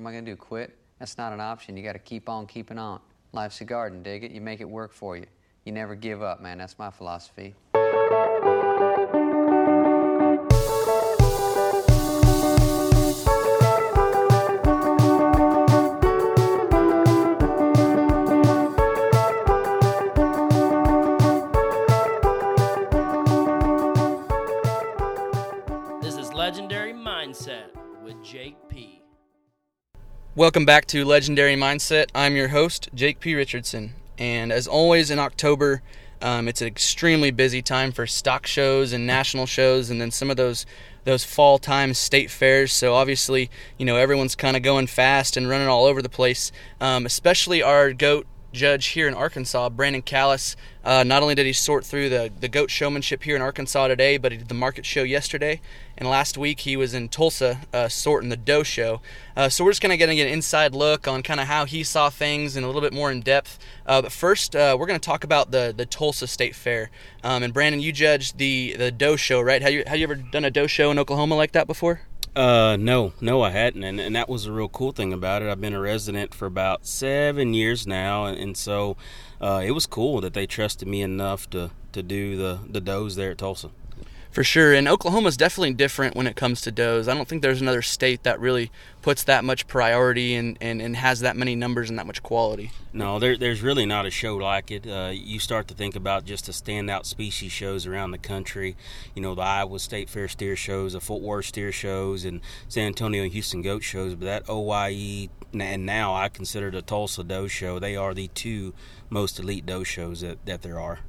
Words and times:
am 0.00 0.06
I 0.06 0.12
going 0.12 0.24
to 0.24 0.30
do? 0.30 0.36
Quit? 0.36 0.76
That's 0.98 1.18
not 1.18 1.32
an 1.32 1.40
option. 1.40 1.76
You 1.76 1.82
got 1.82 1.92
to 1.92 1.98
keep 1.98 2.28
on 2.28 2.46
keeping 2.46 2.78
on. 2.78 3.00
Life's 3.32 3.60
a 3.60 3.64
garden, 3.64 4.02
dig 4.02 4.24
it? 4.24 4.30
You 4.32 4.40
make 4.40 4.60
it 4.60 4.68
work 4.68 4.92
for 4.92 5.16
you. 5.16 5.26
You 5.64 5.72
never 5.72 5.94
give 5.94 6.22
up, 6.22 6.40
man. 6.40 6.58
That's 6.58 6.78
my 6.78 6.90
philosophy. 6.90 7.54
Welcome 30.40 30.64
back 30.64 30.86
to 30.86 31.04
Legendary 31.04 31.54
Mindset. 31.54 32.06
I'm 32.14 32.34
your 32.34 32.48
host, 32.48 32.88
Jake 32.94 33.20
P. 33.20 33.34
Richardson. 33.34 33.92
And 34.16 34.50
as 34.50 34.66
always 34.66 35.10
in 35.10 35.18
October, 35.18 35.82
um, 36.22 36.48
it's 36.48 36.62
an 36.62 36.66
extremely 36.66 37.30
busy 37.30 37.60
time 37.60 37.92
for 37.92 38.06
stock 38.06 38.46
shows 38.46 38.94
and 38.94 39.06
national 39.06 39.44
shows, 39.44 39.90
and 39.90 40.00
then 40.00 40.10
some 40.10 40.30
of 40.30 40.38
those 40.38 40.64
those 41.04 41.24
fall 41.24 41.58
time 41.58 41.92
state 41.92 42.30
fairs. 42.30 42.72
So 42.72 42.94
obviously, 42.94 43.50
you 43.76 43.84
know 43.84 43.96
everyone's 43.96 44.34
kind 44.34 44.56
of 44.56 44.62
going 44.62 44.86
fast 44.86 45.36
and 45.36 45.46
running 45.46 45.68
all 45.68 45.84
over 45.84 46.00
the 46.00 46.08
place. 46.08 46.52
Um, 46.80 47.04
especially 47.04 47.62
our 47.62 47.92
goat 47.92 48.26
judge 48.52 48.88
here 48.88 49.08
in 49.08 49.14
Arkansas, 49.14 49.68
Brandon 49.70 50.02
Callis. 50.02 50.56
Uh, 50.84 51.04
not 51.04 51.22
only 51.22 51.34
did 51.34 51.46
he 51.46 51.52
sort 51.52 51.84
through 51.84 52.08
the, 52.08 52.32
the 52.40 52.48
goat 52.48 52.70
showmanship 52.70 53.22
here 53.22 53.36
in 53.36 53.42
Arkansas 53.42 53.88
today, 53.88 54.16
but 54.16 54.32
he 54.32 54.38
did 54.38 54.48
the 54.48 54.54
market 54.54 54.86
show 54.86 55.02
yesterday. 55.02 55.60
And 55.96 56.08
last 56.08 56.38
week 56.38 56.60
he 56.60 56.76
was 56.76 56.94
in 56.94 57.08
Tulsa 57.08 57.60
uh, 57.72 57.88
sorting 57.88 58.30
the 58.30 58.36
doe 58.36 58.62
show. 58.62 59.00
Uh, 59.36 59.48
so 59.48 59.64
we're 59.64 59.70
just 59.70 59.82
kind 59.82 59.92
of 59.92 59.98
getting 59.98 60.20
an 60.20 60.26
inside 60.26 60.74
look 60.74 61.06
on 61.06 61.22
kind 61.22 61.40
of 61.40 61.46
how 61.46 61.66
he 61.66 61.84
saw 61.84 62.08
things 62.10 62.56
and 62.56 62.64
a 62.64 62.66
little 62.66 62.82
bit 62.82 62.92
more 62.92 63.10
in 63.10 63.20
depth. 63.20 63.58
Uh, 63.86 64.00
but 64.02 64.12
first, 64.12 64.56
uh, 64.56 64.76
we're 64.78 64.86
going 64.86 64.98
to 64.98 65.04
talk 65.04 65.24
about 65.24 65.50
the, 65.50 65.74
the 65.76 65.86
Tulsa 65.86 66.26
State 66.26 66.54
Fair. 66.54 66.90
Um, 67.22 67.42
and 67.42 67.52
Brandon, 67.52 67.80
you 67.80 67.92
judged 67.92 68.38
the, 68.38 68.74
the 68.78 68.90
doe 68.90 69.16
show, 69.16 69.40
right? 69.40 69.60
Have 69.60 69.72
you, 69.72 69.84
have 69.86 69.98
you 69.98 70.04
ever 70.04 70.14
done 70.14 70.44
a 70.44 70.50
doe 70.50 70.66
show 70.66 70.90
in 70.90 70.98
Oklahoma 70.98 71.34
like 71.34 71.52
that 71.52 71.66
before? 71.66 72.02
Uh, 72.36 72.76
no, 72.78 73.12
no, 73.20 73.42
I 73.42 73.50
hadn't, 73.50 73.82
and, 73.82 74.00
and 74.00 74.14
that 74.14 74.28
was 74.28 74.46
a 74.46 74.52
real 74.52 74.68
cool 74.68 74.92
thing 74.92 75.12
about 75.12 75.42
it. 75.42 75.48
I've 75.50 75.60
been 75.60 75.74
a 75.74 75.80
resident 75.80 76.32
for 76.32 76.46
about 76.46 76.86
seven 76.86 77.54
years 77.54 77.88
now, 77.88 78.26
and, 78.26 78.38
and 78.38 78.56
so 78.56 78.96
uh, 79.40 79.62
it 79.64 79.72
was 79.72 79.84
cool 79.86 80.20
that 80.20 80.32
they 80.32 80.46
trusted 80.46 80.86
me 80.86 81.02
enough 81.02 81.50
to, 81.50 81.70
to 81.92 82.02
do 82.04 82.36
the 82.36 82.60
the 82.68 82.80
does 82.80 83.16
there 83.16 83.32
at 83.32 83.38
Tulsa. 83.38 83.70
For 84.30 84.44
sure, 84.44 84.72
and 84.72 84.86
Oklahoma's 84.86 85.36
definitely 85.36 85.74
different 85.74 86.14
when 86.14 86.28
it 86.28 86.36
comes 86.36 86.60
to 86.60 86.70
does. 86.70 87.08
I 87.08 87.14
don't 87.14 87.26
think 87.26 87.42
there's 87.42 87.60
another 87.60 87.82
state 87.82 88.22
that 88.22 88.38
really 88.38 88.70
puts 89.02 89.24
that 89.24 89.42
much 89.44 89.66
priority 89.66 90.36
and, 90.36 90.56
and, 90.60 90.80
and 90.80 90.94
has 90.94 91.18
that 91.20 91.36
many 91.36 91.56
numbers 91.56 91.90
and 91.90 91.98
that 91.98 92.06
much 92.06 92.22
quality. 92.22 92.70
No, 92.92 93.18
there, 93.18 93.36
there's 93.36 93.60
really 93.60 93.86
not 93.86 94.06
a 94.06 94.10
show 94.10 94.36
like 94.36 94.70
it. 94.70 94.86
Uh, 94.86 95.10
you 95.12 95.40
start 95.40 95.66
to 95.68 95.74
think 95.74 95.96
about 95.96 96.26
just 96.26 96.46
the 96.46 96.52
standout 96.52 97.06
species 97.06 97.50
shows 97.50 97.86
around 97.86 98.12
the 98.12 98.18
country. 98.18 98.76
You 99.16 99.22
know, 99.22 99.34
the 99.34 99.42
Iowa 99.42 99.80
State 99.80 100.08
Fair 100.08 100.28
steer 100.28 100.54
shows, 100.54 100.92
the 100.92 101.00
Fort 101.00 101.22
Worth 101.22 101.46
steer 101.46 101.72
shows, 101.72 102.24
and 102.24 102.40
San 102.68 102.86
Antonio 102.86 103.24
and 103.24 103.32
Houston 103.32 103.62
goat 103.62 103.82
shows. 103.82 104.14
But 104.14 104.26
that 104.26 104.48
OYE, 104.48 105.28
and 105.52 105.84
now 105.84 106.14
I 106.14 106.28
consider 106.28 106.70
the 106.70 106.82
Tulsa 106.82 107.24
doe 107.24 107.48
show, 107.48 107.80
they 107.80 107.96
are 107.96 108.14
the 108.14 108.28
two 108.28 108.74
most 109.08 109.40
elite 109.40 109.66
doe 109.66 109.82
shows 109.82 110.20
that, 110.20 110.46
that 110.46 110.62
there 110.62 110.78
are. 110.78 111.00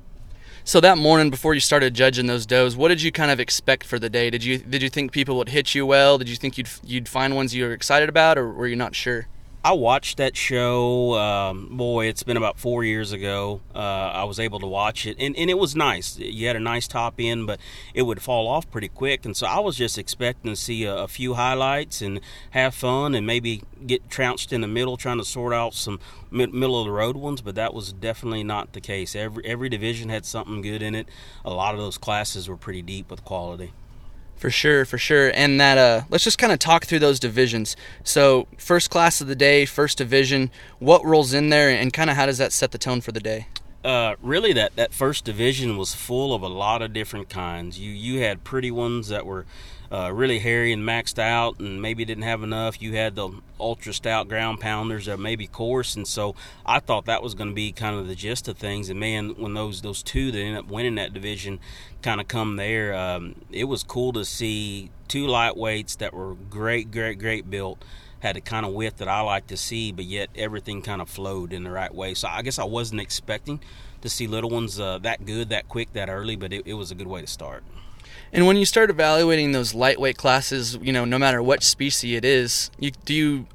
So 0.64 0.80
that 0.82 0.98
morning 0.98 1.32
before 1.32 1.56
you 1.56 1.60
started 1.60 1.96
judging 1.96 2.28
those 2.28 2.46
does, 2.46 2.76
what 2.76 2.90
did 2.90 3.02
you 3.02 3.12
kind 3.12 3.32
of 3.32 3.40
expect 3.40 3.84
for 3.84 3.98
the 3.98 4.10
day? 4.10 4.30
Did 4.30 4.44
you 4.44 4.60
did 4.60 4.84
you 4.84 4.90
think 4.90 5.12
people 5.12 5.38
would 5.38 5.50
hit 5.50 5.74
you 5.74 5.86
well? 5.86 6.20
Did 6.20 6.30
you 6.30 6.36
think 6.36 6.58
you'd 6.58 6.70
you'd 6.84 7.10
find 7.10 7.36
ones 7.36 7.56
you 7.56 7.64
were 7.66 7.74
excited 7.74 8.10
about, 8.10 8.38
or 8.38 8.52
were 8.52 8.68
you 8.68 8.76
not 8.76 8.94
sure? 8.94 9.28
I 9.64 9.74
watched 9.74 10.18
that 10.18 10.36
show. 10.36 11.14
Um, 11.20 11.78
boy, 11.78 12.08
it's 12.08 12.24
been 12.24 12.36
about 12.36 12.58
four 12.58 12.84
years 12.84 13.12
ago. 13.12 13.62
Uh, 13.76 13.78
I 13.78 14.24
was 14.24 14.40
able 14.40 14.60
to 14.60 14.66
watch 14.66 15.06
it, 15.06 15.18
and, 15.20 15.38
and 15.38 15.52
it 15.52 15.58
was 15.60 15.76
nice. 15.76 16.18
You 16.18 16.48
had 16.48 16.56
a 16.56 16.60
nice 16.60 16.88
top 16.88 17.16
end, 17.20 17.46
but 17.46 17.60
it 17.94 18.02
would 18.02 18.24
fall 18.24 18.48
off 18.48 18.70
pretty 18.72 18.88
quick. 18.88 19.24
And 19.24 19.38
so 19.38 19.46
I 19.46 19.60
was 19.60 19.76
just 19.76 20.00
expecting 20.00 20.52
to 20.52 20.56
see 20.56 20.86
a, 20.86 20.96
a 20.96 21.08
few 21.08 21.36
highlights 21.36 22.02
and 22.02 22.22
have 22.52 22.74
fun, 22.74 23.14
and 23.14 23.28
maybe 23.28 23.62
get 23.86 24.10
trounced 24.10 24.52
in 24.52 24.62
the 24.62 24.68
middle 24.68 24.98
trying 24.98 25.20
to 25.20 25.26
sort 25.26 25.54
out 25.54 25.76
some 25.76 26.00
mid- 26.32 26.56
middle 26.56 26.80
of 26.80 26.86
the 26.86 26.92
road 26.92 27.16
ones. 27.16 27.42
But 27.42 27.54
that 27.54 27.76
was 27.76 27.94
definitely 27.94 28.44
not 28.44 28.74
the 28.74 28.82
case. 28.82 29.16
Every 29.16 29.46
every 29.46 29.70
division 29.70 30.10
had 30.10 30.26
something 30.26 30.64
good 30.64 30.82
in 30.82 30.96
it. 30.96 31.08
A 31.46 31.52
lot 31.52 31.76
of 31.76 31.80
those 31.80 32.00
classes 32.00 32.50
were 32.50 32.58
pretty 32.58 32.82
deep 32.82 33.12
with 33.12 33.24
quality. 33.24 33.74
For 34.42 34.50
sure, 34.50 34.86
for 34.86 34.98
sure. 34.98 35.32
And 35.36 35.62
that 35.62 35.78
uh 35.78 36.02
let's 36.10 36.24
just 36.24 36.40
kind 36.40 36.52
of 36.52 36.58
talk 36.58 36.86
through 36.86 36.98
those 36.98 37.20
divisions. 37.20 37.76
So, 38.04 38.48
first 38.58 38.90
class 38.90 39.22
of 39.22 39.28
the 39.28 39.36
day, 39.36 39.68
first 39.68 40.00
division, 40.00 40.50
what 40.80 41.06
rolls 41.06 41.32
in 41.32 41.50
there 41.50 41.70
and 41.70 41.94
kind 41.94 42.10
of 42.10 42.16
how 42.16 42.26
does 42.26 42.40
that 42.40 42.52
set 42.52 42.72
the 42.72 42.80
tone 42.80 43.02
for 43.02 43.12
the 43.12 43.20
day? 43.20 43.46
Uh, 43.84 44.16
really, 44.20 44.52
that, 44.54 44.76
that 44.76 44.94
first 44.94 45.26
division 45.26 45.78
was 45.78 45.94
full 45.94 46.34
of 46.34 46.42
a 46.42 46.48
lot 46.48 46.82
of 46.82 46.92
different 46.92 47.30
kinds. 47.30 47.78
You 47.78 47.92
you 47.92 48.22
had 48.22 48.44
pretty 48.44 48.72
ones 48.72 49.10
that 49.10 49.28
were 49.28 49.46
uh, 49.92 50.12
really 50.14 50.40
hairy 50.40 50.72
and 50.72 50.84
maxed 50.84 51.20
out, 51.20 51.60
and 51.60 51.82
maybe 51.82 52.06
didn't 52.06 52.24
have 52.24 52.44
enough. 52.44 52.82
You 52.82 52.96
had 52.96 53.16
the 53.16 53.30
ultra 53.60 53.94
stout 53.94 54.28
ground 54.30 54.60
pounders 54.60 55.06
that 55.06 55.20
maybe 55.20 55.48
coarse, 55.48 55.96
and 55.96 56.08
so 56.08 56.36
I 56.66 56.80
thought 56.80 57.06
that 57.06 57.22
was 57.22 57.34
going 57.36 57.50
to 57.50 57.56
be 57.56 57.72
kind 57.72 57.98
of 57.98 58.08
the 58.08 58.16
gist 58.16 58.48
of 58.48 58.58
things. 58.58 58.90
And 58.90 59.00
man, 59.00 59.36
when 59.38 59.54
those 59.54 59.82
those 59.82 60.02
two 60.02 60.32
that 60.32 60.40
ended 60.40 60.58
up 60.58 60.72
winning 60.72 60.96
that 60.96 61.14
division 61.14 61.60
kind 62.02 62.22
of 62.22 62.28
come 62.28 62.56
there, 62.56 62.94
um, 62.94 63.36
it 63.52 63.66
was 63.66 63.84
cool 63.84 64.14
to 64.14 64.24
see 64.24 64.92
two 65.08 65.28
lightweights 65.28 65.98
that 65.98 66.14
were 66.14 66.36
great, 66.36 66.92
great, 66.92 67.20
great 67.20 67.50
built 67.50 67.84
had 68.22 68.36
the 68.36 68.42
kind 68.42 68.66
of 68.66 68.72
width 68.72 68.98
that 68.98 69.08
I 69.08 69.22
like 69.22 69.48
to 69.48 69.58
see, 69.58 69.92
but 69.92 70.06
yet 70.06 70.30
everything 70.36 70.82
kind 70.82 71.02
of 71.02 71.10
flowed 71.10 71.52
in 71.52 71.64
the 71.64 71.72
right 71.72 71.94
way. 71.94 72.14
So 72.14 72.28
I 72.28 72.44
guess 72.44 72.60
I 72.60 72.64
wasn't 72.64 73.02
expecting 73.02 73.60
to 74.02 74.10
see 74.10 74.28
little 74.28 74.50
ones 74.50 74.80
uh, 74.80 75.00
that 75.00 75.26
good, 75.26 75.50
that 75.50 75.68
quick, 75.68 75.94
that 75.94 76.10
early, 76.10 76.36
but 76.36 76.54
it, 76.54 76.66
it, 76.66 76.74
was 76.74 76.92
a 76.92 76.96
good 76.96 77.08
way 77.08 77.22
to 77.22 77.28
start. 77.28 77.64
And 78.34 78.46
when 78.48 78.56
you 78.56 78.66
start 78.66 78.90
evaluating 78.90 79.52
those 79.52 79.74
lightweight 79.74 80.18
classes, 80.18 80.78
you 80.82 80.94
know, 80.94 81.04
no 81.04 81.20
matter 81.20 81.44
what 81.44 81.64
species 81.64 82.16
it 82.16 82.26
is, 82.26 82.72
you 82.80 82.92
do 82.92 83.14
you 83.14 83.48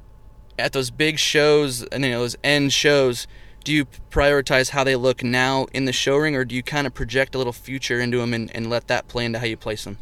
at 0.59 0.73
those 0.73 0.91
big 0.91 1.17
shows 1.17 1.83
and 1.83 2.03
you 2.03 2.11
know 2.11 2.19
those 2.19 2.35
end 2.43 2.73
shows, 2.73 3.27
do 3.63 3.73
you 3.73 3.85
prioritize 4.11 4.69
how 4.69 4.83
they 4.83 4.95
look 4.95 5.23
now 5.23 5.65
in 5.73 5.85
the 5.85 5.93
show 5.93 6.17
ring, 6.17 6.35
or 6.35 6.45
do 6.45 6.55
you 6.55 6.63
kind 6.63 6.85
of 6.85 6.93
project 6.93 7.33
a 7.35 7.37
little 7.37 7.53
future 7.53 7.99
into 7.99 8.19
them 8.19 8.33
and, 8.33 8.55
and 8.55 8.69
let 8.69 8.87
that 8.87 9.07
play 9.07 9.25
into 9.25 9.39
how 9.39 9.45
you 9.45 9.57
place 9.57 9.83
them? 9.83 9.97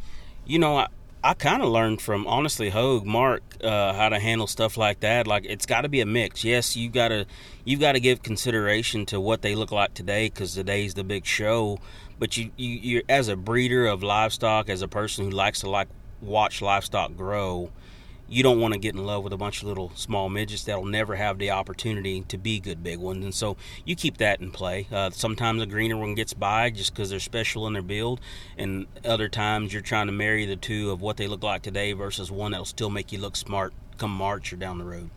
You 0.45 0.59
know, 0.59 0.77
I, 0.77 0.87
I 1.23 1.33
kind 1.33 1.63
of 1.63 1.69
learned 1.69 2.01
from 2.01 2.27
honestly 2.27 2.69
Hogue 2.69 3.05
Mark 3.05 3.41
uh, 3.63 3.93
how 3.93 4.09
to 4.09 4.19
handle 4.19 4.45
stuff 4.45 4.77
like 4.77 4.99
that. 4.99 5.25
Like 5.25 5.45
it's 5.45 5.65
got 5.65 5.81
to 5.81 5.89
be 5.89 6.01
a 6.01 6.05
mix. 6.05 6.43
Yes, 6.43 6.75
you 6.75 6.89
gotta 6.89 7.25
you 7.63 7.77
got 7.77 7.93
to 7.93 7.99
give 7.99 8.21
consideration 8.21 9.07
to 9.07 9.19
what 9.19 9.41
they 9.41 9.55
look 9.55 9.71
like 9.71 9.95
today 9.95 10.27
because 10.27 10.53
today's 10.53 10.93
the 10.93 11.03
big 11.03 11.25
show. 11.25 11.79
But 12.17 12.37
you, 12.37 12.51
you 12.55 12.69
you 12.69 13.01
as 13.09 13.27
a 13.27 13.35
breeder 13.35 13.87
of 13.87 14.03
livestock, 14.03 14.69
as 14.69 14.81
a 14.81 14.87
person 14.87 15.25
who 15.25 15.31
likes 15.31 15.61
to 15.61 15.69
like 15.69 15.87
watch 16.21 16.61
livestock 16.61 17.15
grow, 17.15 17.71
you 18.27 18.41
don't 18.41 18.59
want 18.59 18.73
to 18.73 18.79
get 18.79 18.95
in 18.95 19.05
love 19.05 19.23
with 19.23 19.33
a 19.33 19.37
bunch 19.37 19.61
of 19.61 19.67
little 19.67 19.91
small 19.95 20.29
midgets 20.29 20.63
that'll 20.63 20.85
never 20.85 21.15
have 21.15 21.37
the 21.37 21.51
opportunity 21.51 22.21
to 22.21 22.37
be 22.37 22.59
good 22.59 22.83
big 22.83 22.97
ones. 22.97 23.23
And 23.23 23.33
so 23.33 23.57
you 23.83 23.95
keep 23.95 24.17
that 24.17 24.41
in 24.41 24.51
play. 24.51 24.87
Uh, 24.91 25.09
sometimes 25.11 25.61
a 25.61 25.65
greener 25.65 25.97
one 25.97 26.15
gets 26.15 26.33
by 26.33 26.69
just 26.69 26.93
because 26.93 27.09
they're 27.09 27.19
special 27.19 27.67
in 27.67 27.73
their 27.73 27.81
build, 27.81 28.19
and 28.57 28.87
other 29.03 29.29
times 29.29 29.73
you're 29.73 29.81
trying 29.81 30.07
to 30.07 30.13
marry 30.13 30.45
the 30.45 30.55
two 30.55 30.91
of 30.91 31.01
what 31.01 31.17
they 31.17 31.27
look 31.27 31.43
like 31.43 31.61
today 31.61 31.93
versus 31.93 32.31
one 32.31 32.51
that'll 32.51 32.65
still 32.65 32.89
make 32.89 33.11
you 33.11 33.19
look 33.19 33.35
smart 33.35 33.73
come 33.97 34.11
March 34.11 34.51
or 34.51 34.57
down 34.57 34.77
the 34.77 34.85
road. 34.85 35.09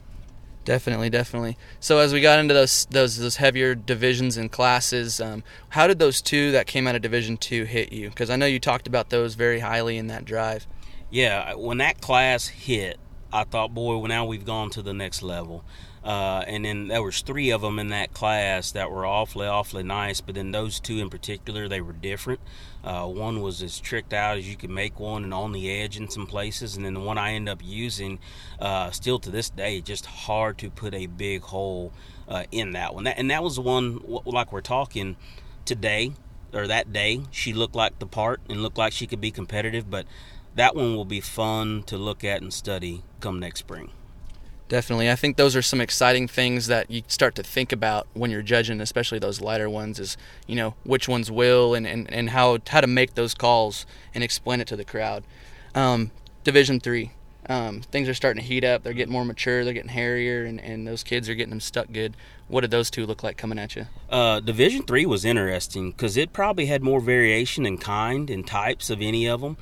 Definitely, 0.69 1.09
definitely. 1.09 1.57
So 1.81 1.99
as 1.99 2.13
we 2.13 2.21
got 2.21 2.39
into 2.39 2.53
those 2.53 2.87
those 2.91 3.17
those 3.17 3.37
heavier 3.37 3.75
divisions 3.75 4.37
and 4.37 4.53
classes, 4.53 5.21
um, 5.21 5.43
how 5.71 5.87
did 5.87 5.99
those 5.99 6.21
two 6.21 6.53
that 6.53 6.67
came 6.67 6.87
out 6.87 6.95
of 6.95 7.01
Division 7.01 7.39
Two 7.39 7.65
hit 7.65 7.93
you? 7.93 8.11
Because 8.11 8.29
I 8.29 8.37
know 8.37 8.47
you 8.47 8.61
talked 8.61 8.87
about 8.87 9.09
those 9.09 9.35
very 9.35 9.61
highly 9.61 9.97
in 9.97 10.09
that 10.09 10.25
drive 10.27 10.67
yeah, 11.11 11.55
when 11.55 11.79
that 11.79 12.01
class 12.01 12.49
hit, 12.49 12.99
I 13.33 13.45
thought, 13.45 13.75
boy, 13.75 13.97
well, 13.97 14.09
now 14.09 14.27
we've 14.27 14.45
gone 14.45 14.71
to 14.71 14.83
the 14.83 14.93
next 14.93 15.23
level. 15.23 15.65
Uh, 16.05 16.45
and 16.47 16.65
then 16.65 16.89
there 16.89 17.03
was 17.03 17.21
three 17.21 17.51
of 17.51 17.61
them 17.61 17.79
in 17.79 17.89
that 17.89 18.15
class 18.15 18.73
that 18.73 18.91
were 18.91 19.05
awfully, 19.05 19.47
awfully 19.47 19.83
nice. 19.83 20.21
But 20.21 20.37
then 20.37 20.53
those 20.53 20.81
two 20.81 20.99
in 20.99 21.11
particular, 21.11 21.69
they 21.69 21.81
were 21.81 21.93
different. 21.93 22.41
Uh, 22.89 23.07
one 23.07 23.43
was 23.43 23.63
as 23.63 23.79
tricked 23.79 24.15
out 24.15 24.39
as 24.39 24.49
you 24.49 24.57
could 24.57 24.71
make 24.71 24.99
one, 24.99 25.23
and 25.23 25.35
on 25.35 25.53
the 25.53 25.71
edge 25.71 25.99
in 25.99 26.09
some 26.09 26.27
places. 26.27 26.75
And 26.75 26.87
then 26.87 26.95
the 26.95 27.01
one 27.01 27.19
I 27.19 27.35
end 27.35 27.47
up 27.47 27.61
using, 27.63 28.19
uh, 28.59 28.91
still 28.93 29.19
to 29.19 29.31
this 29.31 29.51
day, 29.51 29.83
just 29.83 30.07
hard 30.07 30.57
to 30.59 30.71
put 30.71 30.95
a 30.95 31.05
big 31.05 31.43
hole 31.43 31.93
uh, 32.27 32.45
in 32.51 32.73
that 32.73 32.95
one. 32.95 33.05
That, 33.05 33.19
and 33.19 33.31
that 33.31 33.43
was 33.43 33.57
the 33.57 33.61
one, 33.61 34.01
like 34.25 34.53
we're 34.55 34.63
talking 34.63 35.17
today 35.67 36.13
or 36.55 36.67
that 36.67 36.91
day. 36.91 37.25
She 37.31 37.53
looked 37.53 37.77
like 37.77 37.99
the 37.99 38.07
part 38.07 38.41
and 38.49 38.63
looked 38.63 38.79
like 38.79 38.95
she 38.95 39.07
could 39.07 39.21
be 39.21 39.33
competitive, 39.33 39.91
but 39.91 40.07
that 40.55 40.75
one 40.75 40.97
will 40.97 41.05
be 41.05 41.21
fun 41.21 41.83
to 41.83 41.99
look 41.99 42.25
at 42.25 42.41
and 42.41 42.55
study 42.55 43.03
come 43.21 43.39
next 43.39 43.61
spring. 43.61 43.93
Definitely. 44.69 45.11
I 45.11 45.17
think 45.17 45.37
those 45.37 45.57
are 45.57 45.63
some 45.63 45.81
exciting 45.81 46.29
things 46.29 46.67
that 46.67 46.91
you 46.91 47.03
start 47.09 47.35
to 47.37 47.43
think 47.43 47.73
about 47.73 48.07
when 48.13 48.31
you're 48.31 48.43
judging, 48.43 48.81
especially 48.81 49.19
those 49.19 49.41
lighter 49.41 49.71
ones, 49.71 49.99
is, 49.99 50.17
you 50.47 50.57
know, 50.57 50.75
which 50.85 51.09
ones 51.09 51.31
will 51.31 51.75
and, 51.75 51.87
and, 51.87 52.13
and 52.13 52.31
how 52.31 52.59
how 52.69 52.83
to 52.83 52.87
make 52.87 53.15
those 53.15 53.35
calls 53.35 53.87
and 54.15 54.23
explain 54.23 54.61
it 54.61 54.67
to 54.69 54.77
the 54.77 54.85
crowd. 54.85 55.25
Um, 55.75 56.11
Division 56.45 56.81
three. 56.81 57.13
Um, 57.51 57.81
things 57.81 58.11
are 58.11 58.15
starting 58.15 58.43
to 58.43 58.47
heat 58.47 58.63
up. 58.63 58.83
They're 58.83 58.93
getting 58.93 59.13
more 59.13 59.25
mature. 59.25 59.65
They're 59.65 59.73
getting 59.73 59.89
hairier, 59.89 60.45
and, 60.45 60.61
and 60.61 60.87
those 60.87 61.03
kids 61.03 61.31
are 61.31 61.35
getting 61.35 61.49
them 61.49 61.61
stuck 61.61 61.91
good. 61.91 62.15
What 62.47 62.61
did 62.61 62.71
those 62.71 62.91
two 62.91 63.07
look 63.07 63.23
like 63.23 63.39
coming 63.39 63.59
at 63.59 63.75
you? 63.75 63.87
Uh, 64.11 64.41
Division 64.41 64.83
three 64.83 65.07
was 65.07 65.25
interesting 65.25 65.93
because 65.93 66.19
it 66.19 66.35
probably 66.35 66.67
had 66.67 66.83
more 66.83 67.01
variation 67.01 67.65
in 67.65 67.79
kind 67.79 68.29
and 68.29 68.47
types 68.47 68.91
of 68.91 69.01
any 69.01 69.27
of 69.27 69.41
them. 69.41 69.57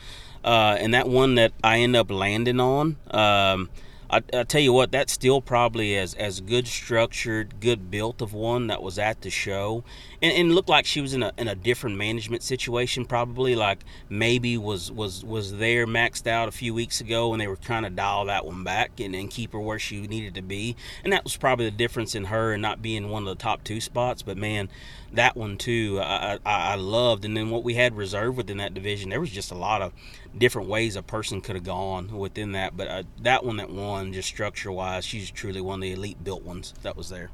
Uh, 0.44 0.76
and 0.80 0.92
that 0.94 1.08
one 1.08 1.36
that 1.36 1.52
I 1.62 1.78
end 1.78 1.94
up 1.94 2.10
landing 2.10 2.58
on, 2.58 2.96
um, 3.12 3.68
I, 4.08 4.22
I 4.32 4.44
tell 4.44 4.60
you 4.60 4.72
what, 4.72 4.92
that's 4.92 5.12
still 5.12 5.40
probably 5.40 5.96
as 5.96 6.14
as 6.14 6.40
good 6.40 6.66
structured, 6.68 7.60
good 7.60 7.90
built 7.90 8.22
of 8.22 8.32
one 8.32 8.68
that 8.68 8.82
was 8.82 8.98
at 8.98 9.22
the 9.22 9.30
show, 9.30 9.82
and, 10.22 10.32
and 10.32 10.54
looked 10.54 10.68
like 10.68 10.86
she 10.86 11.00
was 11.00 11.12
in 11.14 11.22
a 11.22 11.32
in 11.36 11.48
a 11.48 11.54
different 11.54 11.96
management 11.96 12.42
situation. 12.42 13.04
Probably 13.04 13.56
like 13.56 13.84
maybe 14.08 14.56
was 14.56 14.92
was 14.92 15.24
was 15.24 15.56
there 15.56 15.86
maxed 15.86 16.26
out 16.26 16.48
a 16.48 16.52
few 16.52 16.72
weeks 16.72 17.00
ago, 17.00 17.32
and 17.32 17.40
they 17.40 17.48
were 17.48 17.56
trying 17.56 17.82
to 17.82 17.90
dial 17.90 18.24
that 18.26 18.46
one 18.46 18.62
back 18.62 19.00
and, 19.00 19.14
and 19.14 19.30
keep 19.30 19.52
her 19.52 19.60
where 19.60 19.78
she 19.78 20.06
needed 20.06 20.34
to 20.36 20.42
be, 20.42 20.76
and 21.02 21.12
that 21.12 21.24
was 21.24 21.36
probably 21.36 21.64
the 21.64 21.76
difference 21.76 22.14
in 22.14 22.26
her 22.26 22.52
and 22.52 22.62
not 22.62 22.82
being 22.82 23.10
one 23.10 23.26
of 23.26 23.28
the 23.28 23.42
top 23.42 23.64
two 23.64 23.80
spots. 23.80 24.22
But 24.22 24.36
man, 24.36 24.68
that 25.12 25.36
one 25.36 25.58
too, 25.58 25.98
I, 26.00 26.38
I, 26.44 26.72
I 26.72 26.74
loved. 26.76 27.24
And 27.24 27.36
then 27.36 27.50
what 27.50 27.64
we 27.64 27.74
had 27.74 27.96
reserved 27.96 28.36
within 28.36 28.58
that 28.58 28.74
division, 28.74 29.10
there 29.10 29.20
was 29.20 29.30
just 29.30 29.50
a 29.50 29.56
lot 29.56 29.82
of 29.82 29.92
different 30.38 30.68
ways 30.68 30.96
a 30.96 31.02
person 31.02 31.40
could 31.40 31.56
have 31.56 31.64
gone 31.64 32.16
within 32.16 32.52
that. 32.52 32.76
But 32.76 32.88
uh, 32.88 33.02
that 33.22 33.44
one 33.44 33.56
that 33.56 33.70
won, 33.70 34.12
just 34.12 34.28
structure 34.28 34.72
wise, 34.72 35.04
she's 35.04 35.30
truly 35.30 35.60
one 35.60 35.76
of 35.76 35.82
the 35.82 35.92
elite 35.92 36.22
built 36.22 36.42
ones 36.42 36.74
that 36.82 36.96
was 36.96 37.08
there. 37.08 37.30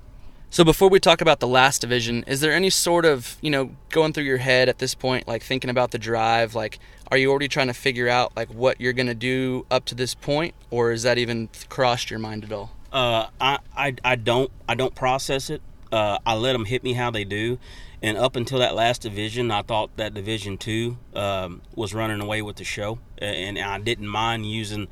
So 0.50 0.64
before 0.64 0.90
we 0.90 1.00
talk 1.00 1.22
about 1.22 1.40
the 1.40 1.48
last 1.48 1.80
division, 1.80 2.24
is 2.26 2.40
there 2.40 2.52
any 2.52 2.68
sort 2.68 3.06
of, 3.06 3.38
you 3.40 3.50
know, 3.50 3.74
going 3.88 4.12
through 4.12 4.24
your 4.24 4.36
head 4.36 4.68
at 4.68 4.80
this 4.80 4.94
point, 4.94 5.26
like 5.26 5.42
thinking 5.42 5.70
about 5.70 5.92
the 5.92 5.98
drive, 5.98 6.54
like 6.54 6.78
are 7.10 7.16
you 7.16 7.30
already 7.30 7.48
trying 7.48 7.68
to 7.68 7.74
figure 7.74 8.06
out 8.06 8.36
like 8.36 8.52
what 8.52 8.78
you're 8.78 8.92
going 8.92 9.06
to 9.06 9.14
do 9.14 9.64
up 9.70 9.86
to 9.86 9.94
this 9.94 10.14
point 10.14 10.54
or 10.70 10.92
is 10.92 11.04
that 11.04 11.16
even 11.16 11.48
crossed 11.70 12.10
your 12.10 12.18
mind 12.18 12.44
at 12.44 12.52
all? 12.52 12.70
Uh, 12.92 13.28
I, 13.40 13.60
I, 13.74 13.94
I 14.04 14.16
don't 14.16 14.50
I 14.68 14.74
don't 14.74 14.94
process 14.94 15.48
it. 15.48 15.62
Uh, 15.90 16.18
I 16.26 16.34
let 16.34 16.52
them 16.52 16.66
hit 16.66 16.82
me 16.82 16.92
how 16.92 17.10
they 17.10 17.24
do, 17.24 17.58
and 18.02 18.18
up 18.18 18.34
until 18.34 18.58
that 18.58 18.74
last 18.74 19.02
division, 19.02 19.50
I 19.50 19.62
thought 19.62 19.96
that 19.96 20.12
Division 20.12 20.58
Two 20.58 20.98
um, 21.14 21.62
was 21.74 21.94
running 21.94 22.20
away 22.20 22.42
with 22.42 22.56
the 22.56 22.64
show, 22.64 22.98
and 23.18 23.58
I 23.58 23.78
didn't 23.78 24.08
mind 24.08 24.50
using 24.50 24.88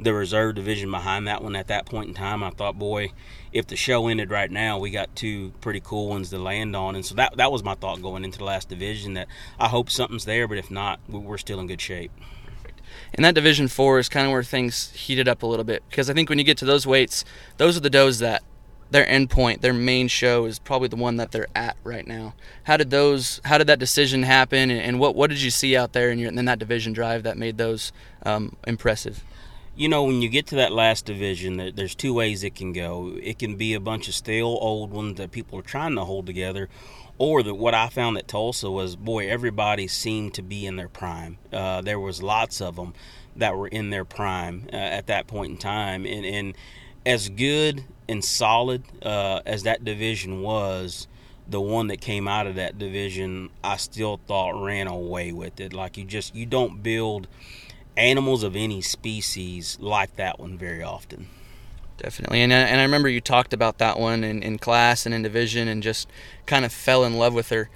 the 0.00 0.14
reserve 0.14 0.56
division 0.56 0.90
behind 0.90 1.28
that 1.28 1.42
one 1.42 1.54
at 1.54 1.68
that 1.68 1.86
point 1.86 2.08
in 2.08 2.14
time. 2.14 2.42
I 2.42 2.50
thought, 2.50 2.78
boy, 2.78 3.12
if 3.52 3.66
the 3.66 3.76
show 3.76 4.08
ended 4.08 4.30
right 4.30 4.50
now, 4.50 4.78
we 4.78 4.90
got 4.90 5.14
two 5.14 5.52
pretty 5.60 5.80
cool 5.80 6.08
ones 6.08 6.30
to 6.30 6.38
land 6.38 6.74
on, 6.74 6.94
and 6.94 7.04
so 7.04 7.14
that 7.16 7.36
that 7.36 7.52
was 7.52 7.62
my 7.62 7.74
thought 7.74 8.00
going 8.00 8.24
into 8.24 8.38
the 8.38 8.44
last 8.44 8.70
division. 8.70 9.12
That 9.12 9.28
I 9.60 9.68
hope 9.68 9.90
something's 9.90 10.24
there, 10.24 10.48
but 10.48 10.56
if 10.56 10.70
not, 10.70 11.00
we're 11.08 11.38
still 11.38 11.60
in 11.60 11.66
good 11.66 11.82
shape. 11.82 12.12
And 13.12 13.24
that 13.24 13.34
division 13.34 13.68
four 13.68 13.98
is 13.98 14.08
kind 14.08 14.26
of 14.26 14.32
where 14.32 14.42
things 14.42 14.90
heated 14.92 15.28
up 15.28 15.42
a 15.42 15.46
little 15.46 15.64
bit 15.64 15.82
because 15.90 16.08
I 16.08 16.14
think 16.14 16.30
when 16.30 16.38
you 16.38 16.44
get 16.44 16.58
to 16.58 16.64
those 16.64 16.86
weights, 16.86 17.24
those 17.58 17.76
are 17.76 17.80
the 17.80 17.90
does 17.90 18.20
that 18.20 18.42
their 18.94 19.04
endpoint, 19.06 19.60
their 19.60 19.72
main 19.72 20.06
show 20.06 20.44
is 20.44 20.60
probably 20.60 20.86
the 20.86 20.94
one 20.94 21.16
that 21.16 21.32
they're 21.32 21.48
at 21.52 21.76
right 21.82 22.06
now. 22.06 22.32
How 22.62 22.76
did 22.76 22.90
those? 22.90 23.40
How 23.44 23.58
did 23.58 23.66
that 23.66 23.80
decision 23.80 24.22
happen? 24.22 24.70
And, 24.70 25.00
what 25.00 25.16
what 25.16 25.30
did 25.30 25.42
you 25.42 25.50
see 25.50 25.76
out 25.76 25.94
there 25.94 26.12
in, 26.12 26.20
your, 26.20 26.30
in 26.30 26.44
that 26.44 26.60
division 26.60 26.92
drive 26.92 27.24
that 27.24 27.36
made 27.36 27.58
those 27.58 27.92
um, 28.24 28.54
impressive? 28.68 29.24
you 29.76 29.88
know, 29.88 30.04
when 30.04 30.22
you 30.22 30.28
get 30.28 30.46
to 30.46 30.54
that 30.54 30.70
last 30.70 31.04
division, 31.04 31.72
there's 31.74 31.96
two 31.96 32.14
ways 32.14 32.44
it 32.44 32.54
can 32.54 32.72
go. 32.72 33.16
It 33.20 33.40
can 33.40 33.56
be 33.56 33.74
a 33.74 33.80
bunch 33.80 34.06
of 34.06 34.14
stale 34.14 34.56
old 34.60 34.92
ones 34.92 35.16
that 35.16 35.32
people 35.32 35.58
are 35.58 35.62
trying 35.62 35.96
to 35.96 36.04
hold 36.04 36.26
together, 36.26 36.68
or 37.18 37.42
that 37.42 37.54
what 37.54 37.74
I 37.74 37.88
found 37.88 38.16
at 38.16 38.28
Tulsa 38.28 38.70
was, 38.70 38.94
boy, 38.94 39.28
everybody 39.28 39.88
seemed 39.88 40.34
to 40.34 40.42
be 40.42 40.64
in 40.64 40.76
their 40.76 40.88
prime. 40.88 41.38
Uh, 41.52 41.80
there 41.80 41.98
was 41.98 42.22
lots 42.22 42.60
of 42.60 42.76
them 42.76 42.94
that 43.34 43.56
were 43.56 43.66
in 43.66 43.90
their 43.90 44.04
prime 44.04 44.68
uh, 44.72 44.76
at 44.76 45.08
that 45.08 45.26
point 45.26 45.50
in 45.50 45.56
time, 45.56 46.06
and 46.06 46.24
and 46.24 46.54
as 47.06 47.28
good 47.28 47.84
and 48.08 48.24
solid 48.24 48.82
uh, 49.02 49.40
as 49.46 49.62
that 49.64 49.84
division 49.84 50.42
was. 50.42 51.06
The 51.46 51.60
one 51.60 51.88
that 51.88 52.00
came 52.00 52.26
out 52.26 52.46
of 52.46 52.54
that 52.54 52.78
division, 52.78 53.50
I 53.62 53.76
still 53.76 54.18
thought 54.26 54.62
ran 54.64 54.86
away 54.86 55.30
with 55.30 55.60
it. 55.60 55.74
Like 55.74 55.98
you 55.98 56.04
just 56.04 56.34
you 56.34 56.46
don't 56.46 56.82
build 56.82 57.28
animals 57.96 58.42
of 58.42 58.56
any 58.56 58.80
species 58.80 59.78
like 59.80 60.16
that 60.16 60.40
one 60.40 60.56
very 60.56 60.82
often. 60.82 61.28
Definitely, 61.98 62.40
and 62.40 62.52
I, 62.52 62.56
and 62.56 62.80
I 62.80 62.82
remember 62.82 63.08
you 63.08 63.20
talked 63.20 63.52
about 63.52 63.78
that 63.78 64.00
one 64.00 64.24
in, 64.24 64.42
in 64.42 64.58
class 64.58 65.06
and 65.06 65.14
in 65.14 65.22
division, 65.22 65.68
and 65.68 65.82
just 65.82 66.08
kind 66.46 66.64
of 66.64 66.72
fell 66.72 67.04
in 67.04 67.14
love 67.18 67.34
with 67.34 67.50
her. 67.50 67.68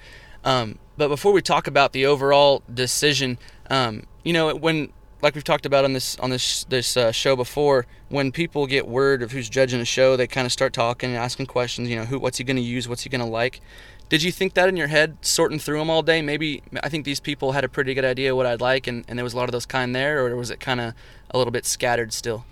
Um, 0.43 0.79
but 0.97 1.07
before 1.07 1.31
we 1.31 1.41
talk 1.41 1.67
about 1.67 1.93
the 1.93 2.05
overall 2.05 2.63
decision, 2.73 3.37
um, 3.69 4.03
you 4.23 4.33
know, 4.33 4.53
when 4.55 4.91
like 5.21 5.35
we've 5.35 5.43
talked 5.43 5.65
about 5.65 5.85
on 5.85 5.93
this 5.93 6.17
on 6.19 6.29
this 6.29 6.63
this 6.65 6.95
uh, 6.95 7.11
show 7.11 7.35
before, 7.35 7.85
when 8.09 8.31
people 8.31 8.67
get 8.67 8.87
word 8.87 9.21
of 9.21 9.31
who's 9.31 9.49
judging 9.49 9.81
a 9.81 9.85
show, 9.85 10.15
they 10.15 10.27
kind 10.27 10.45
of 10.45 10.51
start 10.51 10.73
talking 10.73 11.09
and 11.09 11.17
asking 11.17 11.47
questions. 11.47 11.89
You 11.89 11.97
know, 11.97 12.05
who 12.05 12.19
what's 12.19 12.37
he 12.37 12.43
going 12.43 12.57
to 12.57 12.63
use? 12.63 12.87
What's 12.87 13.03
he 13.03 13.09
going 13.09 13.21
to 13.21 13.27
like? 13.27 13.61
Did 14.09 14.23
you 14.23 14.31
think 14.31 14.55
that 14.55 14.67
in 14.67 14.75
your 14.75 14.87
head, 14.87 15.17
sorting 15.21 15.59
through 15.59 15.77
them 15.77 15.89
all 15.89 16.01
day? 16.01 16.23
Maybe 16.23 16.63
I 16.81 16.89
think 16.89 17.05
these 17.05 17.19
people 17.19 17.51
had 17.51 17.63
a 17.63 17.69
pretty 17.69 17.93
good 17.93 18.05
idea 18.05 18.35
what 18.35 18.47
I'd 18.47 18.59
like, 18.59 18.87
and, 18.87 19.05
and 19.07 19.19
there 19.19 19.23
was 19.23 19.33
a 19.33 19.37
lot 19.37 19.47
of 19.47 19.51
those 19.51 19.67
kind 19.67 19.95
there, 19.95 20.25
or 20.25 20.35
was 20.35 20.49
it 20.49 20.59
kind 20.59 20.81
of 20.81 20.95
a 21.29 21.37
little 21.37 21.51
bit 21.51 21.65
scattered 21.65 22.11
still? 22.11 22.43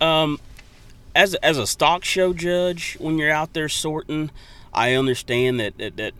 Um, 0.00 0.40
as 1.14 1.34
as 1.36 1.58
a 1.58 1.66
stock 1.66 2.04
show 2.04 2.32
judge, 2.32 2.96
when 2.98 3.18
you're 3.18 3.30
out 3.30 3.52
there 3.52 3.68
sorting, 3.68 4.30
I 4.72 4.94
understand 4.94 5.60
that 5.60 5.76
that, 5.78 5.96
that 5.98 6.14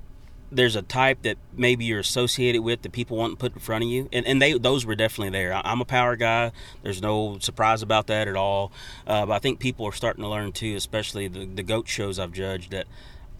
there's 0.52 0.76
a 0.76 0.82
type 0.82 1.22
that 1.22 1.38
maybe 1.56 1.84
you're 1.84 2.00
associated 2.00 2.62
with 2.62 2.82
that 2.82 2.92
people 2.92 3.16
want 3.16 3.32
to 3.32 3.36
put 3.36 3.54
in 3.54 3.58
front 3.58 3.84
of 3.84 3.90
you, 3.90 4.08
and, 4.12 4.26
and 4.26 4.40
they 4.40 4.52
those 4.58 4.84
were 4.84 4.94
definitely 4.94 5.30
there. 5.30 5.54
I'm 5.54 5.80
a 5.80 5.84
power 5.84 6.14
guy. 6.14 6.52
There's 6.82 7.00
no 7.00 7.38
surprise 7.40 7.82
about 7.82 8.06
that 8.08 8.28
at 8.28 8.36
all. 8.36 8.72
Uh, 9.06 9.26
but 9.26 9.32
I 9.32 9.38
think 9.38 9.58
people 9.58 9.86
are 9.86 9.92
starting 9.92 10.22
to 10.22 10.28
learn 10.28 10.52
too, 10.52 10.76
especially 10.76 11.28
the 11.28 11.46
the 11.46 11.62
goat 11.62 11.88
shows 11.88 12.18
I've 12.18 12.32
judged 12.32 12.70
that 12.72 12.86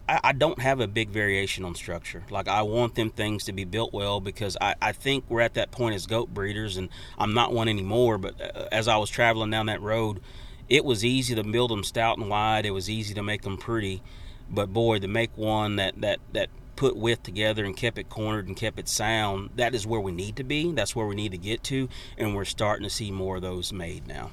I, 0.07 0.19
I 0.23 0.31
don't 0.33 0.59
have 0.59 0.79
a 0.79 0.87
big 0.87 1.09
variation 1.09 1.63
on 1.65 1.75
structure. 1.75 2.23
Like 2.29 2.47
I 2.47 2.61
want 2.63 2.95
them 2.95 3.09
things 3.09 3.45
to 3.45 3.53
be 3.53 3.63
built 3.63 3.93
well 3.93 4.19
because 4.19 4.57
I, 4.59 4.75
I 4.81 4.91
think 4.91 5.25
we're 5.29 5.41
at 5.41 5.53
that 5.53 5.71
point 5.71 5.95
as 5.95 6.07
goat 6.07 6.33
breeders, 6.33 6.77
and 6.77 6.89
I'm 7.17 7.33
not 7.33 7.53
one 7.53 7.67
anymore. 7.67 8.17
But 8.17 8.41
uh, 8.41 8.67
as 8.71 8.87
I 8.87 8.97
was 8.97 9.09
traveling 9.09 9.51
down 9.51 9.67
that 9.67 9.81
road, 9.81 10.19
it 10.69 10.83
was 10.83 11.05
easy 11.05 11.35
to 11.35 11.43
build 11.43 11.71
them 11.71 11.83
stout 11.83 12.17
and 12.17 12.29
wide. 12.29 12.65
It 12.65 12.71
was 12.71 12.89
easy 12.89 13.13
to 13.13 13.23
make 13.23 13.43
them 13.43 13.57
pretty, 13.57 14.01
but 14.49 14.73
boy, 14.73 14.99
to 14.99 15.07
make 15.07 15.37
one 15.37 15.77
that 15.77 15.99
that 16.01 16.19
that 16.33 16.49
put 16.83 16.97
width 16.97 17.23
together 17.23 17.63
and 17.63 17.77
kept 17.77 17.97
it 17.97 18.09
cornered 18.09 18.45
and 18.45 18.57
kept 18.57 18.77
it 18.77 18.89
sound, 18.89 19.49
that 19.55 19.73
is 19.73 19.87
where 19.87 20.01
we 20.01 20.11
need 20.11 20.35
to 20.35 20.43
be. 20.43 20.69
That's 20.73 20.93
where 20.93 21.07
we 21.07 21.15
need 21.15 21.31
to 21.31 21.37
get 21.37 21.63
to, 21.63 21.87
and 22.17 22.35
we're 22.35 22.43
starting 22.43 22.83
to 22.83 22.89
see 22.89 23.09
more 23.09 23.37
of 23.37 23.41
those 23.41 23.71
made 23.71 24.05
now. 24.05 24.31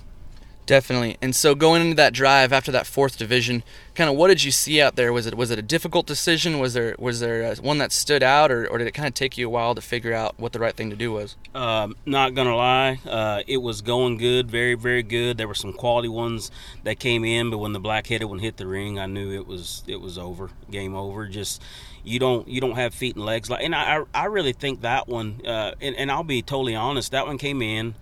Definitely. 0.71 1.17
And 1.21 1.35
so 1.35 1.57
going 1.57 1.83
into 1.83 1.97
that 1.97 2.13
drive 2.13 2.53
after 2.53 2.71
that 2.71 2.87
fourth 2.87 3.19
division, 3.19 3.65
kind 3.97 4.09
of 4.09 4.15
what 4.15 4.29
did 4.29 4.45
you 4.45 4.53
see 4.53 4.81
out 4.81 4.95
there? 4.95 5.13
Was 5.13 5.27
it 5.27 5.35
was 5.37 5.51
it 5.51 5.59
a 5.59 5.63
difficult 5.63 6.07
decision? 6.07 6.61
Was 6.61 6.75
there 6.75 6.95
was 6.97 7.19
there 7.19 7.53
one 7.57 7.79
that 7.79 7.91
stood 7.91 8.23
out, 8.23 8.53
or, 8.53 8.69
or 8.69 8.79
did 8.79 8.87
it 8.87 8.93
kind 8.93 9.09
of 9.09 9.15
take 9.15 9.37
you 9.37 9.49
a 9.49 9.51
while 9.51 9.75
to 9.75 9.81
figure 9.81 10.13
out 10.13 10.39
what 10.39 10.53
the 10.53 10.61
right 10.61 10.73
thing 10.73 10.91
to 10.91 10.95
do 10.95 11.11
was? 11.11 11.35
Um, 11.57 11.97
not 12.07 12.37
gonna 12.37 12.55
lie, 12.55 13.01
uh, 13.05 13.43
it 13.49 13.57
was 13.57 13.83
going 13.83 14.17
good, 14.17 14.49
very 14.49 14.75
very 14.75 15.03
good. 15.03 15.39
There 15.39 15.49
were 15.49 15.57
some 15.57 15.73
quality 15.73 16.09
ones 16.09 16.53
that 16.85 17.01
came 17.01 17.25
in, 17.25 17.51
but 17.51 17.59
when 17.59 17.73
the 17.73 17.81
black 17.81 18.07
headed 18.07 18.29
one 18.29 18.39
hit 18.39 18.57
the 18.57 18.69
ring, 18.69 18.97
I 18.97 19.07
knew 19.07 19.33
it 19.33 19.49
was 19.49 19.83
it 19.89 20.01
was 20.01 20.17
over, 20.19 20.51
game 20.71 20.95
over. 20.95 21.27
Just 21.27 21.61
you 22.05 22.19
don't 22.19 22.49
you 22.49 22.61
don't 22.61 22.77
have 22.77 22.95
feet 22.95 23.17
and 23.17 23.25
legs 23.25 23.51
like, 23.51 23.63
and 23.63 23.75
I 23.75 24.03
I 24.15 24.27
really 24.27 24.53
think 24.53 24.83
that 24.83 25.09
one, 25.09 25.41
uh, 25.47 25.73
and, 25.81 25.97
and 25.97 26.11
I'll 26.11 26.25
be 26.25 26.43
totally 26.43 26.75
honest, 26.75 27.13
that 27.13 27.27
one 27.27 27.39
came 27.39 27.63
in. 27.63 27.95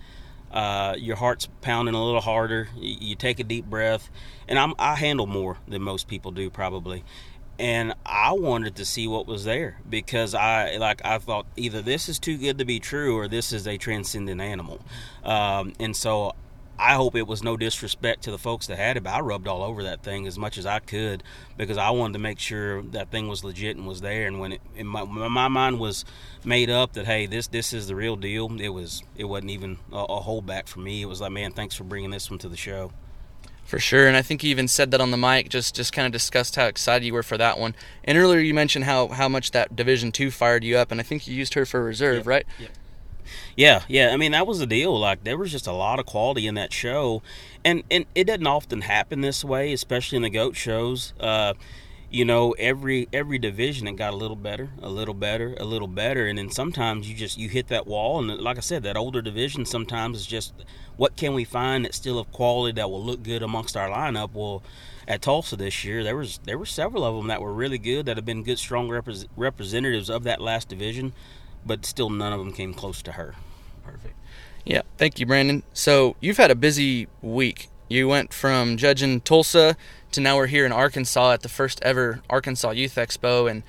Uh, 0.50 0.94
your 0.96 1.16
heart's 1.16 1.46
pounding 1.60 1.94
a 1.94 2.02
little 2.02 2.22
harder. 2.22 2.68
You, 2.76 2.96
you 3.00 3.14
take 3.16 3.38
a 3.38 3.44
deep 3.44 3.66
breath, 3.66 4.08
and 4.48 4.58
I'm, 4.58 4.72
I 4.78 4.94
handle 4.94 5.26
more 5.26 5.58
than 5.68 5.82
most 5.82 6.08
people 6.08 6.30
do 6.30 6.48
probably. 6.48 7.04
And 7.58 7.92
I 8.06 8.32
wanted 8.32 8.76
to 8.76 8.84
see 8.84 9.06
what 9.08 9.26
was 9.26 9.44
there 9.44 9.78
because 9.88 10.34
I 10.34 10.76
like 10.76 11.04
I 11.04 11.18
thought 11.18 11.46
either 11.56 11.82
this 11.82 12.08
is 12.08 12.18
too 12.18 12.38
good 12.38 12.56
to 12.58 12.64
be 12.64 12.78
true 12.78 13.16
or 13.16 13.28
this 13.28 13.52
is 13.52 13.66
a 13.66 13.76
transcendent 13.76 14.40
animal, 14.40 14.80
um, 15.24 15.74
and 15.80 15.94
so 15.94 16.34
I 16.78 16.94
hope 16.94 17.16
it 17.16 17.26
was 17.26 17.42
no 17.42 17.56
disrespect 17.56 18.22
to 18.24 18.30
the 18.30 18.38
folks 18.38 18.68
that 18.68 18.78
had 18.78 18.96
it, 18.96 19.02
but 19.02 19.10
I 19.10 19.20
rubbed 19.20 19.48
all 19.48 19.62
over 19.62 19.82
that 19.84 20.02
thing 20.02 20.26
as 20.26 20.38
much 20.38 20.58
as 20.58 20.64
I 20.64 20.78
could 20.78 21.24
because 21.56 21.76
I 21.76 21.90
wanted 21.90 22.12
to 22.12 22.18
make 22.20 22.38
sure 22.38 22.82
that 22.82 23.10
thing 23.10 23.26
was 23.26 23.42
legit 23.42 23.76
and 23.76 23.86
was 23.86 24.00
there. 24.00 24.26
And 24.26 24.38
when 24.38 24.52
it, 24.52 24.84
my, 24.84 25.04
my 25.04 25.48
mind 25.48 25.80
was 25.80 26.04
made 26.44 26.70
up 26.70 26.92
that 26.92 27.06
hey, 27.06 27.26
this 27.26 27.48
this 27.48 27.72
is 27.72 27.88
the 27.88 27.96
real 27.96 28.14
deal, 28.14 28.50
it 28.60 28.68
was 28.68 29.02
it 29.16 29.24
wasn't 29.24 29.50
even 29.50 29.78
a, 29.92 29.96
a 29.96 30.20
holdback 30.22 30.68
for 30.68 30.78
me. 30.78 31.02
It 31.02 31.06
was 31.06 31.20
like, 31.20 31.32
man, 31.32 31.52
thanks 31.52 31.74
for 31.74 31.84
bringing 31.84 32.10
this 32.10 32.30
one 32.30 32.38
to 32.40 32.48
the 32.48 32.56
show. 32.56 32.92
For 33.64 33.78
sure, 33.78 34.06
and 34.06 34.16
I 34.16 34.22
think 34.22 34.42
you 34.42 34.50
even 34.50 34.66
said 34.66 34.92
that 34.92 35.00
on 35.00 35.10
the 35.10 35.18
mic. 35.18 35.50
Just 35.50 35.74
just 35.74 35.92
kind 35.92 36.06
of 36.06 36.12
discussed 36.12 36.56
how 36.56 36.66
excited 36.66 37.04
you 37.04 37.12
were 37.12 37.22
for 37.22 37.36
that 37.36 37.58
one. 37.58 37.74
And 38.04 38.16
earlier 38.16 38.38
you 38.38 38.54
mentioned 38.54 38.84
how 38.84 39.08
how 39.08 39.28
much 39.28 39.50
that 39.50 39.74
Division 39.76 40.12
Two 40.12 40.30
fired 40.30 40.64
you 40.64 40.78
up, 40.78 40.90
and 40.90 41.00
I 41.00 41.02
think 41.02 41.26
you 41.26 41.34
used 41.34 41.54
her 41.54 41.66
for 41.66 41.82
reserve, 41.82 42.18
yep. 42.18 42.26
right? 42.26 42.46
Yep. 42.58 42.70
Yeah, 43.56 43.82
yeah. 43.88 44.10
I 44.12 44.16
mean, 44.16 44.32
that 44.32 44.46
was 44.46 44.58
the 44.58 44.66
deal. 44.66 44.98
Like, 44.98 45.24
there 45.24 45.36
was 45.36 45.50
just 45.50 45.66
a 45.66 45.72
lot 45.72 45.98
of 45.98 46.06
quality 46.06 46.46
in 46.46 46.54
that 46.54 46.72
show, 46.72 47.22
and 47.64 47.82
and 47.90 48.06
it 48.14 48.24
doesn't 48.24 48.46
often 48.46 48.82
happen 48.82 49.20
this 49.20 49.44
way, 49.44 49.72
especially 49.72 50.16
in 50.16 50.22
the 50.22 50.30
goat 50.30 50.56
shows. 50.56 51.12
Uh, 51.20 51.54
you 52.10 52.24
know 52.24 52.52
every 52.58 53.06
every 53.12 53.38
division 53.38 53.86
it 53.86 53.96
got 53.96 54.12
a 54.14 54.16
little 54.16 54.36
better 54.36 54.70
a 54.82 54.88
little 54.88 55.12
better 55.14 55.54
a 55.58 55.64
little 55.64 55.86
better 55.88 56.26
and 56.26 56.38
then 56.38 56.50
sometimes 56.50 57.08
you 57.08 57.14
just 57.14 57.36
you 57.36 57.48
hit 57.50 57.68
that 57.68 57.86
wall 57.86 58.18
and 58.18 58.40
like 58.40 58.56
i 58.56 58.60
said 58.60 58.82
that 58.82 58.96
older 58.96 59.20
division 59.20 59.64
sometimes 59.66 60.18
is 60.20 60.26
just 60.26 60.54
what 60.96 61.16
can 61.16 61.34
we 61.34 61.44
find 61.44 61.84
that's 61.84 61.96
still 61.98 62.18
of 62.18 62.30
quality 62.32 62.74
that 62.74 62.90
will 62.90 63.02
look 63.04 63.22
good 63.22 63.42
amongst 63.42 63.76
our 63.76 63.90
lineup 63.90 64.30
well 64.32 64.62
at 65.06 65.20
tulsa 65.20 65.54
this 65.54 65.84
year 65.84 66.02
there 66.02 66.16
was 66.16 66.40
there 66.44 66.56
were 66.58 66.66
several 66.66 67.04
of 67.04 67.14
them 67.14 67.26
that 67.26 67.42
were 67.42 67.52
really 67.52 67.78
good 67.78 68.06
that 68.06 68.16
have 68.16 68.24
been 68.26 68.42
good 68.42 68.58
strong 68.58 68.88
repre- 68.88 69.26
representatives 69.36 70.08
of 70.08 70.24
that 70.24 70.40
last 70.40 70.68
division 70.68 71.12
but 71.68 71.86
still 71.86 72.10
none 72.10 72.32
of 72.32 72.40
them 72.40 72.52
came 72.52 72.74
close 72.74 73.00
to 73.02 73.12
her 73.12 73.36
perfect 73.84 74.14
yeah 74.64 74.82
thank 74.96 75.20
you 75.20 75.26
brandon 75.26 75.62
so 75.72 76.16
you've 76.20 76.38
had 76.38 76.50
a 76.50 76.56
busy 76.56 77.06
week 77.22 77.68
you 77.88 78.08
went 78.08 78.32
from 78.32 78.76
judging 78.76 79.20
tulsa 79.20 79.76
to 80.12 80.20
now 80.20 80.36
we're 80.36 80.46
here 80.46 80.64
in 80.64 80.72
Arkansas 80.72 81.32
at 81.32 81.42
the 81.42 81.48
first 81.48 81.82
ever 81.82 82.20
Arkansas 82.30 82.70
Youth 82.70 82.94
Expo. 82.94 83.50
And 83.50 83.62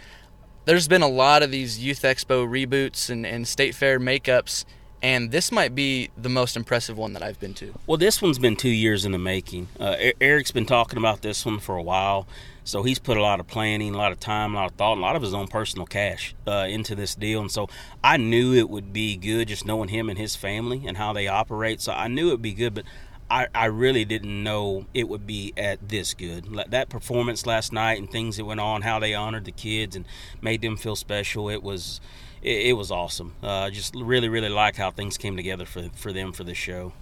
there's 0.65 0.87
been 0.87 1.01
a 1.01 1.07
lot 1.07 1.43
of 1.43 1.51
these 1.51 1.79
Youth 1.79 2.01
Expo 2.01 2.47
reboots 2.47 3.09
and, 3.09 3.25
and 3.25 3.47
state 3.47 3.75
fair 3.75 3.99
makeups. 3.99 4.65
And 5.01 5.31
this 5.31 5.51
might 5.51 5.75
be 5.75 6.09
the 6.17 6.29
most 6.29 6.57
impressive 6.57 6.97
one 6.97 7.13
that 7.13 7.23
I've 7.23 7.39
been 7.39 7.53
to. 7.55 7.73
Well, 7.87 7.97
this 7.97 8.21
one's 8.21 8.39
been 8.39 8.57
two 8.57 8.69
years 8.69 9.05
in 9.05 9.13
the 9.13 9.17
making. 9.17 9.69
Uh, 9.79 9.95
Eric's 10.19 10.51
been 10.51 10.65
talking 10.65 10.97
about 10.97 11.21
this 11.21 11.45
one 11.45 11.59
for 11.59 11.77
a 11.77 11.81
while. 11.81 12.27
So 12.69 12.83
he's 12.83 12.99
put 12.99 13.17
a 13.17 13.21
lot 13.21 13.39
of 13.39 13.47
planning, 13.47 13.95
a 13.95 13.97
lot 13.97 14.11
of 14.11 14.19
time, 14.19 14.53
a 14.53 14.57
lot 14.57 14.71
of 14.71 14.77
thought, 14.77 14.97
a 14.97 15.01
lot 15.01 15.15
of 15.15 15.21
his 15.21 15.33
own 15.33 15.47
personal 15.47 15.85
cash 15.85 16.35
uh, 16.47 16.67
into 16.69 16.95
this 16.95 17.15
deal. 17.15 17.41
And 17.41 17.51
so 17.51 17.67
I 18.03 18.17
knew 18.17 18.53
it 18.53 18.69
would 18.69 18.93
be 18.93 19.17
good 19.17 19.47
just 19.47 19.65
knowing 19.65 19.89
him 19.89 20.09
and 20.09 20.17
his 20.17 20.35
family 20.35 20.85
and 20.85 20.97
how 20.97 21.13
they 21.13 21.27
operate. 21.27 21.81
So 21.81 21.91
I 21.93 22.07
knew 22.07 22.27
it 22.27 22.31
would 22.31 22.41
be 22.41 22.53
good. 22.53 22.75
But 22.75 22.85
I, 23.31 23.47
I 23.53 23.65
really 23.65 24.05
didn't 24.05 24.43
know 24.43 24.85
it 24.93 25.07
would 25.07 25.27
be 25.27 25.53
at 25.55 25.89
this 25.89 26.13
good. 26.13 26.45
That 26.69 26.89
performance 26.89 27.45
last 27.45 27.71
night 27.71 27.99
and 27.99 28.09
things 28.09 28.37
that 28.37 28.45
went 28.45 28.59
on, 28.59 28.81
how 28.81 28.99
they 28.99 29.13
honored 29.13 29.45
the 29.45 29.51
kids 29.51 29.95
and 29.95 30.05
made 30.41 30.61
them 30.61 30.77
feel 30.77 30.95
special, 30.95 31.49
it 31.49 31.61
was 31.61 32.01
it, 32.41 32.77
was 32.77 32.89
awesome. 32.89 33.35
Uh, 33.43 33.69
just 33.69 33.93
really, 33.95 34.29
really 34.29 34.49
like 34.49 34.77
how 34.77 34.91
things 34.91 35.17
came 35.17 35.35
together 35.35 35.65
for 35.65 35.89
for 35.95 36.13
them 36.13 36.31
for 36.31 36.43
this 36.43 36.57
show. 36.57 36.93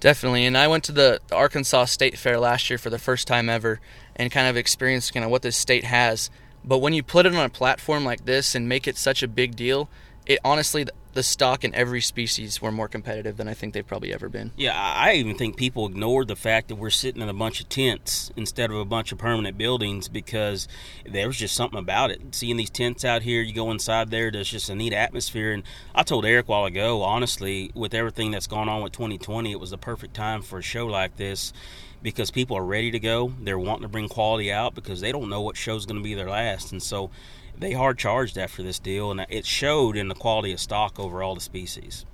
Definitely, 0.00 0.46
and 0.46 0.56
I 0.56 0.66
went 0.66 0.84
to 0.84 0.92
the 0.92 1.20
Arkansas 1.30 1.84
State 1.86 2.18
Fair 2.18 2.40
last 2.40 2.70
year 2.70 2.78
for 2.78 2.88
the 2.88 2.98
first 2.98 3.28
time 3.28 3.50
ever, 3.50 3.80
and 4.20 4.30
kind 4.30 4.46
of 4.46 4.54
experience 4.54 5.10
kind 5.10 5.24
of 5.24 5.30
what 5.30 5.40
this 5.40 5.56
state 5.56 5.84
has. 5.84 6.28
But 6.62 6.78
when 6.78 6.92
you 6.92 7.02
put 7.02 7.24
it 7.24 7.34
on 7.34 7.42
a 7.42 7.48
platform 7.48 8.04
like 8.04 8.26
this 8.26 8.54
and 8.54 8.68
make 8.68 8.86
it 8.86 8.98
such 8.98 9.22
a 9.22 9.28
big 9.28 9.56
deal, 9.56 9.88
it 10.26 10.38
honestly 10.44 10.84
the 11.12 11.22
stock 11.22 11.64
in 11.64 11.74
every 11.74 12.00
species 12.00 12.62
were 12.62 12.70
more 12.70 12.88
competitive 12.88 13.36
than 13.36 13.48
I 13.48 13.54
think 13.54 13.74
they've 13.74 13.86
probably 13.86 14.12
ever 14.12 14.28
been. 14.28 14.52
Yeah, 14.56 14.72
I 14.76 15.14
even 15.14 15.36
think 15.36 15.56
people 15.56 15.86
ignored 15.86 16.28
the 16.28 16.36
fact 16.36 16.68
that 16.68 16.76
we're 16.76 16.90
sitting 16.90 17.20
in 17.20 17.28
a 17.28 17.34
bunch 17.34 17.60
of 17.60 17.68
tents 17.68 18.30
instead 18.36 18.70
of 18.70 18.76
a 18.76 18.84
bunch 18.84 19.10
of 19.10 19.18
permanent 19.18 19.58
buildings 19.58 20.08
because 20.08 20.68
there 21.04 21.26
was 21.26 21.36
just 21.36 21.54
something 21.54 21.78
about 21.78 22.10
it. 22.10 22.34
Seeing 22.34 22.56
these 22.56 22.70
tents 22.70 23.04
out 23.04 23.22
here, 23.22 23.42
you 23.42 23.52
go 23.52 23.70
inside 23.70 24.10
there, 24.10 24.30
there's 24.30 24.50
just 24.50 24.70
a 24.70 24.74
neat 24.74 24.92
atmosphere. 24.92 25.52
And 25.52 25.64
I 25.94 26.02
told 26.02 26.24
Eric 26.24 26.48
while 26.48 26.64
ago, 26.64 27.02
honestly, 27.02 27.70
with 27.74 27.94
everything 27.94 28.30
that's 28.30 28.46
gone 28.46 28.68
on 28.68 28.82
with 28.82 28.92
2020, 28.92 29.50
it 29.50 29.60
was 29.60 29.70
the 29.70 29.78
perfect 29.78 30.14
time 30.14 30.42
for 30.42 30.58
a 30.58 30.62
show 30.62 30.86
like 30.86 31.16
this 31.16 31.52
because 32.02 32.30
people 32.30 32.56
are 32.56 32.64
ready 32.64 32.90
to 32.90 32.98
go. 32.98 33.32
They're 33.40 33.58
wanting 33.58 33.82
to 33.82 33.88
bring 33.88 34.08
quality 34.08 34.52
out 34.52 34.74
because 34.74 35.00
they 35.00 35.12
don't 35.12 35.28
know 35.28 35.40
what 35.40 35.56
show's 35.56 35.86
going 35.86 35.98
to 35.98 36.04
be 36.04 36.14
their 36.14 36.30
last. 36.30 36.72
And 36.72 36.82
so 36.82 37.10
they 37.58 37.72
hard 37.72 37.98
charged 37.98 38.38
after 38.38 38.62
this 38.62 38.78
deal, 38.78 39.10
and 39.10 39.26
it 39.28 39.46
showed 39.46 39.96
in 39.96 40.08
the 40.08 40.14
quality 40.14 40.52
of 40.52 40.60
stock 40.60 40.98
over 40.98 41.22
all 41.22 41.34
the 41.34 41.40
species. 41.40 42.04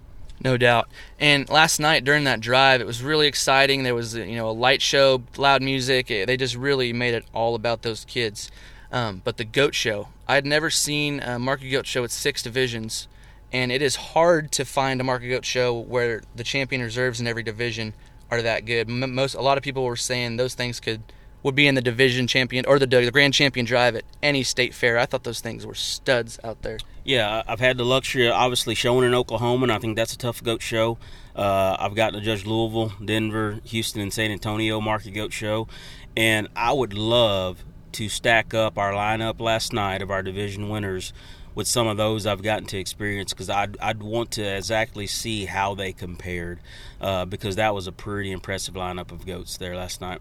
No 0.43 0.57
doubt. 0.57 0.88
And 1.19 1.49
last 1.49 1.81
night 1.81 2.05
during 2.05 2.25
that 2.25 2.40
drive, 2.40 2.81
it 2.81 2.87
was 2.87 3.02
really 3.02 3.26
exciting. 3.26 3.83
There 3.83 3.95
was 3.95 4.14
you 4.14 4.37
know 4.37 4.50
a 4.50 4.52
light 4.52 4.83
show, 4.83 5.23
loud 5.37 5.62
music. 5.62 6.09
They 6.09 6.37
just 6.37 6.57
really 6.57 6.93
made 6.93 7.14
it 7.14 7.25
all 7.33 7.55
about 7.55 7.83
those 7.83 8.05
kids. 8.05 8.50
Um, 8.93 9.23
but 9.25 9.37
the 9.37 9.45
goat 9.45 9.75
show, 9.75 10.09
I 10.28 10.35
had 10.35 10.47
never 10.47 10.71
seen 10.71 11.21
a 11.21 11.38
market 11.38 11.71
goat 11.71 11.87
show 11.87 12.02
with 12.02 12.12
six 12.12 12.43
divisions, 12.43 13.09
and 13.52 13.73
it 13.73 13.83
is 13.83 13.97
hard 13.97 14.52
to 14.52 14.64
find 14.64 15.00
a 15.00 15.05
market 15.05 15.28
goat 15.28 15.45
show 15.45 15.78
where 15.78 16.23
the 16.35 16.45
champion 16.45 16.83
reserves 16.83 17.21
in 17.21 17.26
every 17.26 17.43
division 17.43 17.95
are 18.31 18.43
that 18.43 18.66
good. 18.66 18.88
Most 18.88 19.35
a 19.35 19.40
lot 19.40 19.57
of 19.57 19.64
people 19.64 19.85
were 19.85 19.97
saying 19.97 20.37
those 20.37 20.55
things 20.55 20.81
could 20.81 21.02
would 21.43 21.55
be 21.55 21.66
in 21.66 21.75
the 21.75 21.81
division 21.81 22.26
champion 22.26 22.64
or 22.66 22.78
the, 22.78 22.87
the 22.87 23.11
grand 23.11 23.35
champion 23.35 23.64
drive 23.64 23.95
at 23.95 24.05
any 24.23 24.43
state 24.43 24.75
fair. 24.75 24.99
I 24.99 25.07
thought 25.07 25.25
those 25.25 25.40
things 25.40 25.64
were 25.64 25.75
studs 25.75 26.38
out 26.43 26.62
there. 26.62 26.78
Yeah, 27.05 27.43
I've 27.47 27.61
had 27.61 27.76
the 27.76 27.85
luxury 27.85 28.26
of 28.26 28.33
obviously 28.33 28.75
showing 28.75 29.07
in 29.07 29.14
Oklahoma, 29.14 29.64
and 29.64 29.73
I 29.73 29.78
think 29.78 29.97
that's 29.97 30.12
a 30.12 30.19
tough 30.19 30.43
goat 30.43 30.61
show. 30.61 30.99
Uh, 31.37 31.76
I've 31.78 31.95
gotten 31.95 32.19
to 32.19 32.25
judge 32.25 32.45
Louisville, 32.47 32.93
Denver, 33.05 33.61
Houston, 33.64 34.02
and 34.02 34.12
San 34.12 34.31
Antonio 34.31 34.81
market 34.81 35.12
goat 35.12 35.33
show, 35.33 35.69
and 36.16 36.49
I 36.57 36.73
would 36.73 36.95
love 36.95 37.64
to 37.93 38.09
stack 38.09 38.52
up 38.52 38.76
our 38.76 38.93
lineup 38.93 39.40
last 39.40 39.73
night 39.73 40.02
of 40.02 40.11
our 40.11 40.23
division 40.23 40.69
winners 40.69 41.12
with 41.55 41.66
some 41.66 41.87
of 41.87 41.97
those 41.97 42.26
I've 42.26 42.43
gotten 42.43 42.66
to 42.66 42.78
experience 42.78 43.33
because 43.33 43.49
I'd, 43.49 43.78
I'd 43.78 44.02
want 44.02 44.33
to 44.33 44.43
exactly 44.43 45.07
see 45.07 45.47
how 45.47 45.75
they 45.75 45.93
compared 45.93 46.61
uh, 47.00 47.25
because 47.25 47.57
that 47.57 47.75
was 47.75 47.87
a 47.87 47.93
pretty 47.93 48.33
impressive 48.33 48.75
lineup 48.75 49.11
of 49.11 49.25
goats 49.25 49.57
there 49.57 49.75
last 49.75 50.00
night 50.00 50.21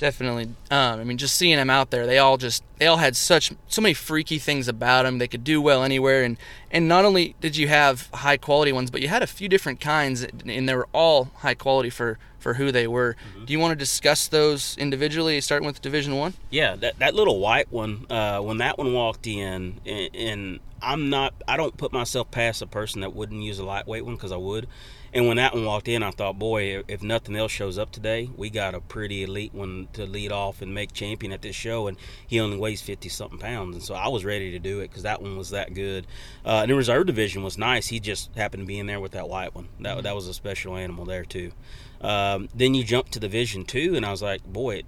definitely. 0.00 0.46
Um, 0.70 0.98
I 1.00 1.04
mean, 1.04 1.18
just 1.18 1.36
seeing 1.36 1.56
them 1.56 1.70
out 1.70 1.90
there, 1.90 2.06
they 2.06 2.18
all 2.18 2.36
just 2.36 2.64
they 2.78 2.86
all 2.88 2.96
had 2.96 3.14
such 3.14 3.52
so 3.68 3.80
many 3.80 3.94
freaky 3.94 4.38
things 4.38 4.66
about 4.66 5.04
them. 5.04 5.18
They 5.18 5.28
could 5.28 5.44
do 5.44 5.62
well 5.62 5.84
anywhere, 5.84 6.24
and 6.24 6.36
and 6.72 6.88
not 6.88 7.04
only 7.04 7.36
did 7.40 7.56
you 7.56 7.68
have 7.68 8.08
high 8.12 8.36
quality 8.36 8.72
ones, 8.72 8.90
but 8.90 9.00
you 9.00 9.06
had 9.06 9.22
a 9.22 9.28
few 9.28 9.48
different 9.48 9.80
kinds, 9.80 10.24
and 10.24 10.68
they 10.68 10.74
were 10.74 10.88
all 10.92 11.30
high 11.36 11.54
quality 11.54 11.90
for 11.90 12.18
for 12.40 12.54
who 12.54 12.72
they 12.72 12.88
were. 12.88 13.14
Mm-hmm. 13.14 13.44
Do 13.44 13.52
you 13.52 13.60
want 13.60 13.72
to 13.72 13.76
discuss 13.76 14.26
those 14.26 14.76
individually, 14.78 15.40
starting 15.40 15.66
with 15.66 15.80
Division 15.80 16.16
One? 16.16 16.34
Yeah, 16.48 16.74
that 16.76 16.98
that 16.98 17.14
little 17.14 17.38
white 17.38 17.70
one, 17.70 18.06
uh, 18.10 18.40
when 18.40 18.58
that 18.58 18.78
one 18.78 18.92
walked 18.92 19.28
in, 19.28 19.80
and, 19.86 20.16
and 20.16 20.60
I'm 20.82 21.10
not, 21.10 21.34
I 21.46 21.56
don't 21.56 21.76
put 21.76 21.92
myself 21.92 22.30
past 22.30 22.62
a 22.62 22.66
person 22.66 23.02
that 23.02 23.14
wouldn't 23.14 23.42
use 23.42 23.58
a 23.58 23.64
lightweight 23.64 24.04
one 24.04 24.14
because 24.16 24.32
I 24.32 24.36
would. 24.36 24.66
And 25.12 25.26
when 25.26 25.38
that 25.38 25.54
one 25.54 25.64
walked 25.64 25.88
in, 25.88 26.02
I 26.02 26.12
thought, 26.12 26.38
boy, 26.38 26.82
if 26.86 27.02
nothing 27.02 27.34
else 27.34 27.50
shows 27.50 27.78
up 27.78 27.90
today, 27.90 28.30
we 28.36 28.48
got 28.48 28.74
a 28.74 28.80
pretty 28.80 29.24
elite 29.24 29.52
one 29.52 29.88
to 29.94 30.06
lead 30.06 30.30
off 30.30 30.62
and 30.62 30.72
make 30.72 30.92
champion 30.92 31.32
at 31.32 31.42
this 31.42 31.56
show. 31.56 31.88
And 31.88 31.96
he 32.24 32.38
only 32.38 32.56
weighs 32.56 32.80
50 32.80 33.08
something 33.08 33.38
pounds. 33.38 33.74
And 33.74 33.82
so 33.82 33.94
I 33.94 34.08
was 34.08 34.24
ready 34.24 34.52
to 34.52 34.58
do 34.60 34.80
it 34.80 34.88
because 34.88 35.02
that 35.02 35.20
one 35.20 35.36
was 35.36 35.50
that 35.50 35.74
good. 35.74 36.06
Uh, 36.44 36.60
and 36.62 36.70
the 36.70 36.76
reserve 36.76 37.06
division 37.06 37.42
was 37.42 37.58
nice. 37.58 37.88
He 37.88 37.98
just 37.98 38.34
happened 38.36 38.62
to 38.62 38.66
be 38.66 38.78
in 38.78 38.86
there 38.86 39.00
with 39.00 39.12
that 39.12 39.28
white 39.28 39.54
one. 39.54 39.68
That, 39.80 40.04
that 40.04 40.14
was 40.14 40.28
a 40.28 40.34
special 40.34 40.76
animal 40.76 41.04
there, 41.04 41.24
too. 41.24 41.52
Um, 42.00 42.48
then 42.54 42.74
you 42.74 42.84
jump 42.84 43.10
to 43.10 43.20
Division 43.20 43.64
Two, 43.64 43.94
and 43.94 44.06
I 44.06 44.10
was 44.10 44.22
like, 44.22 44.42
boy, 44.44 44.84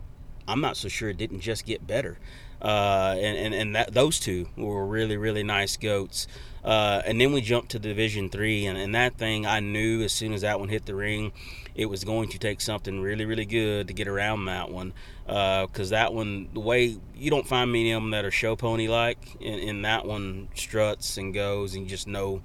I'm 0.48 0.60
not 0.60 0.76
so 0.76 0.88
sure 0.88 1.10
it 1.10 1.18
didn't 1.18 1.40
just 1.40 1.66
get 1.66 1.86
better. 1.86 2.18
Uh, 2.60 3.16
and 3.18 3.36
and, 3.36 3.54
and 3.54 3.74
that, 3.76 3.92
those 3.92 4.18
two 4.18 4.48
were 4.56 4.86
really, 4.86 5.16
really 5.16 5.42
nice 5.42 5.76
goats. 5.76 6.26
Uh, 6.64 7.02
and 7.04 7.20
then 7.20 7.32
we 7.32 7.40
jumped 7.40 7.72
to 7.72 7.78
Division 7.78 8.28
Three, 8.28 8.66
and, 8.66 8.78
and 8.78 8.94
that 8.94 9.16
thing 9.16 9.46
I 9.46 9.60
knew 9.60 10.02
as 10.02 10.12
soon 10.12 10.32
as 10.32 10.42
that 10.42 10.60
one 10.60 10.68
hit 10.68 10.86
the 10.86 10.94
ring, 10.94 11.32
it 11.74 11.86
was 11.86 12.04
going 12.04 12.28
to 12.30 12.38
take 12.38 12.60
something 12.60 13.00
really, 13.00 13.24
really 13.24 13.46
good 13.46 13.88
to 13.88 13.94
get 13.94 14.06
around 14.06 14.44
that 14.44 14.70
one. 14.70 14.92
Because 15.26 15.92
uh, 15.92 15.96
that 15.96 16.14
one, 16.14 16.48
the 16.52 16.60
way 16.60 16.98
you 17.16 17.30
don't 17.30 17.46
find 17.46 17.72
many 17.72 17.90
of 17.92 18.02
them 18.02 18.10
that 18.10 18.24
are 18.24 18.30
show 18.30 18.54
pony 18.54 18.88
like, 18.88 19.36
and, 19.40 19.60
and, 19.60 19.84
that 19.84 20.04
one 20.04 20.48
struts 20.54 21.16
and 21.16 21.34
goes, 21.34 21.74
and 21.74 21.84
you 21.84 21.88
just 21.88 22.06
know 22.06 22.42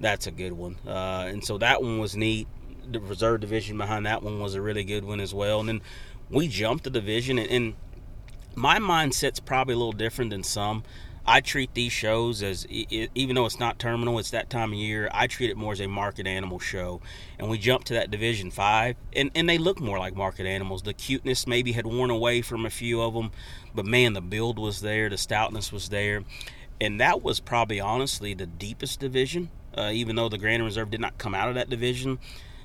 that's 0.00 0.26
a 0.26 0.30
good 0.30 0.52
one. 0.52 0.76
Uh, 0.86 1.26
and 1.28 1.44
so 1.44 1.58
that 1.58 1.82
one 1.82 1.98
was 1.98 2.16
neat. 2.16 2.48
The 2.90 3.00
reserve 3.00 3.40
division 3.40 3.78
behind 3.78 4.06
that 4.06 4.22
one 4.22 4.40
was 4.40 4.54
a 4.54 4.62
really 4.62 4.82
good 4.82 5.04
one 5.04 5.20
as 5.20 5.32
well. 5.32 5.60
And 5.60 5.68
then 5.68 5.80
we 6.28 6.48
jumped 6.48 6.84
the 6.84 6.90
division, 6.90 7.38
and, 7.38 7.50
and 7.50 7.74
my 8.54 8.78
mindset's 8.78 9.38
probably 9.38 9.74
a 9.74 9.76
little 9.76 9.92
different 9.92 10.30
than 10.30 10.42
some. 10.42 10.82
I 11.30 11.40
treat 11.40 11.74
these 11.74 11.92
shows 11.92 12.42
as 12.42 12.66
even 12.66 13.36
though 13.36 13.46
it's 13.46 13.60
not 13.60 13.78
terminal, 13.78 14.18
it's 14.18 14.30
that 14.30 14.50
time 14.50 14.72
of 14.72 14.78
year. 14.80 15.08
I 15.14 15.28
treat 15.28 15.48
it 15.48 15.56
more 15.56 15.72
as 15.72 15.80
a 15.80 15.86
market 15.86 16.26
animal 16.26 16.58
show, 16.58 17.00
and 17.38 17.48
we 17.48 17.56
jump 17.56 17.84
to 17.84 17.94
that 17.94 18.10
Division 18.10 18.50
Five, 18.50 18.96
and 19.12 19.30
and 19.36 19.48
they 19.48 19.56
look 19.56 19.78
more 19.78 19.96
like 19.96 20.16
market 20.16 20.44
animals. 20.44 20.82
The 20.82 20.92
cuteness 20.92 21.46
maybe 21.46 21.70
had 21.70 21.86
worn 21.86 22.10
away 22.10 22.42
from 22.42 22.66
a 22.66 22.70
few 22.70 23.00
of 23.00 23.14
them, 23.14 23.30
but 23.72 23.86
man, 23.86 24.14
the 24.14 24.20
build 24.20 24.58
was 24.58 24.80
there, 24.80 25.08
the 25.08 25.16
stoutness 25.16 25.70
was 25.70 25.90
there, 25.90 26.24
and 26.80 27.00
that 27.00 27.22
was 27.22 27.38
probably 27.38 27.78
honestly 27.78 28.34
the 28.34 28.46
deepest 28.46 28.98
division. 28.98 29.50
Uh, 29.72 29.90
even 29.92 30.16
though 30.16 30.28
the 30.28 30.36
Grand 30.36 30.64
Reserve 30.64 30.90
did 30.90 31.00
not 31.00 31.16
come 31.16 31.32
out 31.32 31.48
of 31.48 31.54
that 31.54 31.70
division, 31.70 32.18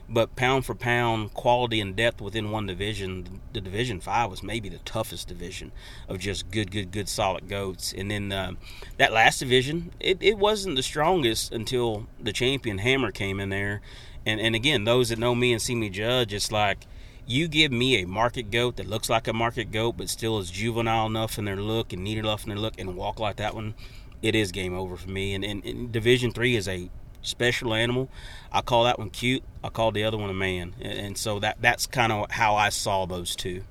but 0.08 0.36
pound 0.36 0.66
for 0.66 0.76
pound, 0.76 1.34
quality 1.34 1.82
and 1.82 1.96
depth 1.96 2.22
within 2.22 2.52
one 2.52 2.68
division, 2.68 3.42
the 3.54 3.62
Division 3.62 4.00
Five 4.00 4.30
was 4.30 4.44
maybe 4.44 4.70
the 4.70 4.78
toughest 4.80 5.28
division 5.28 5.72
of 6.08 6.20
just 6.20 6.52
good, 6.52 6.72
good, 6.72 6.92
good, 6.92 7.10
solid 7.10 7.48
goats. 7.48 7.94
And 7.94 8.12
then 8.12 8.32
uh, 8.32 8.52
that 8.98 9.14
last 9.14 9.40
division, 9.40 9.92
it, 10.00 10.18
it 10.22 10.38
wasn't 10.38 10.76
the 10.76 10.84
strongest 10.84 11.52
until 11.52 12.08
the 12.22 12.34
champion 12.34 12.80
Hammer 12.80 13.12
came 13.12 13.40
in 13.40 13.50
there. 13.50 13.82
And 14.26 14.40
and 14.40 14.56
again, 14.56 14.84
those 14.84 15.10
that 15.10 15.20
know 15.20 15.36
me 15.36 15.52
and 15.52 15.62
see 15.62 15.76
me 15.76 15.90
judge, 15.90 16.34
it's 16.34 16.52
like 16.52 16.86
you 17.28 17.48
give 17.48 17.72
me 17.72 18.02
a 18.02 18.08
market 18.08 18.52
goat 18.52 18.76
that 18.78 18.88
looks 18.88 19.10
like 19.10 19.28
a 19.28 19.34
market 19.34 19.72
goat, 19.72 19.98
but 19.98 20.10
still 20.10 20.38
is 20.40 20.52
juvenile 20.52 21.08
enough 21.08 21.38
in 21.40 21.46
their 21.46 21.58
look 21.58 21.94
and 21.94 22.04
neat 22.04 22.18
enough 22.18 22.44
in 22.44 22.50
their 22.50 22.60
look, 22.60 22.80
and 22.80 22.96
walk 22.96 23.20
like 23.20 23.38
that 23.38 23.56
one. 23.56 23.74
It 24.22 24.36
is 24.36 24.52
game 24.52 24.74
over 24.74 24.96
for 24.98 25.10
me. 25.10 25.34
And, 25.34 25.44
and, 25.44 25.64
and 25.66 25.92
Division 25.92 26.32
Three 26.32 26.56
is 26.56 26.68
a 26.68 26.90
special 27.26 27.74
animal. 27.74 28.10
I 28.52 28.62
call 28.62 28.84
that 28.86 28.98
one 29.00 29.10
cute. 29.10 29.44
I 29.64 29.70
call 29.70 29.92
the 29.92 30.04
other 30.04 30.18
one 30.18 30.30
a 30.30 30.34
man, 30.34 30.76
and 30.82 31.18
so 31.18 31.40
that 31.40 31.58
that's 31.62 31.86
kind 31.88 32.12
of 32.12 32.32
how 32.32 32.56
I 32.56 32.70
saw 32.70 33.06
those 33.06 33.36
two. 33.36 33.64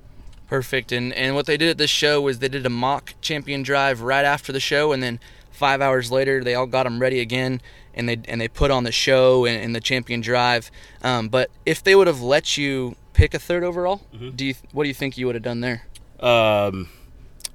Perfect. 0.47 0.91
And 0.91 1.11
and 1.13 1.33
what 1.35 1.45
they 1.47 1.57
did 1.57 1.69
at 1.69 1.77
this 1.77 1.89
show 1.89 2.21
was 2.21 2.39
they 2.39 2.47
did 2.49 2.65
a 2.65 2.69
mock 2.69 3.13
champion 3.21 3.63
drive 3.63 4.01
right 4.01 4.25
after 4.25 4.51
the 4.51 4.59
show, 4.59 4.91
and 4.91 5.01
then 5.01 5.19
five 5.51 5.81
hours 5.81 6.11
later 6.11 6.43
they 6.43 6.53
all 6.53 6.67
got 6.67 6.83
them 6.83 6.99
ready 7.01 7.19
again, 7.19 7.61
and 7.95 8.07
they 8.07 8.19
and 8.27 8.39
they 8.39 8.47
put 8.47 8.69
on 8.69 8.83
the 8.83 8.91
show 8.91 9.45
and, 9.45 9.59
and 9.63 9.75
the 9.75 9.79
champion 9.81 10.21
drive. 10.21 10.69
Um, 11.01 11.29
but 11.29 11.49
if 11.65 11.83
they 11.83 11.95
would 11.95 12.07
have 12.07 12.21
let 12.21 12.57
you 12.57 12.95
pick 13.13 13.33
a 13.33 13.39
third 13.39 13.63
overall, 13.63 14.01
Mm-hmm. 14.13 14.31
do 14.35 14.45
you 14.45 14.53
what 14.71 14.83
do 14.83 14.87
you 14.89 14.93
think 14.93 15.17
you 15.17 15.25
would 15.25 15.35
have 15.35 15.43
done 15.43 15.61
there? 15.61 15.87
Um, 16.19 16.89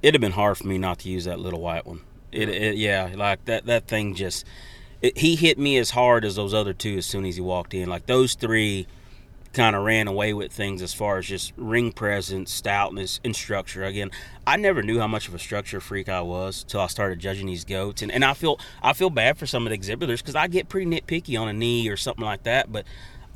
it'd 0.02 0.14
have 0.14 0.21
been 0.21 0.33
hard 0.33 0.59
for 0.59 0.66
me 0.66 0.78
not 0.78 0.99
to 1.00 1.09
use 1.09 1.26
that 1.26 1.38
little 1.38 1.61
white 1.61 1.87
one. 1.87 2.00
It, 2.33 2.49
it 2.49 2.76
yeah, 2.76 3.11
like 3.14 3.45
that 3.45 3.66
that 3.66 3.87
thing 3.87 4.14
just 4.14 4.45
it, 5.02 5.19
he 5.19 5.37
hit 5.37 5.59
me 5.59 5.78
as 5.78 5.90
hard 5.90 6.25
as 6.25 6.37
those 6.37 6.54
other 6.54 6.73
two 6.73 6.99
as 6.99 7.07
soon 7.07 7.25
as 7.25 7.37
he 7.37 7.40
walked 7.40 7.75
in. 7.75 7.88
Like 7.88 8.07
those 8.07 8.35
three 8.35 8.87
kind 9.52 9.75
of 9.75 9.85
ran 9.85 10.07
away 10.07 10.33
with 10.33 10.52
things 10.52 10.80
as 10.80 10.95
far 10.95 11.19
as 11.19 11.26
just 11.26 11.52
ring 11.57 11.92
presence, 11.92 12.52
stoutness, 12.52 13.19
and 13.25 13.35
structure. 13.35 13.85
Again, 13.85 14.11
I 14.47 14.57
never 14.57 14.83
knew 14.83 15.00
how 15.00 15.09
much 15.09 15.26
of 15.26 15.35
a 15.35 15.38
structure 15.38 15.80
freak 15.80 16.09
I 16.09 16.21
was 16.21 16.64
till 16.64 16.80
I 16.80 16.87
started 16.87 17.19
judging 17.19 17.47
these 17.47 17.64
goats, 17.64 18.02
and, 18.02 18.12
and 18.12 18.25
I 18.25 18.35
feel 18.35 18.61
I 18.83 18.92
feel 18.92 19.11
bad 19.11 19.38
for 19.38 19.47
some 19.47 19.66
of 19.66 19.71
the 19.71 19.75
exhibitors 19.75 20.23
because 20.23 20.37
I 20.37 20.47
get 20.47 20.69
pretty 20.69 20.87
nitpicky 20.87 21.40
on 21.40 21.49
a 21.49 21.52
knee 21.52 21.88
or 21.88 21.97
something 21.97 22.25
like 22.25 22.45
that, 22.45 22.73
but. 22.73 22.85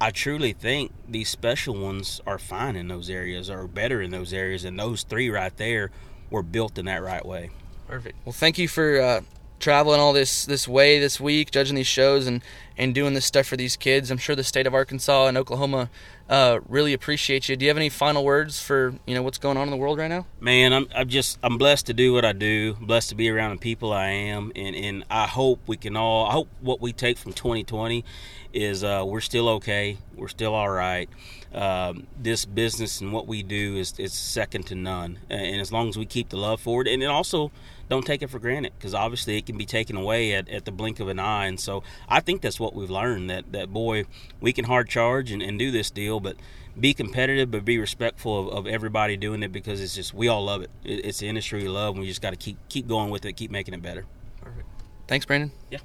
I 0.00 0.10
truly 0.10 0.52
think 0.52 0.92
these 1.08 1.28
special 1.28 1.76
ones 1.76 2.20
are 2.26 2.36
fine 2.36 2.74
in 2.74 2.88
those 2.88 3.08
areas, 3.08 3.48
or 3.48 3.68
better 3.68 4.02
in 4.02 4.10
those 4.10 4.32
areas, 4.32 4.64
and 4.64 4.78
those 4.78 5.04
three 5.04 5.30
right 5.30 5.56
there 5.56 5.92
were 6.30 6.42
built 6.42 6.78
in 6.78 6.86
that 6.86 7.00
right 7.00 7.24
way. 7.24 7.50
Perfect. 7.86 8.16
Well, 8.24 8.32
thank 8.32 8.58
you 8.58 8.66
for 8.66 9.00
uh, 9.00 9.20
traveling 9.64 9.98
all 9.98 10.12
this 10.12 10.44
this 10.44 10.68
way 10.68 11.00
this 11.00 11.18
week, 11.18 11.50
judging 11.50 11.74
these 11.74 11.86
shows 11.86 12.26
and 12.26 12.42
and 12.76 12.94
doing 12.94 13.14
this 13.14 13.24
stuff 13.24 13.46
for 13.46 13.56
these 13.56 13.76
kids. 13.76 14.10
I'm 14.10 14.18
sure 14.18 14.36
the 14.36 14.44
state 14.44 14.66
of 14.66 14.74
Arkansas 14.74 15.26
and 15.26 15.38
Oklahoma 15.38 15.88
uh, 16.28 16.60
really 16.68 16.92
appreciate 16.92 17.48
you. 17.48 17.56
Do 17.56 17.64
you 17.64 17.70
have 17.70 17.78
any 17.78 17.88
final 17.88 18.24
words 18.24 18.60
for 18.60 18.94
you 19.06 19.14
know 19.14 19.22
what's 19.22 19.38
going 19.38 19.56
on 19.56 19.66
in 19.66 19.70
the 19.70 19.78
world 19.78 19.98
right 19.98 20.08
now? 20.08 20.26
Man, 20.38 20.74
I'm 20.74 20.86
I'm 20.94 21.08
just 21.08 21.38
I'm 21.42 21.56
blessed 21.56 21.86
to 21.86 21.94
do 21.94 22.12
what 22.12 22.26
I 22.26 22.32
do, 22.32 22.74
blessed 22.74 23.08
to 23.08 23.14
be 23.14 23.30
around 23.30 23.52
the 23.52 23.60
people 23.60 23.90
I 23.90 24.08
am, 24.08 24.52
and 24.54 24.76
and 24.76 25.04
I 25.10 25.26
hope 25.26 25.60
we 25.66 25.78
can 25.78 25.96
all 25.96 26.26
I 26.26 26.32
hope 26.32 26.50
what 26.60 26.82
we 26.82 26.92
take 26.92 27.16
from 27.16 27.32
2020 27.32 28.04
is 28.52 28.84
uh, 28.84 29.02
we're 29.06 29.22
still 29.22 29.48
okay, 29.48 29.96
we're 30.14 30.28
still 30.28 30.54
all 30.54 30.68
right. 30.68 31.08
Um, 31.54 32.08
this 32.18 32.44
business 32.44 33.00
and 33.00 33.12
what 33.12 33.28
we 33.28 33.42
do 33.42 33.76
is 33.76 33.94
is 33.98 34.12
second 34.12 34.66
to 34.66 34.74
none, 34.74 35.18
and 35.30 35.60
as 35.60 35.70
long 35.70 35.88
as 35.88 35.96
we 35.96 36.04
keep 36.04 36.30
the 36.30 36.36
love 36.36 36.60
for 36.60 36.82
it, 36.82 36.88
and 36.88 37.00
then 37.00 37.10
also 37.10 37.52
don't 37.88 38.04
take 38.04 38.22
it 38.22 38.28
for 38.28 38.38
granted 38.38 38.72
because 38.78 38.94
obviously 38.94 39.36
it 39.36 39.46
can 39.46 39.56
be 39.56 39.66
taken 39.66 39.96
away 39.96 40.32
at, 40.32 40.48
at 40.48 40.64
the 40.64 40.72
blink 40.72 41.00
of 41.00 41.08
an 41.08 41.18
eye 41.18 41.44
and 41.44 41.60
so 41.60 41.82
i 42.08 42.18
think 42.18 42.40
that's 42.40 42.58
what 42.58 42.74
we've 42.74 42.88
learned 42.88 43.28
that 43.28 43.52
that 43.52 43.70
boy 43.74 44.04
we 44.40 44.54
can 44.54 44.64
hard 44.64 44.88
charge 44.88 45.30
and, 45.30 45.42
and 45.42 45.58
do 45.58 45.70
this 45.70 45.90
deal 45.90 46.18
but 46.18 46.34
be 46.80 46.94
competitive 46.94 47.50
but 47.50 47.62
be 47.62 47.78
respectful 47.78 48.48
of, 48.48 48.56
of 48.56 48.66
everybody 48.66 49.18
doing 49.18 49.42
it 49.42 49.52
because 49.52 49.82
it's 49.82 49.94
just 49.94 50.14
we 50.14 50.28
all 50.28 50.42
love 50.46 50.62
it, 50.62 50.70
it 50.82 51.04
it's 51.04 51.18
the 51.18 51.28
industry 51.28 51.62
we 51.62 51.68
love 51.68 51.94
and 51.94 52.00
we 52.00 52.08
just 52.08 52.22
got 52.22 52.30
to 52.30 52.36
keep 52.36 52.56
keep 52.70 52.88
going 52.88 53.10
with 53.10 53.26
it 53.26 53.34
keep 53.34 53.50
making 53.50 53.74
it 53.74 53.82
better 53.82 54.06
Perfect. 54.44 54.68
Thanks, 55.08 55.26
Brandon. 55.26 55.52
Yeah. 55.70 55.78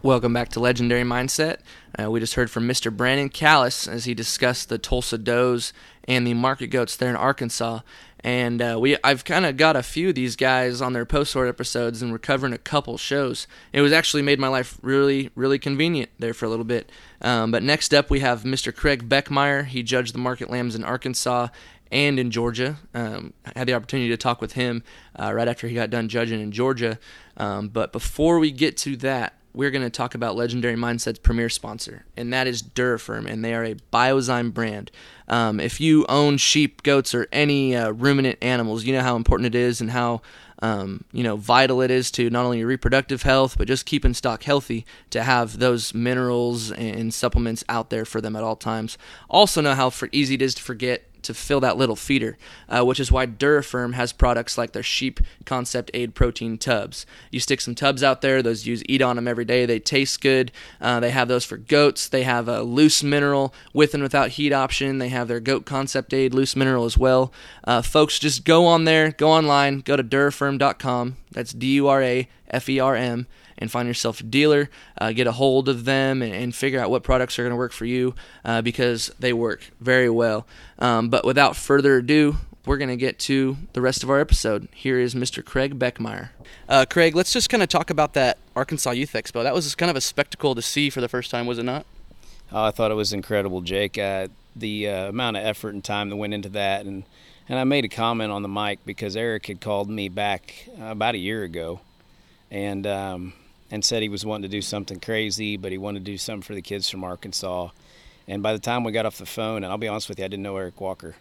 Welcome 0.00 0.32
back 0.32 0.50
to 0.50 0.60
Legendary 0.60 1.02
Mindset. 1.02 1.56
Uh, 2.00 2.08
we 2.08 2.20
just 2.20 2.34
heard 2.34 2.52
from 2.52 2.68
Mr. 2.68 2.96
Brandon 2.96 3.28
Callis 3.28 3.88
as 3.88 4.04
he 4.04 4.14
discussed 4.14 4.68
the 4.68 4.78
Tulsa 4.78 5.18
Does 5.18 5.72
and 6.04 6.24
the 6.24 6.34
market 6.34 6.68
goats 6.68 6.94
there 6.94 7.10
in 7.10 7.16
Arkansas. 7.16 7.80
And 8.20 8.62
uh, 8.62 8.78
we, 8.80 8.96
I've 9.02 9.24
kind 9.24 9.44
of 9.44 9.56
got 9.56 9.74
a 9.74 9.82
few 9.82 10.10
of 10.10 10.14
these 10.14 10.36
guys 10.36 10.80
on 10.80 10.92
their 10.92 11.04
post 11.04 11.32
sort 11.32 11.48
episodes, 11.48 12.00
and 12.00 12.12
we're 12.12 12.18
covering 12.18 12.52
a 12.52 12.58
couple 12.58 12.96
shows. 12.96 13.48
It 13.72 13.80
was 13.80 13.90
actually 13.90 14.22
made 14.22 14.38
my 14.38 14.46
life 14.46 14.78
really, 14.82 15.30
really 15.34 15.58
convenient 15.58 16.10
there 16.20 16.32
for 16.32 16.46
a 16.46 16.48
little 16.48 16.64
bit. 16.64 16.92
Um, 17.20 17.50
but 17.50 17.64
next 17.64 17.92
up, 17.92 18.08
we 18.08 18.20
have 18.20 18.44
Mr. 18.44 18.72
Craig 18.72 19.08
Beckmeyer. 19.08 19.64
He 19.66 19.82
judged 19.82 20.14
the 20.14 20.18
market 20.18 20.48
lambs 20.48 20.76
in 20.76 20.84
Arkansas 20.84 21.48
and 21.90 22.20
in 22.20 22.30
Georgia. 22.30 22.76
Um, 22.94 23.32
I 23.44 23.58
had 23.58 23.66
the 23.66 23.74
opportunity 23.74 24.10
to 24.10 24.16
talk 24.16 24.40
with 24.40 24.52
him 24.52 24.84
uh, 25.18 25.32
right 25.32 25.48
after 25.48 25.66
he 25.66 25.74
got 25.74 25.90
done 25.90 26.08
judging 26.08 26.40
in 26.40 26.52
Georgia. 26.52 27.00
Um, 27.36 27.68
but 27.68 27.90
before 27.92 28.38
we 28.38 28.52
get 28.52 28.76
to 28.78 28.96
that, 28.98 29.34
we're 29.58 29.72
going 29.72 29.82
to 29.82 29.90
talk 29.90 30.14
about 30.14 30.36
Legendary 30.36 30.76
Mindset's 30.76 31.18
premier 31.18 31.48
sponsor, 31.48 32.04
and 32.16 32.32
that 32.32 32.46
is 32.46 32.62
DuraFerm, 32.62 33.28
and 33.28 33.44
they 33.44 33.54
are 33.54 33.64
a 33.64 33.74
Biozyme 33.92 34.54
brand. 34.54 34.92
Um, 35.26 35.58
if 35.58 35.80
you 35.80 36.06
own 36.08 36.36
sheep, 36.36 36.84
goats, 36.84 37.12
or 37.12 37.26
any 37.32 37.74
uh, 37.74 37.90
ruminant 37.90 38.38
animals, 38.40 38.84
you 38.84 38.92
know 38.92 39.02
how 39.02 39.16
important 39.16 39.52
it 39.52 39.56
is 39.56 39.80
and 39.80 39.90
how 39.90 40.22
um, 40.60 41.02
you 41.10 41.24
know 41.24 41.36
vital 41.36 41.80
it 41.80 41.90
is 41.90 42.12
to 42.12 42.30
not 42.30 42.44
only 42.44 42.58
your 42.60 42.68
reproductive 42.68 43.22
health, 43.22 43.58
but 43.58 43.66
just 43.66 43.84
keeping 43.84 44.14
stock 44.14 44.44
healthy 44.44 44.86
to 45.10 45.24
have 45.24 45.58
those 45.58 45.92
minerals 45.92 46.70
and 46.70 47.12
supplements 47.12 47.64
out 47.68 47.90
there 47.90 48.04
for 48.04 48.20
them 48.20 48.36
at 48.36 48.44
all 48.44 48.54
times. 48.54 48.96
Also, 49.28 49.60
know 49.60 49.74
how 49.74 49.90
for 49.90 50.08
easy 50.12 50.34
it 50.34 50.42
is 50.42 50.54
to 50.54 50.62
forget 50.62 51.07
to 51.28 51.34
fill 51.34 51.60
that 51.60 51.76
little 51.76 51.94
feeder, 51.94 52.36
uh, 52.68 52.84
which 52.84 52.98
is 52.98 53.12
why 53.12 53.26
DuraFerm 53.26 53.94
has 53.94 54.12
products 54.12 54.58
like 54.58 54.72
their 54.72 54.82
Sheep 54.82 55.20
Concept 55.44 55.90
Aid 55.94 56.14
Protein 56.14 56.58
Tubs. 56.58 57.06
You 57.30 57.38
stick 57.38 57.60
some 57.60 57.74
tubs 57.74 58.02
out 58.02 58.22
there; 58.22 58.42
those 58.42 58.66
use 58.66 58.82
eat 58.88 59.02
on 59.02 59.16
them 59.16 59.28
every 59.28 59.44
day. 59.44 59.66
They 59.66 59.78
taste 59.78 60.20
good. 60.20 60.50
Uh, 60.80 61.00
they 61.00 61.10
have 61.10 61.28
those 61.28 61.44
for 61.44 61.58
goats. 61.58 62.08
They 62.08 62.24
have 62.24 62.48
a 62.48 62.62
loose 62.62 63.02
mineral 63.02 63.54
with 63.72 63.94
and 63.94 64.02
without 64.02 64.30
heat 64.30 64.52
option. 64.52 64.98
They 64.98 65.10
have 65.10 65.28
their 65.28 65.40
Goat 65.40 65.64
Concept 65.66 66.12
Aid 66.14 66.34
loose 66.34 66.56
mineral 66.56 66.84
as 66.84 66.98
well. 66.98 67.32
Uh, 67.64 67.82
folks, 67.82 68.18
just 68.18 68.44
go 68.44 68.66
on 68.66 68.84
there, 68.84 69.12
go 69.12 69.30
online, 69.30 69.80
go 69.80 69.96
to 69.96 70.02
DuraFerm.com. 70.02 71.16
That's 71.30 71.52
D-U-R-A-F-E-R-M 71.52 73.26
and 73.58 73.70
find 73.70 73.86
yourself 73.86 74.20
a 74.20 74.22
dealer, 74.22 74.70
uh, 74.98 75.12
get 75.12 75.26
a 75.26 75.32
hold 75.32 75.68
of 75.68 75.84
them, 75.84 76.22
and, 76.22 76.32
and, 76.32 76.54
figure 76.54 76.80
out 76.80 76.90
what 76.90 77.02
products 77.02 77.38
are 77.38 77.42
going 77.42 77.50
to 77.50 77.56
work 77.56 77.72
for 77.72 77.84
you 77.84 78.14
uh, 78.44 78.62
because 78.62 79.10
they 79.18 79.32
work 79.32 79.70
very 79.80 80.08
well. 80.08 80.46
Um, 80.78 81.08
but 81.08 81.24
without 81.24 81.56
further 81.56 81.96
ado, 81.96 82.36
we're 82.64 82.76
going 82.76 82.88
to 82.90 82.96
get 82.96 83.18
to 83.20 83.56
the 83.72 83.80
rest 83.80 84.02
of 84.02 84.10
our 84.10 84.20
episode. 84.20 84.68
Here 84.74 84.98
is 84.98 85.14
Mr. 85.14 85.44
Craig 85.44 85.78
Beckmeyer. 85.78 86.30
Uh, 86.68 86.84
Craig, 86.88 87.14
let's 87.14 87.32
just 87.32 87.48
kind 87.48 87.62
of 87.62 87.68
talk 87.68 87.90
about 87.90 88.14
that 88.14 88.38
Arkansas 88.54 88.90
Youth 88.90 89.12
Expo. 89.12 89.42
That 89.42 89.54
was 89.54 89.74
kind 89.74 89.90
of 89.90 89.96
a 89.96 90.00
spectacle 90.00 90.54
to 90.54 90.62
see 90.62 90.90
for 90.90 91.00
the 91.00 91.08
first 91.08 91.30
time, 91.30 91.46
was 91.46 91.58
it 91.58 91.64
not? 91.64 91.86
Oh, 92.52 92.64
I 92.64 92.70
thought 92.70 92.90
it 92.90 92.94
was 92.94 93.12
incredible, 93.12 93.60
Jake. 93.60 93.98
Uh, 93.98 94.28
the 94.54 94.88
uh, 94.88 95.08
amount 95.08 95.36
of 95.36 95.44
effort 95.44 95.74
and 95.74 95.84
time 95.84 96.08
that 96.10 96.16
went 96.16 96.34
into 96.34 96.48
that, 96.50 96.86
and 96.86 97.04
and 97.48 97.58
I 97.58 97.64
made 97.64 97.84
a 97.84 97.88
comment 97.88 98.30
on 98.30 98.42
the 98.42 98.48
mic 98.48 98.80
because 98.84 99.16
Eric 99.16 99.46
had 99.46 99.60
called 99.60 99.88
me 99.88 100.08
back 100.08 100.68
uh, 100.80 100.86
about 100.86 101.14
a 101.14 101.18
year 101.18 101.44
ago, 101.44 101.80
and 102.50 102.86
um, 102.86 103.32
and 103.70 103.84
said 103.84 104.02
he 104.02 104.08
was 104.08 104.24
wanting 104.24 104.48
to 104.50 104.56
do 104.56 104.62
something 104.62 105.00
crazy, 105.00 105.56
but 105.56 105.72
he 105.72 105.78
wanted 105.78 106.04
to 106.04 106.10
do 106.10 106.18
something 106.18 106.42
for 106.42 106.54
the 106.54 106.62
kids 106.62 106.88
from 106.88 107.04
Arkansas. 107.04 107.70
And 108.26 108.42
by 108.42 108.52
the 108.52 108.58
time 108.58 108.84
we 108.84 108.92
got 108.92 109.06
off 109.06 109.18
the 109.18 109.26
phone, 109.26 109.64
and 109.64 109.66
I'll 109.66 109.78
be 109.78 109.88
honest 109.88 110.08
with 110.08 110.18
you, 110.18 110.24
I 110.24 110.28
didn't 110.28 110.42
know 110.42 110.56
Eric 110.56 110.80
Walker. 110.80 111.16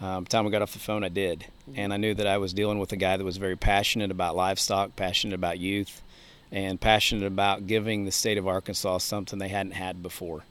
Um, 0.00 0.24
the 0.24 0.30
time 0.30 0.44
we 0.44 0.50
got 0.50 0.62
off 0.62 0.72
the 0.72 0.78
phone, 0.78 1.04
I 1.04 1.08
did, 1.10 1.46
and 1.74 1.92
I 1.92 1.98
knew 1.98 2.14
that 2.14 2.26
I 2.26 2.38
was 2.38 2.54
dealing 2.54 2.78
with 2.78 2.90
a 2.92 2.96
guy 2.96 3.16
that 3.16 3.24
was 3.24 3.36
very 3.36 3.56
passionate 3.56 4.10
about 4.10 4.34
livestock, 4.34 4.96
passionate 4.96 5.34
about 5.34 5.58
youth, 5.58 6.02
and 6.50 6.80
passionate 6.80 7.26
about 7.26 7.66
giving 7.66 8.04
the 8.04 8.10
state 8.10 8.38
of 8.38 8.48
Arkansas 8.48 8.98
something 8.98 9.38
they 9.38 9.48
hadn't 9.48 9.72
had 9.72 10.02
before. 10.02 10.44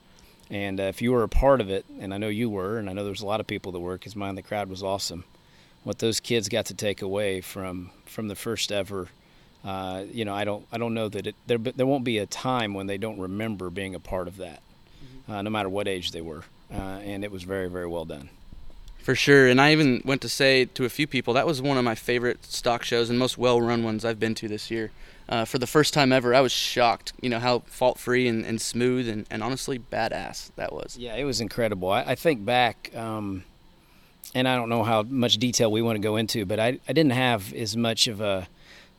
And 0.52 0.80
uh, 0.80 0.84
if 0.84 1.02
you 1.02 1.12
were 1.12 1.24
a 1.24 1.30
part 1.30 1.62
of 1.62 1.70
it, 1.70 1.86
and 2.00 2.14
I 2.14 2.18
know 2.18 2.28
you 2.28 2.50
were, 2.50 2.78
and 2.78 2.90
I 2.90 2.94
know 2.94 3.04
there's 3.04 3.22
a 3.22 3.26
lot 3.26 3.40
of 3.40 3.48
people 3.48 3.72
that 3.72 3.80
were, 3.80 3.98
because 3.98 4.16
mine, 4.16 4.36
the 4.36 4.42
crowd 4.42 4.70
was 4.70 4.84
awesome. 4.84 5.24
What 5.84 6.00
those 6.00 6.20
kids 6.20 6.50
got 6.50 6.66
to 6.68 6.74
take 6.74 7.02
away 7.02 7.42
from 7.42 7.92
from 8.06 8.28
the 8.28 8.36
first 8.36 8.72
ever, 8.72 9.10
uh, 9.64 10.04
you 10.12 10.26
know, 10.26 10.34
I 10.34 10.44
don't 10.44 10.66
I 10.72 10.78
don't 10.78 10.94
know 10.94 11.10
that 11.10 11.28
it 11.28 11.36
there 11.48 11.58
there 11.58 11.86
won't 11.86 12.04
be 12.04 12.18
a 12.18 12.26
time 12.26 12.74
when 12.74 12.88
they 12.88 12.98
don't 12.98 13.20
remember 13.20 13.70
being 13.70 13.96
a 13.96 14.00
part 14.00 14.28
of 14.28 14.38
that, 14.38 14.62
uh, 15.28 15.42
no 15.42 15.50
matter 15.50 15.70
what 15.70 15.88
age 15.88 16.12
they 16.12 16.22
were, 16.22 16.44
uh, 16.74 17.00
and 17.04 17.24
it 17.24 17.32
was 17.32 17.44
very 17.44 17.70
very 17.70 17.88
well 17.88 18.06
done. 18.06 18.30
For 19.00 19.16
sure, 19.16 19.48
and 19.48 19.60
I 19.60 19.72
even 19.72 20.02
went 20.06 20.22
to 20.22 20.30
say 20.30 20.66
to 20.66 20.86
a 20.86 20.90
few 20.90 21.08
people 21.08 21.34
that 21.34 21.48
was 21.48 21.62
one 21.62 21.78
of 21.78 21.84
my 21.84 21.96
favorite 21.96 22.46
stock 22.46 22.84
shows 22.84 23.10
and 23.10 23.18
most 23.18 23.38
well-run 23.38 23.84
ones 23.84 24.06
I've 24.06 24.20
been 24.20 24.36
to 24.36 24.48
this 24.48 24.70
year. 24.70 24.92
Uh, 25.28 25.46
for 25.46 25.60
the 25.60 25.68
first 25.68 25.94
time 25.94 26.12
ever, 26.12 26.34
I 26.34 26.42
was 26.42 26.52
shocked, 26.52 27.14
you 27.22 27.30
know, 27.30 27.40
how 27.40 27.60
fault-free 27.68 28.28
and, 28.28 28.44
and 28.46 28.60
smooth 28.60 29.08
and, 29.08 29.28
and 29.30 29.44
honestly 29.44 29.78
badass 29.78 30.50
that 30.56 30.74
was. 30.74 30.98
Yeah, 30.98 31.16
it 31.16 31.24
was 31.24 31.40
incredible. 31.40 31.90
I, 31.90 32.02
I 32.02 32.16
think 32.16 32.44
back, 32.44 32.92
um, 32.96 33.44
and 34.34 34.48
I 34.48 34.56
don't 34.56 34.70
know 34.70 34.84
how 34.84 35.04
much 35.04 35.38
detail 35.38 35.72
we 35.72 35.82
want 35.84 35.98
to 35.98 36.02
go 36.02 36.16
into, 36.16 36.46
but 36.46 36.60
I, 36.60 36.80
I 36.88 36.94
didn't 36.94 37.12
have 37.12 37.54
as 37.54 37.78
much 37.78 38.08
of 38.08 38.22
a 38.22 38.48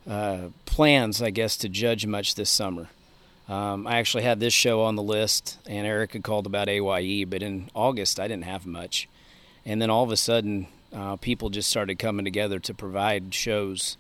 uh, 0.08 0.48
plans, 0.64 1.22
I 1.22 1.30
guess, 1.30 1.56
to 1.58 1.68
judge 1.68 2.06
much 2.06 2.34
this 2.34 2.50
summer. 2.50 2.88
Um, 3.48 3.86
I 3.86 3.98
actually 3.98 4.22
had 4.22 4.38
this 4.38 4.52
show 4.52 4.82
on 4.82 4.94
the 4.96 5.02
list, 5.02 5.58
and 5.66 5.86
Eric 5.86 6.12
had 6.12 6.22
called 6.22 6.46
about 6.46 6.68
AYE, 6.68 7.24
but 7.24 7.42
in 7.42 7.68
August 7.74 8.20
I 8.20 8.28
didn't 8.28 8.44
have 8.44 8.64
much. 8.64 9.08
And 9.66 9.82
then 9.82 9.90
all 9.90 10.04
of 10.04 10.12
a 10.12 10.16
sudden, 10.16 10.68
uh, 10.92 11.16
people 11.16 11.50
just 11.50 11.68
started 11.68 11.98
coming 11.98 12.24
together 12.24 12.58
to 12.60 12.74
provide 12.74 13.34
shows 13.34 13.96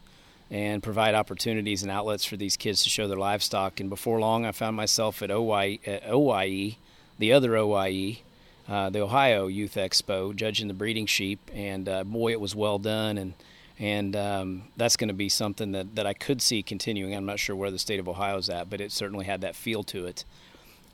and 0.50 0.82
provide 0.82 1.14
opportunities 1.14 1.82
and 1.82 1.90
outlets 1.90 2.24
for 2.24 2.36
these 2.36 2.56
kids 2.56 2.82
to 2.82 2.90
show 2.90 3.06
their 3.06 3.16
livestock. 3.16 3.78
And 3.80 3.88
before 3.88 4.18
long, 4.18 4.44
I 4.44 4.52
found 4.52 4.76
myself 4.76 5.22
at 5.22 5.30
OYE, 5.30 5.78
at 5.86 6.02
OYE 6.08 6.76
the 7.18 7.32
other 7.32 7.56
OYE, 7.56 8.20
uh, 8.68 8.90
the 8.90 9.00
Ohio 9.00 9.46
Youth 9.46 9.74
Expo, 9.74 10.34
judging 10.34 10.68
the 10.68 10.74
breeding 10.74 11.06
sheep. 11.06 11.50
And 11.54 11.88
uh, 11.88 12.02
boy, 12.02 12.32
it 12.32 12.40
was 12.40 12.56
well 12.56 12.78
done. 12.78 13.18
And 13.18 13.34
and 13.80 14.14
um, 14.14 14.62
that's 14.76 14.96
going 14.96 15.08
to 15.08 15.14
be 15.14 15.30
something 15.30 15.72
that, 15.72 15.96
that 15.96 16.06
I 16.06 16.12
could 16.12 16.42
see 16.42 16.62
continuing. 16.62 17.14
I'm 17.14 17.24
not 17.24 17.38
sure 17.38 17.56
where 17.56 17.70
the 17.70 17.78
state 17.78 17.98
of 17.98 18.08
Ohio 18.08 18.36
is 18.36 18.50
at, 18.50 18.68
but 18.68 18.80
it 18.80 18.92
certainly 18.92 19.24
had 19.24 19.40
that 19.40 19.56
feel 19.56 19.82
to 19.84 20.06
it. 20.06 20.24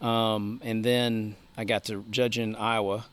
Um, 0.00 0.60
and 0.62 0.84
then 0.84 1.34
I 1.56 1.64
got 1.64 1.84
to 1.86 2.04
judge 2.10 2.38
in 2.38 2.54
Iowa 2.54 3.06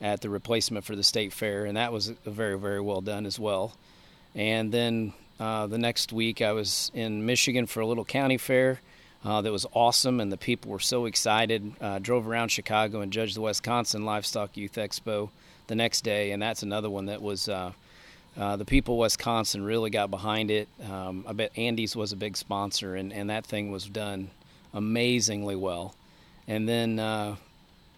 at 0.00 0.20
the 0.20 0.28
replacement 0.28 0.84
for 0.84 0.96
the 0.96 1.04
state 1.04 1.32
fair, 1.32 1.64
and 1.64 1.76
that 1.76 1.92
was 1.92 2.08
very 2.26 2.58
very 2.58 2.80
well 2.80 3.00
done 3.00 3.24
as 3.24 3.38
well. 3.38 3.76
And 4.34 4.72
then 4.72 5.12
uh, 5.38 5.68
the 5.68 5.78
next 5.78 6.12
week, 6.12 6.42
I 6.42 6.52
was 6.52 6.90
in 6.92 7.24
Michigan 7.24 7.66
for 7.66 7.80
a 7.80 7.86
little 7.86 8.04
county 8.04 8.36
fair. 8.36 8.80
Uh, 9.22 9.42
that 9.42 9.52
was 9.52 9.66
awesome, 9.74 10.18
and 10.18 10.32
the 10.32 10.38
people 10.38 10.70
were 10.70 10.78
so 10.80 11.04
excited. 11.04 11.72
Uh, 11.78 11.98
drove 11.98 12.26
around 12.26 12.48
Chicago 12.48 13.02
and 13.02 13.12
judged 13.12 13.36
the 13.36 13.42
Wisconsin 13.42 14.06
Livestock 14.06 14.56
Youth 14.56 14.74
Expo 14.76 15.28
the 15.66 15.74
next 15.74 16.00
day, 16.00 16.30
and 16.30 16.42
that's 16.42 16.62
another 16.62 16.88
one 16.88 17.04
that 17.06 17.20
was 17.20 17.46
uh, 17.46 17.72
uh, 18.38 18.56
the 18.56 18.64
people 18.64 18.94
of 18.94 19.00
Wisconsin 19.00 19.64
really 19.64 19.90
got 19.90 20.10
behind 20.10 20.50
it. 20.50 20.68
Um, 20.88 21.24
I 21.26 21.32
bet 21.32 21.52
Andy's 21.56 21.96
was 21.96 22.12
a 22.12 22.16
big 22.16 22.36
sponsor, 22.36 22.94
and, 22.94 23.12
and 23.12 23.30
that 23.30 23.44
thing 23.44 23.70
was 23.70 23.86
done 23.86 24.30
amazingly 24.72 25.56
well. 25.56 25.94
And 26.46 26.68
then, 26.68 26.98
uh, 26.98 27.36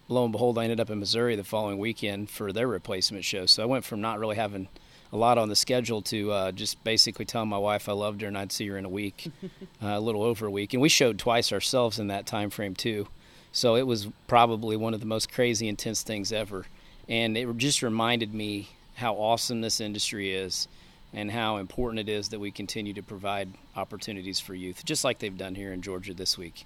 lo 0.09 0.23
and 0.23 0.31
behold, 0.31 0.57
I 0.57 0.63
ended 0.63 0.79
up 0.79 0.89
in 0.89 0.99
Missouri 0.99 1.35
the 1.35 1.43
following 1.43 1.77
weekend 1.77 2.29
for 2.29 2.51
their 2.51 2.67
replacement 2.67 3.25
show. 3.25 3.45
So 3.45 3.63
I 3.63 3.65
went 3.65 3.85
from 3.85 4.01
not 4.01 4.19
really 4.19 4.35
having 4.35 4.67
a 5.11 5.17
lot 5.17 5.37
on 5.37 5.47
the 5.47 5.55
schedule 5.55 6.01
to 6.01 6.31
uh, 6.31 6.51
just 6.51 6.83
basically 6.83 7.25
telling 7.25 7.47
my 7.47 7.57
wife 7.57 7.87
I 7.87 7.91
loved 7.91 8.21
her 8.21 8.27
and 8.27 8.37
I'd 8.37 8.51
see 8.51 8.67
her 8.67 8.77
in 8.77 8.85
a 8.85 8.89
week, 8.89 9.31
uh, 9.81 9.87
a 9.87 9.99
little 9.99 10.23
over 10.23 10.47
a 10.47 10.51
week. 10.51 10.73
And 10.73 10.81
we 10.81 10.89
showed 10.89 11.19
twice 11.19 11.53
ourselves 11.53 11.99
in 11.99 12.07
that 12.07 12.25
time 12.25 12.49
frame 12.49 12.73
too. 12.73 13.07
So 13.51 13.75
it 13.75 13.85
was 13.85 14.07
probably 14.25 14.75
one 14.75 14.95
of 14.95 14.99
the 14.99 15.05
most 15.05 15.31
crazy, 15.31 15.67
intense 15.67 16.01
things 16.01 16.33
ever. 16.33 16.65
And 17.07 17.37
it 17.37 17.57
just 17.57 17.83
reminded 17.83 18.33
me 18.33 18.69
how 18.95 19.15
awesome 19.15 19.61
this 19.61 19.79
industry 19.79 20.33
is 20.33 20.67
and 21.13 21.31
how 21.31 21.57
important 21.57 21.99
it 21.99 22.11
is 22.11 22.29
that 22.29 22.39
we 22.39 22.51
continue 22.51 22.93
to 22.93 23.03
provide 23.03 23.49
opportunities 23.75 24.39
for 24.39 24.55
youth, 24.55 24.83
just 24.83 25.03
like 25.03 25.19
they've 25.19 25.37
done 25.37 25.55
here 25.55 25.71
in 25.71 25.81
Georgia 25.81 26.13
this 26.13 26.37
week. 26.37 26.65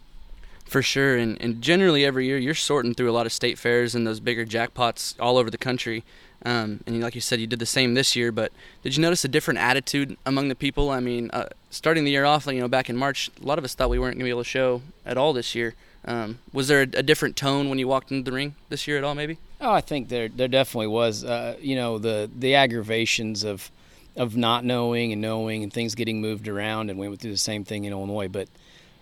For 0.65 0.81
sure, 0.81 1.15
and, 1.17 1.41
and 1.41 1.61
generally 1.61 2.03
every 2.03 2.25
year 2.25 2.37
you're 2.37 2.53
sorting 2.53 2.93
through 2.93 3.09
a 3.09 3.13
lot 3.13 3.25
of 3.25 3.31
state 3.31 3.57
fairs 3.57 3.95
and 3.95 4.05
those 4.05 4.19
bigger 4.19 4.45
jackpots 4.45 5.15
all 5.19 5.37
over 5.37 5.49
the 5.49 5.57
country. 5.57 6.03
Um, 6.45 6.81
and 6.85 7.01
like 7.01 7.15
you 7.15 7.21
said, 7.21 7.39
you 7.39 7.47
did 7.47 7.59
the 7.59 7.65
same 7.65 7.93
this 7.93 8.15
year. 8.15 8.31
But 8.31 8.51
did 8.83 8.95
you 8.95 9.01
notice 9.01 9.23
a 9.25 9.29
different 9.29 9.59
attitude 9.59 10.17
among 10.25 10.49
the 10.49 10.55
people? 10.55 10.89
I 10.89 10.99
mean, 10.99 11.29
uh, 11.31 11.47
starting 11.69 12.03
the 12.03 12.11
year 12.11 12.25
off, 12.25 12.45
you 12.47 12.59
know, 12.59 12.67
back 12.67 12.89
in 12.89 12.97
March, 12.97 13.31
a 13.41 13.45
lot 13.45 13.57
of 13.57 13.63
us 13.63 13.75
thought 13.75 13.89
we 13.89 13.97
weren't 13.97 14.15
going 14.15 14.19
to 14.19 14.25
be 14.25 14.29
able 14.29 14.43
to 14.43 14.49
show 14.49 14.81
at 15.05 15.17
all 15.17 15.33
this 15.33 15.55
year. 15.55 15.73
Um, 16.05 16.39
was 16.53 16.67
there 16.67 16.81
a, 16.81 16.99
a, 16.99 17.03
different 17.03 17.35
tone 17.35 17.69
when 17.69 17.79
you 17.79 17.87
walked 17.87 18.11
into 18.11 18.29
the 18.29 18.35
ring 18.35 18.55
this 18.69 18.87
year 18.87 18.97
at 18.97 19.03
all? 19.03 19.15
Maybe. 19.15 19.39
Oh, 19.59 19.71
I 19.71 19.81
think 19.81 20.09
there 20.09 20.29
there 20.29 20.47
definitely 20.47 20.87
was. 20.87 21.23
Uh, 21.23 21.57
you 21.59 21.75
know, 21.75 21.97
the 21.97 22.29
the 22.37 22.55
aggravations 22.55 23.43
of 23.43 23.71
of 24.15 24.35
not 24.35 24.63
knowing 24.63 25.11
and 25.11 25.21
knowing 25.21 25.63
and 25.63 25.71
things 25.71 25.95
getting 25.95 26.21
moved 26.21 26.47
around, 26.47 26.89
and 26.89 26.99
we 26.99 27.07
went 27.07 27.21
through 27.21 27.31
the 27.31 27.37
same 27.37 27.63
thing 27.63 27.85
in 27.85 27.91
Illinois. 27.91 28.27
But 28.27 28.47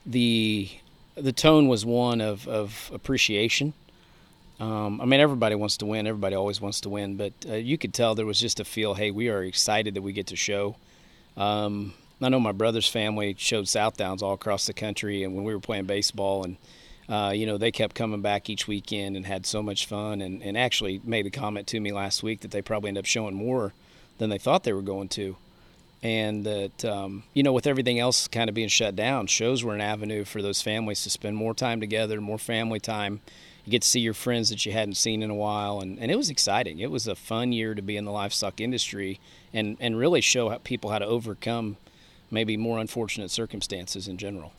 the 0.05 0.69
the 1.15 1.33
tone 1.33 1.67
was 1.67 1.85
one 1.85 2.21
of 2.21 2.47
of 2.47 2.89
appreciation. 2.93 3.73
Um, 4.59 5.01
I 5.01 5.05
mean, 5.05 5.19
everybody 5.19 5.55
wants 5.55 5.77
to 5.77 5.85
win. 5.85 6.07
Everybody 6.07 6.35
always 6.35 6.61
wants 6.61 6.79
to 6.81 6.89
win, 6.89 7.17
but 7.17 7.33
uh, 7.49 7.55
you 7.55 7.77
could 7.77 7.93
tell 7.93 8.15
there 8.15 8.25
was 8.25 8.39
just 8.39 8.61
a 8.61 8.65
feel. 8.65 8.93
Hey, 8.93 9.11
we 9.11 9.27
are 9.27 9.43
excited 9.43 9.95
that 9.95 10.01
we 10.01 10.13
get 10.13 10.27
to 10.27 10.37
show. 10.37 10.77
Um, 11.35 11.93
I 12.21 12.29
know 12.29 12.39
my 12.39 12.53
brother's 12.53 12.87
family 12.87 13.35
showed 13.37 13.67
South 13.67 13.97
Downs 13.97 14.23
all 14.23 14.33
across 14.33 14.65
the 14.65 14.73
country, 14.73 15.23
and 15.23 15.35
when 15.35 15.43
we 15.43 15.53
were 15.53 15.59
playing 15.59 15.85
baseball 15.85 16.45
and 16.45 16.55
uh, 17.07 17.31
you 17.35 17.45
know, 17.45 17.57
they 17.57 17.71
kept 17.71 17.95
coming 17.95 18.21
back 18.21 18.49
each 18.49 18.67
weekend 18.67 19.15
and 19.15 19.25
had 19.25 19.45
so 19.45 19.61
much 19.61 19.85
fun 19.85 20.21
and, 20.21 20.41
and 20.41 20.57
actually 20.57 20.99
made 21.03 21.25
the 21.25 21.29
comment 21.31 21.67
to 21.67 21.79
me 21.79 21.91
last 21.91 22.23
week 22.23 22.41
that 22.41 22.51
they 22.51 22.61
probably 22.61 22.87
end 22.87 22.97
up 22.97 23.05
showing 23.05 23.35
more 23.35 23.73
than 24.17 24.29
they 24.29 24.37
thought 24.37 24.63
they 24.63 24.73
were 24.73 24.81
going 24.81 25.09
to. 25.09 25.35
And 26.01 26.43
that, 26.45 26.85
um, 26.85 27.23
you 27.33 27.43
know, 27.43 27.53
with 27.53 27.67
everything 27.67 27.99
else 27.99 28.27
kind 28.27 28.49
of 28.49 28.55
being 28.55 28.69
shut 28.69 28.95
down, 28.95 29.27
shows 29.27 29.63
were 29.63 29.73
an 29.73 29.81
avenue 29.81 30.23
for 30.23 30.41
those 30.41 30.61
families 30.61 31.03
to 31.03 31.09
spend 31.09 31.35
more 31.35 31.53
time 31.53 31.79
together, 31.79 32.21
more 32.21 32.37
family 32.37 32.79
time. 32.79 33.21
You 33.65 33.71
get 33.71 33.81
to 33.81 33.87
see 33.87 33.99
your 33.99 34.13
friends 34.13 34.49
that 34.49 34.65
you 34.65 34.71
hadn't 34.71 34.95
seen 34.95 35.23
in 35.23 35.31
a 35.31 35.35
while. 35.35 35.79
And, 35.79 35.97
and 35.99 36.11
it 36.11 36.15
was 36.15 36.29
exciting. 36.29 36.79
It 36.79 36.91
was 36.91 37.07
a 37.07 37.15
fun 37.15 37.51
year 37.51 37.73
to 37.73 37.81
be 37.81 37.97
in 37.97 38.05
the 38.05 38.11
livestock 38.11 38.61
industry 38.61 39.19
and, 39.53 39.77
and 39.79 39.97
really 39.97 40.21
show 40.21 40.49
how 40.49 40.59
people 40.63 40.91
how 40.91 40.99
to 40.99 41.05
overcome 41.05 41.77
maybe 42.29 42.57
more 42.57 42.79
unfortunate 42.79 43.31
circumstances 43.31 44.07
in 44.07 44.17
general. 44.17 44.53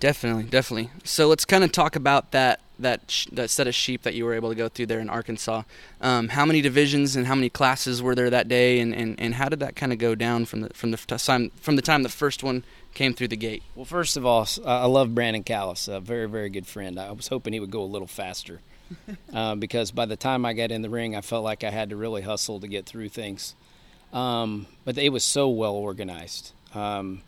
Definitely, 0.00 0.44
definitely. 0.44 0.90
So 1.04 1.26
let's 1.26 1.44
kind 1.44 1.64
of 1.64 1.72
talk 1.72 1.96
about 1.96 2.30
that 2.32 2.60
that 2.78 3.10
sh- 3.10 3.26
that 3.32 3.50
set 3.50 3.66
of 3.66 3.74
sheep 3.74 4.02
that 4.02 4.14
you 4.14 4.24
were 4.24 4.34
able 4.34 4.48
to 4.48 4.54
go 4.54 4.68
through 4.68 4.86
there 4.86 5.00
in 5.00 5.10
Arkansas. 5.10 5.62
Um, 6.00 6.28
how 6.28 6.44
many 6.44 6.60
divisions 6.60 7.16
and 7.16 7.26
how 7.26 7.34
many 7.34 7.48
classes 7.48 8.00
were 8.00 8.14
there 8.14 8.30
that 8.30 8.46
day, 8.46 8.78
and, 8.78 8.94
and, 8.94 9.18
and 9.18 9.34
how 9.34 9.48
did 9.48 9.58
that 9.60 9.74
kind 9.74 9.92
of 9.92 9.98
go 9.98 10.14
down 10.14 10.44
from 10.44 10.60
the 10.60 10.70
from 10.70 10.92
the 10.92 10.96
time 10.96 11.50
from 11.60 11.76
the 11.76 11.82
time 11.82 12.02
the 12.02 12.08
first 12.08 12.42
one 12.42 12.64
came 12.94 13.14
through 13.14 13.28
the 13.28 13.36
gate? 13.36 13.62
Well, 13.74 13.84
first 13.84 14.16
of 14.16 14.24
all, 14.24 14.46
I 14.64 14.86
love 14.86 15.14
Brandon 15.14 15.42
Callis, 15.42 15.88
a 15.88 16.00
very 16.00 16.28
very 16.28 16.50
good 16.50 16.66
friend. 16.66 16.98
I 16.98 17.10
was 17.12 17.28
hoping 17.28 17.52
he 17.52 17.60
would 17.60 17.70
go 17.70 17.82
a 17.82 17.84
little 17.84 18.06
faster, 18.08 18.60
uh, 19.34 19.56
because 19.56 19.90
by 19.90 20.06
the 20.06 20.16
time 20.16 20.44
I 20.44 20.52
got 20.52 20.70
in 20.70 20.82
the 20.82 20.90
ring, 20.90 21.16
I 21.16 21.20
felt 21.20 21.42
like 21.42 21.64
I 21.64 21.70
had 21.70 21.90
to 21.90 21.96
really 21.96 22.22
hustle 22.22 22.60
to 22.60 22.68
get 22.68 22.86
through 22.86 23.08
things. 23.08 23.54
Um, 24.12 24.66
but 24.84 24.96
it 24.96 25.10
was 25.10 25.24
so 25.24 25.48
well 25.48 25.74
organized. 25.74 26.52
Um, 26.74 27.22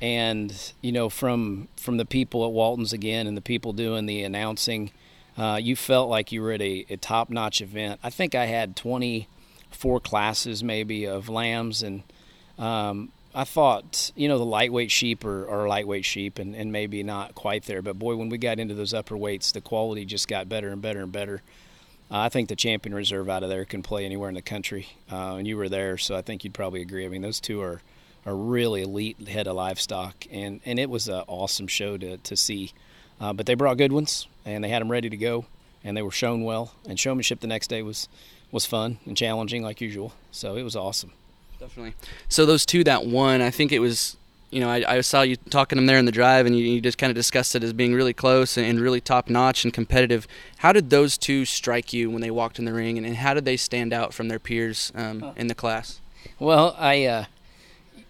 and 0.00 0.72
you 0.80 0.92
know 0.92 1.08
from 1.08 1.68
from 1.76 1.96
the 1.96 2.04
people 2.04 2.44
at 2.44 2.52
Walton's 2.52 2.92
again 2.92 3.26
and 3.26 3.36
the 3.36 3.42
people 3.42 3.72
doing 3.72 4.06
the 4.06 4.22
announcing, 4.22 4.90
uh, 5.36 5.58
you 5.60 5.76
felt 5.76 6.08
like 6.08 6.32
you 6.32 6.42
were 6.42 6.52
at 6.52 6.62
a, 6.62 6.86
a 6.90 6.96
top 6.96 7.30
notch 7.30 7.60
event. 7.60 8.00
I 8.02 8.10
think 8.10 8.34
I 8.34 8.46
had 8.46 8.76
24 8.76 10.00
classes 10.00 10.62
maybe 10.62 11.06
of 11.06 11.28
lambs, 11.28 11.82
and 11.82 12.02
um, 12.58 13.10
I 13.34 13.44
thought 13.44 14.12
you 14.14 14.28
know 14.28 14.38
the 14.38 14.46
lightweight 14.46 14.90
sheep 14.90 15.24
are, 15.24 15.48
are 15.48 15.68
lightweight 15.68 16.04
sheep, 16.04 16.38
and, 16.38 16.54
and 16.54 16.70
maybe 16.70 17.02
not 17.02 17.34
quite 17.34 17.64
there, 17.64 17.82
but 17.82 17.98
boy, 17.98 18.16
when 18.16 18.28
we 18.28 18.38
got 18.38 18.60
into 18.60 18.74
those 18.74 18.94
upper 18.94 19.16
weights, 19.16 19.52
the 19.52 19.60
quality 19.60 20.04
just 20.04 20.28
got 20.28 20.48
better 20.48 20.68
and 20.68 20.80
better 20.80 21.00
and 21.00 21.12
better. 21.12 21.42
Uh, 22.10 22.20
I 22.20 22.28
think 22.30 22.48
the 22.48 22.56
champion 22.56 22.94
reserve 22.94 23.28
out 23.28 23.42
of 23.42 23.50
there 23.50 23.66
can 23.66 23.82
play 23.82 24.06
anywhere 24.06 24.30
in 24.30 24.34
the 24.34 24.42
country, 24.42 24.88
uh, 25.10 25.34
and 25.34 25.46
you 25.46 25.56
were 25.56 25.68
there, 25.68 25.98
so 25.98 26.16
I 26.16 26.22
think 26.22 26.44
you'd 26.44 26.54
probably 26.54 26.80
agree. 26.80 27.04
I 27.04 27.08
mean, 27.08 27.20
those 27.20 27.40
two 27.40 27.60
are 27.60 27.82
a 28.28 28.34
really 28.34 28.82
elite 28.82 29.28
head 29.28 29.46
of 29.46 29.56
livestock, 29.56 30.26
and 30.30 30.60
and 30.66 30.78
it 30.78 30.90
was 30.90 31.08
an 31.08 31.24
awesome 31.26 31.66
show 31.66 31.96
to 31.96 32.18
to 32.18 32.36
see. 32.36 32.72
Uh, 33.20 33.32
but 33.32 33.46
they 33.46 33.54
brought 33.54 33.78
good 33.78 33.90
ones, 33.90 34.28
and 34.44 34.62
they 34.62 34.68
had 34.68 34.80
them 34.80 34.90
ready 34.90 35.10
to 35.10 35.16
go, 35.16 35.46
and 35.82 35.96
they 35.96 36.02
were 36.02 36.10
shown 36.10 36.44
well. 36.44 36.72
And 36.86 37.00
showmanship 37.00 37.40
the 37.40 37.46
next 37.46 37.68
day 37.68 37.82
was 37.82 38.08
was 38.52 38.66
fun 38.66 38.98
and 39.06 39.16
challenging 39.16 39.62
like 39.62 39.80
usual. 39.80 40.12
So 40.30 40.56
it 40.56 40.62
was 40.62 40.76
awesome. 40.76 41.12
Definitely. 41.58 41.94
So 42.28 42.46
those 42.46 42.64
two 42.64 42.84
that 42.84 43.06
won, 43.06 43.40
I 43.40 43.50
think 43.50 43.72
it 43.72 43.80
was. 43.80 44.16
You 44.50 44.60
know, 44.60 44.70
I, 44.70 44.96
I 44.96 45.00
saw 45.02 45.20
you 45.20 45.36
talking 45.36 45.76
to 45.76 45.80
them 45.80 45.86
there 45.86 45.98
in 45.98 46.06
the 46.06 46.12
drive, 46.12 46.46
and 46.46 46.56
you, 46.56 46.64
you 46.64 46.80
just 46.80 46.96
kind 46.96 47.10
of 47.10 47.14
discussed 47.14 47.54
it 47.54 47.62
as 47.62 47.74
being 47.74 47.92
really 47.92 48.14
close 48.14 48.56
and, 48.56 48.66
and 48.66 48.80
really 48.80 48.98
top 48.98 49.28
notch 49.28 49.62
and 49.62 49.74
competitive. 49.74 50.26
How 50.58 50.72
did 50.72 50.88
those 50.88 51.18
two 51.18 51.44
strike 51.44 51.92
you 51.92 52.10
when 52.10 52.22
they 52.22 52.30
walked 52.30 52.58
in 52.58 52.64
the 52.64 52.72
ring, 52.72 52.96
and, 52.96 53.06
and 53.06 53.16
how 53.16 53.34
did 53.34 53.44
they 53.44 53.58
stand 53.58 53.92
out 53.92 54.14
from 54.14 54.28
their 54.28 54.38
peers 54.38 54.90
um, 54.94 55.34
in 55.36 55.48
the 55.48 55.54
class? 55.54 56.00
Well, 56.38 56.74
I 56.78 57.04
uh, 57.04 57.24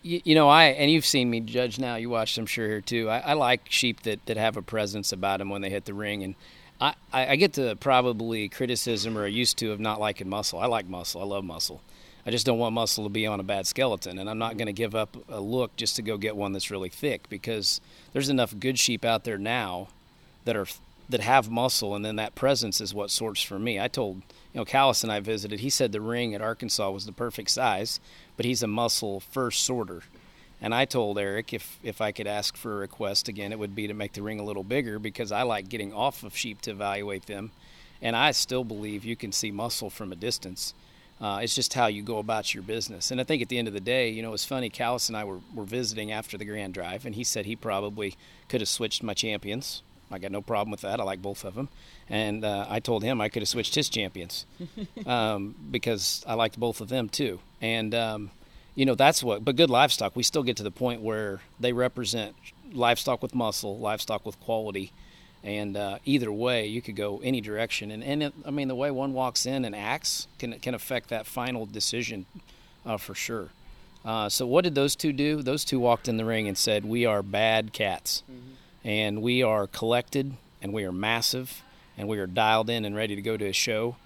you, 0.03 0.21
you, 0.25 0.35
know, 0.35 0.49
I 0.49 0.67
and 0.67 0.91
you've 0.91 1.07
seen 1.07 1.31
me 1.31 1.41
judge 1.41 1.79
now. 1.79 1.97
You 1.97 2.11
watched, 2.11 2.39
I'm 2.39 2.47
sure 2.47 2.67
here 2.67 2.81
too. 2.81 3.09
I, 3.09 3.19
I, 3.19 3.33
like 3.35 3.63
sheep 3.71 4.03
that, 4.03 4.25
that 4.27 4.37
have 4.37 4.57
a 4.57 4.63
presence 4.63 5.13
about 5.13 5.39
them 5.39 5.51
when 5.51 5.63
they 5.63 5.71
hit 5.71 5.85
the 5.85 5.95
ring, 5.95 6.23
and 6.23 6.35
I, 6.81 6.95
I 7.13 7.37
get 7.37 7.55
the 7.55 7.77
probably 7.77 8.49
criticism 8.49 9.19
or 9.19 9.27
used 9.27 9.59
to 9.59 9.73
of 9.73 9.81
not 9.81 10.01
liking 10.01 10.29
muscle. 10.29 10.59
I 10.59 10.67
like 10.67 10.89
muscle. 10.89 11.21
I 11.21 11.25
love 11.25 11.45
muscle. 11.45 11.83
I 12.25 12.31
just 12.31 12.47
don't 12.47 12.59
want 12.59 12.75
muscle 12.75 13.05
to 13.05 13.11
be 13.11 13.27
on 13.27 13.41
a 13.41 13.45
bad 13.45 13.67
skeleton, 13.67 14.19
and 14.19 14.29
I'm 14.29 14.39
not 14.39 14.57
going 14.57 14.67
to 14.67 14.73
give 14.73 14.95
up 14.95 15.17
a 15.29 15.41
look 15.41 15.75
just 15.77 15.97
to 15.97 16.03
go 16.03 16.17
get 16.17 16.37
one 16.37 16.53
that's 16.53 16.71
really 16.71 16.91
thick 16.91 17.29
because 17.29 17.81
there's 18.13 18.29
enough 18.29 18.55
good 18.59 18.79
sheep 18.79 19.05
out 19.05 19.25
there 19.25 19.39
now 19.39 19.89
that 20.45 20.57
are 20.57 20.67
that 21.09 21.21
have 21.21 21.51
muscle, 21.51 21.95
and 21.95 22.05
then 22.05 22.17
that 22.17 22.35
presence 22.35 22.83
is 22.83 22.93
what 22.93 23.11
sorts 23.11 23.43
for 23.43 23.59
me. 23.59 23.81
I 23.81 23.89
told 23.89 24.17
you 24.53 24.61
know 24.61 24.65
Callis 24.65 25.03
and 25.03 25.11
I 25.11 25.21
visited. 25.21 25.61
He 25.61 25.71
said 25.71 25.91
the 25.91 26.03
ring 26.03 26.35
at 26.35 26.43
Arkansas 26.43 26.91
was 26.91 27.07
the 27.07 27.13
perfect 27.13 27.51
size 27.51 27.99
but 28.39 28.47
he's 28.47 28.63
a 28.63 28.69
muscle 28.69 29.21
first 29.21 29.65
sorter. 29.65 30.05
And 30.63 30.75
I 30.75 30.87
told 30.87 31.19
Eric 31.19 31.53
if, 31.53 31.79
if 31.83 32.01
I 32.01 32.13
could 32.13 32.29
ask 32.29 32.57
for 32.57 32.73
a 32.73 32.79
request 32.79 33.29
again, 33.29 33.53
it 33.53 33.59
would 33.59 33.75
be 33.75 33.89
to 33.89 33.95
make 33.95 34.13
the 34.13 34.23
ring 34.23 34.41
a 34.41 34.45
little 34.45 34.63
bigger 34.63 34.99
because 34.99 35.33
I 35.33 35.43
like 35.43 35.69
getting 35.69 35.93
off 35.93 36.23
of 36.23 36.37
sheep 36.37 36.63
to 36.63 36.71
evaluate 36.71 37.27
them. 37.27 37.51
And 38.01 38.15
I 38.15 38.31
still 38.31 38.63
believe 38.63 39.05
you 39.05 39.17
can 39.17 39.33
see 39.33 39.51
muscle 39.51 39.91
from 39.91 40.13
a 40.13 40.17
distance. 40.17 40.73
Uh, 41.21 41.41
it's 41.43 41.55
just 41.57 41.75
how 41.75 41.89
you 41.89 42.01
go 42.01 42.19
about 42.19 42.55
your 42.55 42.63
business. 42.63 43.11
And 43.11 43.21
I 43.21 43.25
think 43.25 43.43
at 43.43 43.49
the 43.49 43.59
end 43.59 43.67
of 43.67 43.75
the 43.75 43.81
day, 43.81 44.09
you 44.09 44.23
know, 44.23 44.33
it's 44.35 44.45
funny. 44.45 44.71
Callis 44.71 45.09
and 45.09 45.17
I 45.17 45.25
were, 45.25 45.41
were 45.53 45.65
visiting 45.65 46.13
after 46.13 46.39
the 46.39 46.45
Grand 46.45 46.75
Drive, 46.75 47.05
and 47.05 47.17
he 47.17 47.25
said 47.25 47.45
he 47.45 47.57
probably 47.57 48.15
could 48.49 48.61
have 48.61 48.69
switched 48.69 49.03
my 49.03 49.15
champions. 49.15 49.83
I 50.11 50.19
got 50.19 50.33
no 50.33 50.41
problem 50.41 50.71
with 50.71 50.81
that. 50.83 51.01
I 51.01 51.05
like 51.05 51.21
both 51.21 51.45
of 51.45 51.55
them. 51.55 51.69
And 52.09 52.45
uh, 52.45 52.67
I 52.69 52.81
told 52.81 53.03
him 53.03 53.21
I 53.21 53.29
could 53.29 53.43
have 53.43 53.49
switched 53.49 53.75
his 53.75 53.89
champions 53.89 54.47
um, 55.07 55.55
because 55.71 56.25
I 56.27 56.35
liked 56.35 56.59
both 56.59 56.81
of 56.81 56.89
them 56.89 57.09
too. 57.09 57.41
And, 57.61 57.95
um, 57.95 58.31
you 58.75 58.87
know, 58.87 58.95
that's 58.95 59.23
what, 59.23 59.45
but 59.45 59.57
good 59.57 59.71
livestock, 59.71 60.17
we 60.17 60.23
still 60.23 60.43
get 60.43 60.57
to 60.59 60.63
the 60.63 60.71
point 60.71 61.03
where 61.03 61.41
they 61.61 61.73
represent 61.73 62.35
livestock 62.73 63.23
with 63.23 63.35
muscle, 63.35 63.79
livestock 63.79 64.25
with 64.25 64.41
quality. 64.41 64.93
And 65.45 65.77
uh, 65.77 65.99
either 66.05 66.33
way, 66.33 66.67
you 66.67 66.83
could 66.83 66.97
go 66.97 67.21
any 67.23 67.41
direction. 67.41 67.91
And, 67.91 68.03
and 68.03 68.23
it, 68.23 68.35
I 68.45 68.51
mean, 68.51 68.69
the 68.69 68.75
way 68.75 68.91
one 68.91 69.13
walks 69.13 69.47
in 69.47 69.65
and 69.65 69.75
acts 69.75 70.27
can, 70.39 70.59
can 70.61 70.75
affect 70.75 71.11
that 71.11 71.27
final 71.27 71.67
decision 71.67 72.27
uh, 72.85 72.97
for 72.97 73.15
sure. 73.15 73.51
Uh, 74.05 74.29
so, 74.29 74.47
what 74.47 74.65
did 74.65 74.75
those 74.75 74.97
two 74.97 75.13
do? 75.13 75.43
Those 75.43 75.65
two 75.65 75.79
walked 75.79 76.09
in 76.09 76.17
the 76.17 76.25
ring 76.25 76.49
and 76.49 76.57
said, 76.57 76.85
We 76.85 77.05
are 77.05 77.23
bad 77.23 77.73
cats. 77.73 78.23
Mm-hmm 78.31 78.55
and 78.89 79.21
we 79.21 79.43
are 79.43 79.67
collected 79.67 80.33
and 80.63 80.73
we 80.73 80.83
are 80.85 80.93
massive 80.93 81.63
and 81.99 82.09
we 82.09 82.19
are 82.19 82.27
dialed 82.27 82.71
in 82.71 82.87
and 82.87 82.97
ready 82.97 83.15
to 83.15 83.21
go 83.21 83.37
to 83.37 83.45
a 83.45 83.53
show 83.53 83.97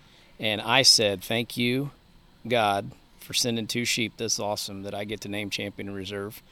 And 0.40 0.60
I 0.60 0.82
said, 0.82 1.22
Thank 1.22 1.56
you, 1.56 1.92
God, 2.48 2.90
for 3.20 3.32
sending 3.32 3.68
two 3.68 3.84
sheep 3.84 4.16
this 4.16 4.40
awesome 4.40 4.82
that 4.82 4.92
I 4.92 5.04
get 5.04 5.20
to 5.20 5.28
name 5.28 5.50
champion 5.50 5.86
and 5.86 5.96
reserve. 5.96 6.42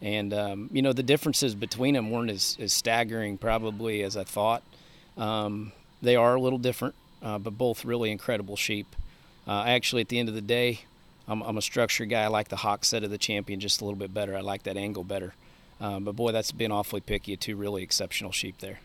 And, 0.00 0.32
um, 0.32 0.70
you 0.72 0.82
know, 0.82 0.92
the 0.92 1.02
differences 1.02 1.56
between 1.56 1.94
them 1.94 2.12
weren't 2.12 2.30
as, 2.30 2.56
as 2.60 2.72
staggering 2.72 3.38
probably 3.38 4.04
as 4.04 4.16
I 4.16 4.22
thought. 4.22 4.62
Um, 5.16 5.72
they 6.00 6.14
are 6.14 6.36
a 6.36 6.40
little 6.40 6.60
different, 6.60 6.94
uh, 7.22 7.38
but 7.38 7.58
both 7.58 7.84
really 7.84 8.12
incredible 8.12 8.54
sheep. 8.54 8.86
Uh, 9.48 9.64
actually, 9.66 10.02
at 10.02 10.08
the 10.08 10.20
end 10.20 10.28
of 10.28 10.36
the 10.36 10.40
day, 10.40 10.82
I'm, 11.26 11.42
I'm, 11.42 11.58
a 11.58 11.62
structure 11.62 12.04
guy. 12.04 12.22
I 12.22 12.28
like 12.28 12.48
the 12.48 12.56
hock 12.56 12.84
set 12.84 13.02
of 13.02 13.10
the 13.10 13.18
champion 13.18 13.58
just 13.58 13.80
a 13.80 13.84
little 13.84 13.98
bit 13.98 14.14
better. 14.14 14.36
I 14.36 14.42
like 14.42 14.62
that 14.62 14.76
angle 14.76 15.02
better. 15.02 15.34
Um, 15.80 16.04
but 16.04 16.16
boy, 16.16 16.32
that's 16.32 16.52
been 16.52 16.72
awfully 16.72 17.00
picky. 17.00 17.36
Two 17.36 17.56
really 17.56 17.82
exceptional 17.82 18.32
sheep 18.32 18.58
there. 18.58 18.80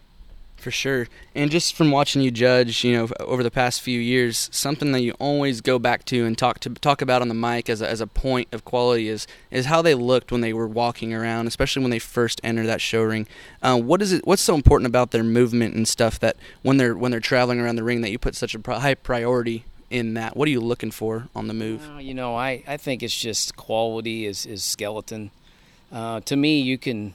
For 0.57 0.71
sure. 0.71 1.07
And 1.35 1.51
just 1.51 1.75
from 1.75 1.91
watching 1.91 2.21
you 2.21 2.31
judge, 2.31 2.83
you 2.83 2.93
know, 2.93 3.09
over 3.19 3.43
the 3.43 3.51
past 3.51 3.81
few 3.81 3.99
years, 3.99 4.49
something 4.53 4.93
that 4.93 5.01
you 5.01 5.11
always 5.19 5.59
go 5.61 5.77
back 5.77 6.05
to 6.05 6.25
and 6.25 6.37
talk 6.37 6.59
to 6.61 6.69
talk 6.69 7.01
about 7.01 7.21
on 7.21 7.27
the 7.27 7.33
mic 7.33 7.69
as 7.69 7.81
a, 7.81 7.89
as 7.89 7.99
a 7.99 8.07
point 8.07 8.47
of 8.53 8.63
quality 8.63 9.09
is 9.09 9.27
is 9.51 9.65
how 9.65 9.81
they 9.81 9.93
looked 9.93 10.31
when 10.31 10.41
they 10.41 10.53
were 10.53 10.67
walking 10.67 11.13
around, 11.13 11.47
especially 11.47 11.81
when 11.81 11.91
they 11.91 11.99
first 11.99 12.39
entered 12.43 12.67
that 12.67 12.81
show 12.81 13.03
ring. 13.03 13.27
Uh, 13.61 13.77
what 13.77 14.01
is 14.01 14.13
it? 14.13 14.25
What's 14.25 14.41
so 14.41 14.55
important 14.55 14.87
about 14.87 15.11
their 15.11 15.23
movement 15.23 15.75
and 15.75 15.87
stuff 15.87 16.19
that 16.21 16.37
when 16.63 16.77
they're 16.77 16.95
when 16.95 17.11
they're 17.11 17.19
traveling 17.19 17.59
around 17.59 17.75
the 17.75 17.83
ring 17.83 18.01
that 18.01 18.11
you 18.11 18.17
put 18.17 18.33
such 18.33 18.55
a 18.55 18.79
high 18.79 18.95
priority 18.95 19.65
in 19.89 20.13
that? 20.13 20.37
What 20.37 20.47
are 20.47 20.51
you 20.51 20.61
looking 20.61 20.91
for 20.91 21.27
on 21.35 21.47
the 21.47 21.53
move? 21.53 21.87
Well, 21.87 22.01
you 22.01 22.13
know, 22.13 22.35
I, 22.35 22.63
I 22.65 22.77
think 22.77 23.03
it's 23.03 23.15
just 23.15 23.57
quality 23.57 24.25
is 24.25 24.45
is 24.45 24.63
skeleton. 24.63 25.31
Uh, 25.95 26.19
to 26.19 26.35
me, 26.35 26.59
you 26.59 26.77
can 26.77 27.13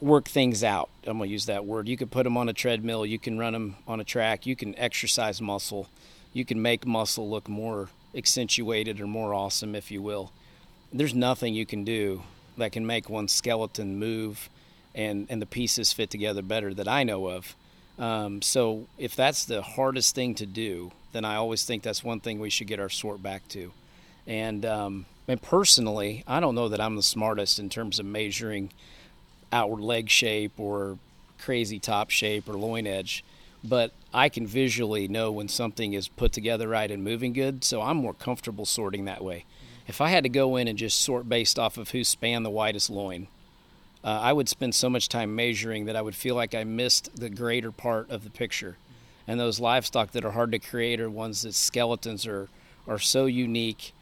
work 0.00 0.26
things 0.26 0.64
out. 0.64 0.88
I'm 1.06 1.18
going 1.18 1.28
to 1.28 1.32
use 1.32 1.44
that 1.44 1.66
word. 1.66 1.86
You 1.86 1.98
can 1.98 2.08
put 2.08 2.24
them 2.24 2.38
on 2.38 2.48
a 2.48 2.54
treadmill, 2.54 3.04
you 3.04 3.18
can 3.18 3.38
run 3.38 3.52
them 3.52 3.76
on 3.86 4.00
a 4.00 4.04
track, 4.04 4.46
you 4.46 4.56
can 4.56 4.76
exercise 4.78 5.42
muscle, 5.42 5.88
you 6.32 6.46
can 6.46 6.62
make 6.62 6.86
muscle 6.86 7.28
look 7.28 7.50
more 7.50 7.90
accentuated 8.14 8.98
or 8.98 9.06
more 9.06 9.34
awesome, 9.34 9.74
if 9.74 9.90
you 9.90 10.00
will. 10.00 10.32
There's 10.90 11.14
nothing 11.14 11.52
you 11.52 11.66
can 11.66 11.84
do 11.84 12.22
that 12.56 12.72
can 12.72 12.86
make 12.86 13.10
one 13.10 13.28
skeleton 13.28 13.98
move 13.98 14.48
and, 14.94 15.26
and 15.28 15.42
the 15.42 15.46
pieces 15.46 15.92
fit 15.92 16.08
together 16.08 16.40
better 16.40 16.72
that 16.72 16.88
I 16.88 17.02
know 17.02 17.28
of. 17.28 17.54
Um, 17.98 18.40
so 18.40 18.86
if 18.96 19.14
that's 19.14 19.44
the 19.44 19.60
hardest 19.60 20.14
thing 20.14 20.34
to 20.36 20.46
do, 20.46 20.92
then 21.12 21.26
I 21.26 21.34
always 21.36 21.64
think 21.66 21.82
that's 21.82 22.02
one 22.02 22.20
thing 22.20 22.40
we 22.40 22.48
should 22.48 22.68
get 22.68 22.80
our 22.80 22.88
sort 22.88 23.22
back 23.22 23.46
to. 23.48 23.70
And, 24.26 24.64
um, 24.64 25.06
and 25.26 25.40
personally, 25.40 26.24
I 26.26 26.40
don't 26.40 26.54
know 26.54 26.68
that 26.68 26.80
I'm 26.80 26.96
the 26.96 27.02
smartest 27.02 27.58
in 27.58 27.68
terms 27.68 27.98
of 27.98 28.06
measuring– 28.06 28.70
outward 29.54 29.80
leg 29.80 30.10
shape 30.10 30.58
or 30.58 30.98
crazy 31.38 31.78
top 31.78 32.10
shape 32.10 32.48
or 32.48 32.54
loin 32.54 32.86
edge, 32.86 33.24
but 33.62 33.92
I 34.12 34.28
can 34.28 34.46
visually 34.46 35.08
know 35.08 35.30
when 35.30 35.48
something 35.48 35.94
is 35.94 36.08
put 36.08 36.32
together 36.32 36.68
right 36.68 36.90
and 36.90 37.04
moving 37.04 37.32
good, 37.32 37.64
so 37.64 37.80
I'm 37.80 37.96
more 37.96 38.14
comfortable 38.14 38.66
sorting 38.66 39.04
that 39.04 39.22
way. 39.24 39.44
If 39.86 40.00
I 40.00 40.08
had 40.08 40.24
to 40.24 40.28
go 40.28 40.56
in 40.56 40.66
and 40.66 40.78
just 40.78 41.00
sort 41.00 41.28
based 41.28 41.58
off 41.58 41.78
of 41.78 41.90
who 41.90 42.04
spanned 42.04 42.44
the 42.44 42.50
widest 42.50 42.90
loin, 42.90 43.28
uh, 44.02 44.08
I 44.08 44.32
would 44.32 44.48
spend 44.48 44.74
so 44.74 44.90
much 44.90 45.08
time 45.08 45.34
measuring 45.34 45.86
that 45.86 45.96
I 45.96 46.02
would 46.02 46.16
feel 46.16 46.34
like 46.34 46.54
I 46.54 46.64
missed 46.64 47.16
the 47.16 47.30
greater 47.30 47.70
part 47.70 48.10
of 48.10 48.24
the 48.24 48.30
picture. 48.30 48.76
And 49.26 49.40
those 49.40 49.60
livestock 49.60 50.12
that 50.12 50.24
are 50.24 50.32
hard 50.32 50.52
to 50.52 50.58
create 50.58 51.00
are 51.00 51.08
ones 51.08 51.42
that 51.42 51.54
skeletons 51.54 52.26
are 52.26 52.48
are 52.86 52.98
so 52.98 53.24
unique 53.24 53.94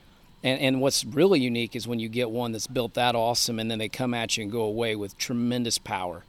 and, 0.42 0.60
and 0.60 0.80
what's 0.80 1.04
really 1.04 1.40
unique 1.40 1.76
is 1.76 1.86
when 1.86 2.00
you 2.00 2.08
get 2.08 2.30
one 2.30 2.52
that's 2.52 2.66
built 2.66 2.94
that 2.94 3.14
awesome 3.14 3.58
and 3.58 3.70
then 3.70 3.78
they 3.78 3.88
come 3.88 4.12
at 4.14 4.36
you 4.36 4.42
and 4.42 4.52
go 4.52 4.62
away 4.62 4.96
with 4.96 5.16
tremendous 5.18 5.78
power. 5.78 6.24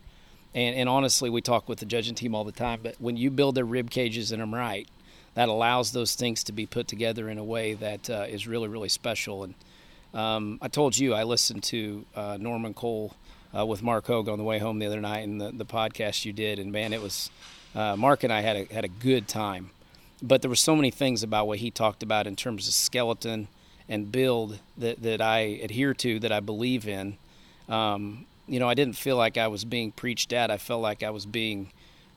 And, 0.54 0.76
and 0.76 0.88
honestly, 0.88 1.30
we 1.30 1.41
talk 1.41 1.67
with 1.67 1.80
the 1.80 1.86
judging 1.86 2.13
team 2.13 2.36
all 2.36 2.43
the 2.43 2.52
time, 2.52 2.82
but 2.84 2.95
when 2.99 3.17
you 3.17 3.32
build 3.32 3.56
their 3.56 3.65
rib 3.65 3.89
cages 3.89 4.32
in 4.32 4.39
them 4.39 4.54
right, 4.54 4.88
that 5.34 5.49
allows 5.49 5.91
those 5.91 6.13
things 6.13 6.43
to 6.43 6.52
be 6.52 6.67
put 6.67 6.88
together 6.88 7.28
in 7.28 7.39
a 7.39 7.43
way 7.43 7.73
that 7.73 8.10
uh, 8.10 8.26
is 8.30 8.47
really, 8.47 8.67
really 8.67 8.89
special. 8.89 9.43
And 9.43 9.56
um, 10.13 10.60
I 10.62 10.67
told 10.67 10.95
you 10.95 11.15
I 11.15 11.23
listened 11.23 11.63
to 11.63 12.06
uh, 12.15 12.38
Norman 12.39 12.76
Cole 12.76 13.15
uh, 13.58 13.65
with 13.65 13.82
Mark 13.82 14.06
Hogue 14.06 14.30
on 14.30 14.38
the 14.38 14.43
way 14.43 14.60
home 14.60 14.78
the 14.78 14.86
other 14.86 15.02
night 15.02 15.21
and 15.21 15.41
the, 15.41 15.52
the 15.52 15.65
podcast 15.65 16.23
you 16.23 16.34
did, 16.34 16.60
and 16.60 16.71
man, 16.71 16.93
it 16.93 17.02
was 17.02 17.32
uh, 17.73 17.95
Mark 17.95 18.23
and 18.23 18.32
I 18.32 18.41
had 18.41 18.56
a, 18.56 18.73
had 18.73 18.86
a 18.86 18.89
good 18.89 19.28
time. 19.28 19.71
But 20.21 20.41
there 20.43 20.49
were 20.49 20.56
so 20.56 20.76
many 20.76 20.91
things 20.91 21.23
about 21.23 21.47
what 21.47 21.58
he 21.58 21.71
talked 21.71 22.04
about 22.04 22.28
in 22.28 22.36
terms 22.36 22.67
of 22.67 22.76
skeleton 22.76 23.47
and 23.89 24.11
build 24.11 24.59
that, 24.77 25.01
that 25.03 25.21
I 25.21 25.39
adhere 25.39 25.93
to, 25.95 26.19
that 26.19 26.31
I 26.31 26.39
believe 26.39 26.87
in. 26.87 27.17
Um, 27.69 28.25
you 28.47 28.59
know, 28.59 28.67
I 28.67 28.73
didn't 28.73 28.95
feel 28.95 29.17
like 29.17 29.37
I 29.37 29.47
was 29.47 29.65
being 29.65 29.91
preached 29.91 30.33
at. 30.33 30.51
I 30.51 30.57
felt 30.57 30.81
like 30.81 31.03
I 31.03 31.09
was 31.09 31.25
being 31.25 31.71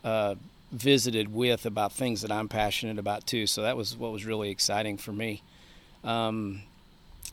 uh, 0.04 0.34
visited 0.72 1.32
with 1.32 1.66
about 1.66 1.92
things 1.92 2.22
that 2.22 2.32
I'm 2.32 2.48
passionate 2.48 2.98
about 2.98 3.26
too. 3.26 3.46
So 3.46 3.62
that 3.62 3.76
was 3.76 3.96
what 3.96 4.12
was 4.12 4.24
really 4.24 4.50
exciting 4.50 4.96
for 4.96 5.12
me. 5.12 5.42
Um, 6.04 6.62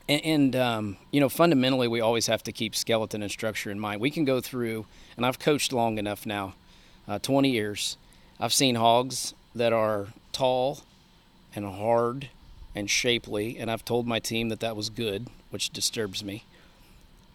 and, 0.08 0.26
and 0.26 0.56
um, 0.56 0.98
you 1.12 1.20
know, 1.20 1.30
fundamentally, 1.30 1.88
we 1.88 2.02
always 2.02 2.28
have 2.28 2.44
to 2.44 2.52
keep 2.52 2.76
skeleton 2.76 3.22
and 3.22 3.32
structure 3.32 3.72
in 3.72 3.80
mind. 3.80 4.02
We 4.02 4.12
can 4.12 4.26
go 4.26 4.42
through, 4.42 4.86
and 5.16 5.26
I've 5.26 5.40
coached 5.40 5.74
long 5.74 5.98
enough 5.98 6.26
now, 6.26 6.56
uh, 7.08 7.20
20 7.20 7.50
years. 7.50 7.98
I've 8.40 8.54
seen 8.54 8.76
hogs 8.76 9.34
that 9.56 9.74
are 9.74 10.08
tall 10.32 10.80
and 11.56 11.66
hard 11.66 12.30
and 12.76 12.90
shapely, 12.90 13.58
and 13.58 13.70
I've 13.70 13.86
told 13.86 14.08
my 14.08 14.20
team 14.20 14.50
that 14.50 14.60
that 14.62 14.76
was 14.76 14.90
good, 14.90 15.28
which 15.50 15.70
disturbs 15.70 16.24
me. 16.24 16.46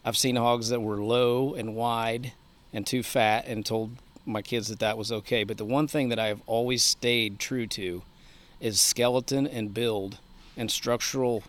I've 0.03 0.17
seen 0.17 0.35
hogs 0.35 0.69
that 0.69 0.81
were 0.81 0.97
low 0.97 1.53
and 1.53 1.75
wide 1.75 2.33
and 2.73 2.85
too 2.85 3.03
fat, 3.03 3.45
and 3.47 3.65
told 3.65 3.91
my 4.25 4.41
kids 4.41 4.67
that 4.67 4.79
that 4.79 4.97
was 4.97 5.11
okay. 5.11 5.43
But 5.43 5.57
the 5.57 5.65
one 5.65 5.87
thing 5.87 6.09
that 6.09 6.19
I've 6.19 6.41
always 6.45 6.83
stayed 6.83 7.39
true 7.39 7.67
to 7.67 8.03
is 8.59 8.79
skeleton 8.79 9.47
and 9.47 9.73
build 9.73 10.19
and 10.55 10.69
structural 10.69 11.43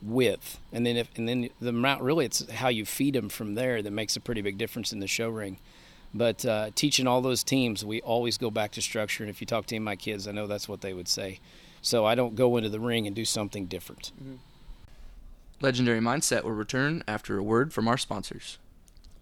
width, 0.00 0.58
and 0.72 0.86
then 0.86 0.96
if 0.96 1.08
and 1.16 1.28
then 1.28 1.50
the 1.60 1.68
amount 1.68 2.02
really 2.02 2.24
it's 2.24 2.50
how 2.50 2.68
you 2.68 2.84
feed 2.84 3.14
them 3.14 3.28
from 3.28 3.54
there 3.54 3.82
that 3.82 3.90
makes 3.90 4.16
a 4.16 4.20
pretty 4.20 4.40
big 4.40 4.56
difference 4.58 4.92
in 4.92 5.00
the 5.00 5.06
show 5.06 5.28
ring. 5.28 5.58
But 6.14 6.44
uh, 6.44 6.70
teaching 6.74 7.06
all 7.06 7.22
those 7.22 7.42
teams, 7.42 7.84
we 7.84 8.02
always 8.02 8.36
go 8.36 8.50
back 8.50 8.72
to 8.72 8.82
structure. 8.82 9.24
And 9.24 9.30
if 9.30 9.40
you 9.40 9.46
talk 9.46 9.64
to 9.66 9.80
my 9.80 9.96
kids, 9.96 10.28
I 10.28 10.32
know 10.32 10.46
that's 10.46 10.68
what 10.68 10.82
they 10.82 10.92
would 10.92 11.08
say 11.08 11.40
so 11.82 12.06
I 12.06 12.14
don't 12.14 12.36
go 12.36 12.56
into 12.56 12.70
the 12.70 12.80
ring 12.80 13.06
and 13.06 13.14
do 13.14 13.24
something 13.24 13.66
different. 13.66 14.12
Mm-hmm. 14.16 14.36
Legendary 15.60 16.00
Mindset 16.00 16.44
will 16.44 16.52
return 16.52 17.04
after 17.06 17.36
a 17.36 17.42
word 17.42 17.72
from 17.72 17.86
our 17.86 17.98
sponsors. 17.98 18.58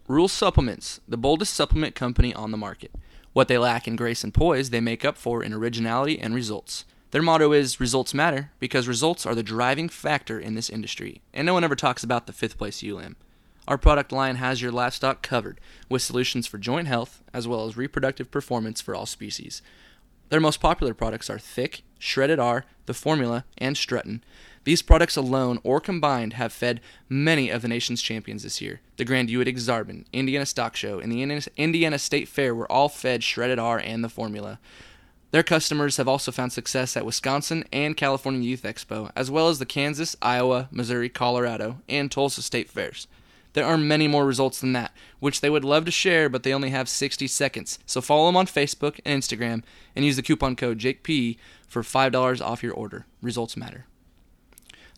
Rule 0.07 0.29
Supplements, 0.29 1.01
the 1.09 1.17
boldest 1.17 1.55
supplement 1.55 1.95
company 1.95 2.33
on 2.35 2.51
the 2.51 2.57
market. 2.57 2.93
What 3.33 3.49
they 3.49 3.59
lack 3.59 3.87
in 3.87 3.97
grace 3.97 4.25
and 4.25 4.35
poise, 4.35 4.71
they 4.71 4.81
make 4.81 5.05
up 5.05 5.17
for 5.17 5.43
in 5.43 5.53
originality 5.53 6.19
and 6.19 6.35
results. 6.35 6.85
Their 7.11 7.23
motto 7.23 7.53
is 7.53 7.81
Results 7.81 8.15
Matter 8.15 8.51
because 8.59 8.89
results 8.89 9.27
are 9.27 9.35
the 9.35 9.43
driving 9.43 9.89
factor 9.89 10.39
in 10.39 10.55
this 10.55 10.71
industry, 10.71 11.23
and 11.35 11.45
no 11.45 11.55
one 11.55 11.65
ever 11.65 11.77
talks 11.77 12.05
about 12.05 12.27
the 12.27 12.33
fifth 12.33 12.57
place 12.57 12.83
ewe 12.83 13.15
Our 13.69 13.79
product 13.79 14.13
line 14.13 14.37
has 14.37 14.63
your 14.63 14.73
livestock 14.73 15.23
covered 15.23 15.61
with 15.89 16.03
solutions 16.03 16.47
for 16.47 16.59
joint 16.59 16.89
health 16.89 17.23
as 17.33 17.47
well 17.47 17.67
as 17.67 17.77
reproductive 17.77 18.31
performance 18.31 18.81
for 18.81 18.95
all 18.95 19.07
species. 19.07 19.61
Their 20.31 20.41
most 20.41 20.61
popular 20.61 20.95
products 20.95 21.29
are 21.29 21.39
Thick, 21.39 21.83
Shredded 21.99 22.39
R, 22.39 22.65
The 22.87 22.95
Formula, 22.95 23.45
and 23.59 23.77
Strutton. 23.77 24.21
These 24.63 24.83
products 24.83 25.17
alone 25.17 25.59
or 25.65 25.81
combined 25.81 26.35
have 26.35 26.53
fed 26.53 26.81
many 27.09 27.51
of 27.51 27.63
the 27.63 27.69
nation's 27.69 28.01
champions 28.01 28.45
this 28.45 28.61
year. 28.61 28.81
The 28.97 29.05
Grand 29.05 29.29
Uinta 29.29 29.51
Ak-Sar-Ben, 29.51 30.07
Indiana 30.13 30.47
Stock 30.47 30.77
Show, 30.77 31.01
and 31.01 31.11
the 31.11 31.51
Indiana 31.57 31.99
State 31.99 32.29
Fair 32.29 32.55
were 32.55 32.71
all 32.71 32.89
fed 32.89 33.25
Shredded 33.25 33.59
R 33.59 33.79
and 33.79 34.05
The 34.05 34.09
Formula. 34.09 34.61
Their 35.33 35.43
customers 35.43 35.97
have 35.97 36.09
also 36.09 36.31
found 36.31 36.53
success 36.53 36.97
at 36.97 37.07
Wisconsin 37.07 37.65
and 37.73 37.97
California 37.97 38.49
Youth 38.49 38.63
Expo, 38.63 39.11
as 39.17 39.31
well 39.31 39.49
as 39.49 39.59
the 39.59 39.67
Kansas, 39.67 40.17
Iowa, 40.23 40.69
Missouri, 40.71 41.09
Colorado, 41.09 41.81
and 41.89 42.11
Tulsa 42.11 42.43
State 42.43 42.69
Fairs. 42.69 43.07
There 43.53 43.67
are 43.67 43.77
many 43.77 44.07
more 44.07 44.25
results 44.25 44.61
than 44.61 44.73
that, 44.75 44.93
which 45.19 45.41
they 45.41 45.51
would 45.51 45.65
love 45.65 45.85
to 45.85 45.91
share, 45.91 46.29
but 46.29 46.43
they 46.43 46.55
only 46.55 46.71
have 46.71 46.89
60 46.89 47.27
seconds. 47.27 47.79
So 47.87 48.01
follow 48.01 48.27
them 48.27 48.37
on 48.37 48.47
Facebook 48.47 49.01
and 49.05 49.21
Instagram 49.21 49.63
and 49.97 50.05
use 50.05 50.17
the 50.17 50.23
coupon 50.23 50.57
code 50.57 50.79
JakeP 50.79 51.37
for 51.67 51.83
$5 51.83 52.45
off 52.45 52.63
your 52.63 52.75
order. 52.75 53.07
Results 53.23 53.57
matter. 53.57 53.87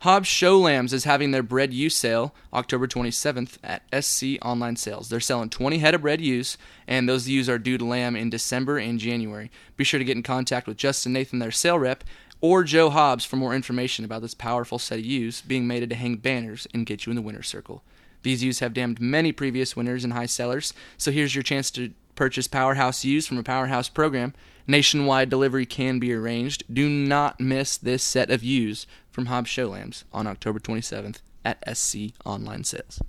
Hobbs 0.03 0.27
Show 0.27 0.59
Lambs 0.59 0.93
is 0.93 1.05
having 1.05 1.31
their 1.31 1.45
bred 1.45 1.73
ewe 1.73 1.89
sale 1.89 2.35
October 2.53 2.89
27th 2.89 3.59
at 3.63 3.85
SC 4.03 4.45
Online 4.45 4.75
Sales. 4.75 5.09
They're 5.09 5.21
selling 5.21 5.49
20 5.49 5.79
head 5.79 5.95
of 5.95 6.03
bred 6.03 6.21
ewes, 6.21 6.59
and 6.89 7.09
those 7.09 7.29
ewes 7.29 7.49
are 7.49 7.57
due 7.57 7.79
to 7.79 7.85
lamb 7.85 8.17
in 8.17 8.29
December 8.29 8.79
and 8.79 8.99
January. 8.99 9.49
Be 9.77 9.85
sure 9.85 9.99
to 9.99 10.05
get 10.05 10.17
in 10.17 10.25
contact 10.25 10.67
with 10.67 10.77
Justin 10.77 11.13
Nathan, 11.13 11.39
their 11.39 11.53
sale 11.53 11.79
rep, 11.79 12.03
or 12.41 12.65
Joe 12.65 12.91
Hobbs 12.91 13.25
for 13.25 13.37
more 13.37 13.55
information 13.55 14.05
about 14.05 14.23
this 14.23 14.35
powerful 14.35 14.81
set 14.81 14.99
of 14.99 15.05
ewes 15.05 15.41
being 15.41 15.69
mated 15.69 15.89
to 15.91 15.97
hang 15.97 16.17
banners 16.17 16.67
and 16.75 16.85
get 16.85 17.07
you 17.07 17.11
in 17.11 17.17
the 17.17 17.23
winner's 17.23 17.47
circle. 17.47 17.85
These 18.23 18.45
ewes 18.45 18.61
have 18.61 18.75
dammed 18.75 19.01
many 19.01 19.33
previous 19.33 19.77
winners 19.77 20.05
and 20.05 20.13
high 20.13 20.27
sellers, 20.27 20.73
so 20.97 21.11
here's 21.11 21.35
your 21.35 21.43
chance 21.43 21.71
to 21.73 21.93
purchase 22.15 22.47
Powerhouse 22.47 23.05
ewes 23.05 23.27
from 23.27 23.39
a 23.39 23.43
Powerhouse 23.43 23.89
program. 23.89 24.35
Nationwide 24.67 25.29
delivery 25.29 25.67
can 25.67 25.99
be 25.99 26.13
arranged. 26.13 26.65
Do 26.73 26.89
not 26.89 27.41
miss 27.41 27.77
this 27.77 28.03
set 28.03 28.31
of 28.31 28.45
ewes 28.45 28.87
from 29.11 29.27
Hobbs 29.27 29.51
Show 29.51 29.69
Lambs 29.69 30.05
on 30.13 30.27
October 30.27 30.61
27th 30.61 31.17
at 31.45 31.63
SC 31.77 32.13
Online 32.25 32.65
Sales. 32.65 33.01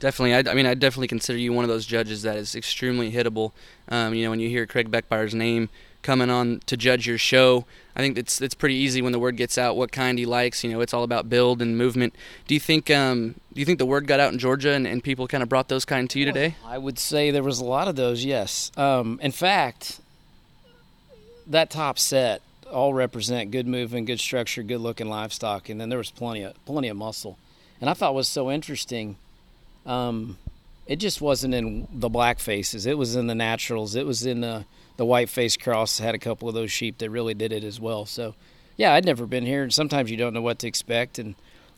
Definitely, 0.00 0.34
I, 0.34 0.50
I, 0.50 0.54
mean, 0.54 0.66
I 0.66 0.74
definitely 0.74 1.08
consider 1.08 1.38
you 1.38 1.52
one 1.52 1.64
of 1.64 1.68
those 1.68 1.86
judges 1.86 2.22
that 2.22 2.36
is 2.36 2.56
extremely 2.56 3.12
hittable. 3.12 3.52
Um, 3.88 4.14
you 4.14 4.24
know, 4.24 4.30
when 4.30 4.40
you 4.40 4.48
hear 4.48 4.66
Craig 4.66 4.90
Beckmeyer's 4.90 5.34
name 5.34 5.68
coming 6.02 6.30
on 6.30 6.60
to 6.66 6.76
judge 6.76 7.06
your 7.06 7.18
show. 7.18 7.64
I 7.94 8.00
think 8.00 8.18
it's 8.18 8.40
it's 8.40 8.54
pretty 8.54 8.74
easy 8.74 9.02
when 9.02 9.12
the 9.12 9.18
word 9.18 9.36
gets 9.36 9.58
out 9.58 9.76
what 9.76 9.92
kind 9.92 10.18
he 10.18 10.26
likes. 10.26 10.64
You 10.64 10.70
know, 10.70 10.80
it's 10.80 10.94
all 10.94 11.02
about 11.04 11.28
build 11.28 11.60
and 11.62 11.76
movement. 11.76 12.14
Do 12.46 12.54
you 12.54 12.60
think 12.60 12.90
um, 12.90 13.34
do 13.52 13.60
you 13.60 13.64
think 13.64 13.78
the 13.78 13.86
word 13.86 14.06
got 14.06 14.20
out 14.20 14.32
in 14.32 14.38
Georgia 14.38 14.72
and, 14.72 14.86
and 14.86 15.02
people 15.02 15.28
kind 15.28 15.42
of 15.42 15.48
brought 15.48 15.68
those 15.68 15.84
kind 15.84 16.08
to 16.10 16.18
you 16.18 16.24
today? 16.24 16.56
I 16.66 16.78
would 16.78 16.98
say 16.98 17.30
there 17.30 17.42
was 17.42 17.60
a 17.60 17.64
lot 17.64 17.88
of 17.88 17.96
those. 17.96 18.24
Yes. 18.24 18.72
Um, 18.76 19.18
in 19.22 19.32
fact, 19.32 20.00
that 21.46 21.70
top 21.70 21.98
set 21.98 22.42
all 22.70 22.94
represent 22.94 23.50
good 23.50 23.66
movement, 23.66 24.06
good 24.06 24.20
structure, 24.20 24.62
good 24.62 24.80
looking 24.80 25.08
livestock, 25.08 25.68
and 25.68 25.80
then 25.80 25.88
there 25.88 25.98
was 25.98 26.10
plenty 26.10 26.42
of 26.42 26.64
plenty 26.64 26.88
of 26.88 26.96
muscle. 26.96 27.38
And 27.80 27.90
I 27.90 27.94
thought 27.94 28.14
was 28.14 28.28
so 28.28 28.50
interesting. 28.50 29.16
Um, 29.84 30.38
it 30.86 30.96
just 30.96 31.20
wasn't 31.20 31.54
in 31.54 31.88
the 31.92 32.08
black 32.08 32.38
faces. 32.38 32.86
It 32.86 32.96
was 32.96 33.16
in 33.16 33.26
the 33.26 33.34
naturals. 33.34 33.94
It 33.94 34.06
was 34.06 34.24
in 34.24 34.40
the 34.40 34.64
the 34.96 35.04
white 35.04 35.28
face 35.28 35.56
cross. 35.56 35.98
Had 35.98 36.14
a 36.14 36.18
couple 36.18 36.48
of 36.48 36.54
those 36.54 36.70
sheep 36.70 36.98
that 36.98 37.10
really 37.10 37.34
did 37.34 37.52
it 37.52 37.64
as 37.64 37.80
well. 37.80 38.06
So, 38.06 38.34
yeah, 38.76 38.94
I'd 38.94 39.04
never 39.04 39.26
been 39.26 39.46
here, 39.46 39.62
and 39.62 39.72
sometimes 39.72 40.10
you 40.10 40.16
don't 40.16 40.34
know 40.34 40.42
what 40.42 40.58
to 40.60 40.66
expect. 40.66 41.18
And 41.18 41.34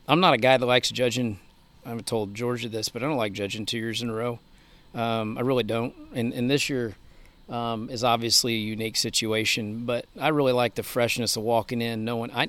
I'm 0.09 0.21
not 0.21 0.35
a 0.35 0.39
guy 0.39 0.57
that 0.57 0.67
likes 0.67 0.91
judging. 0.91 1.39
I've 1.87 2.05
told 2.05 2.35
Georgia 2.35 2.69
this, 2.69 2.89
but 2.89 3.03
I 3.03 3.07
don't 3.07 3.17
like 3.17 3.33
judging 3.33 3.67
two 3.67 3.79
years 3.79 4.03
in 4.03 4.11
a 4.11 4.15
row. 4.15 4.39
Um, 4.95 5.37
I 5.37 5.43
really 5.43 5.65
don't. 5.65 5.95
And, 6.15 6.33
and 6.33 6.51
this 6.51 6.69
year 6.69 6.95
um, 7.49 7.91
is 7.91 8.05
obviously 8.05 8.55
a 8.55 8.59
unique 8.59 8.97
situation, 8.97 9.85
but 9.85 10.07
I 10.19 10.29
really 10.29 10.53
like 10.53 10.77
the 10.77 10.83
freshness 10.83 11.37
of 11.37 11.43
walking 11.43 11.83
in, 11.83 12.05
knowing 12.05 12.31
I 12.33 12.49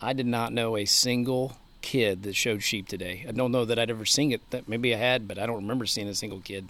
I 0.00 0.12
did 0.12 0.26
not 0.26 0.52
know 0.52 0.76
a 0.76 0.84
single 0.84 1.56
kid 1.82 2.22
that 2.22 2.36
showed 2.36 2.62
sheep 2.62 2.86
today. 2.86 3.24
I 3.28 3.32
don't 3.32 3.50
know 3.50 3.64
that 3.64 3.78
I'd 3.78 3.90
ever 3.90 4.04
seen 4.04 4.30
it. 4.30 4.48
That 4.50 4.68
maybe 4.68 4.94
I 4.94 4.98
had, 4.98 5.26
but 5.26 5.38
I 5.38 5.46
don't 5.46 5.56
remember 5.56 5.86
seeing 5.86 6.08
a 6.08 6.14
single 6.14 6.40
kid. 6.40 6.68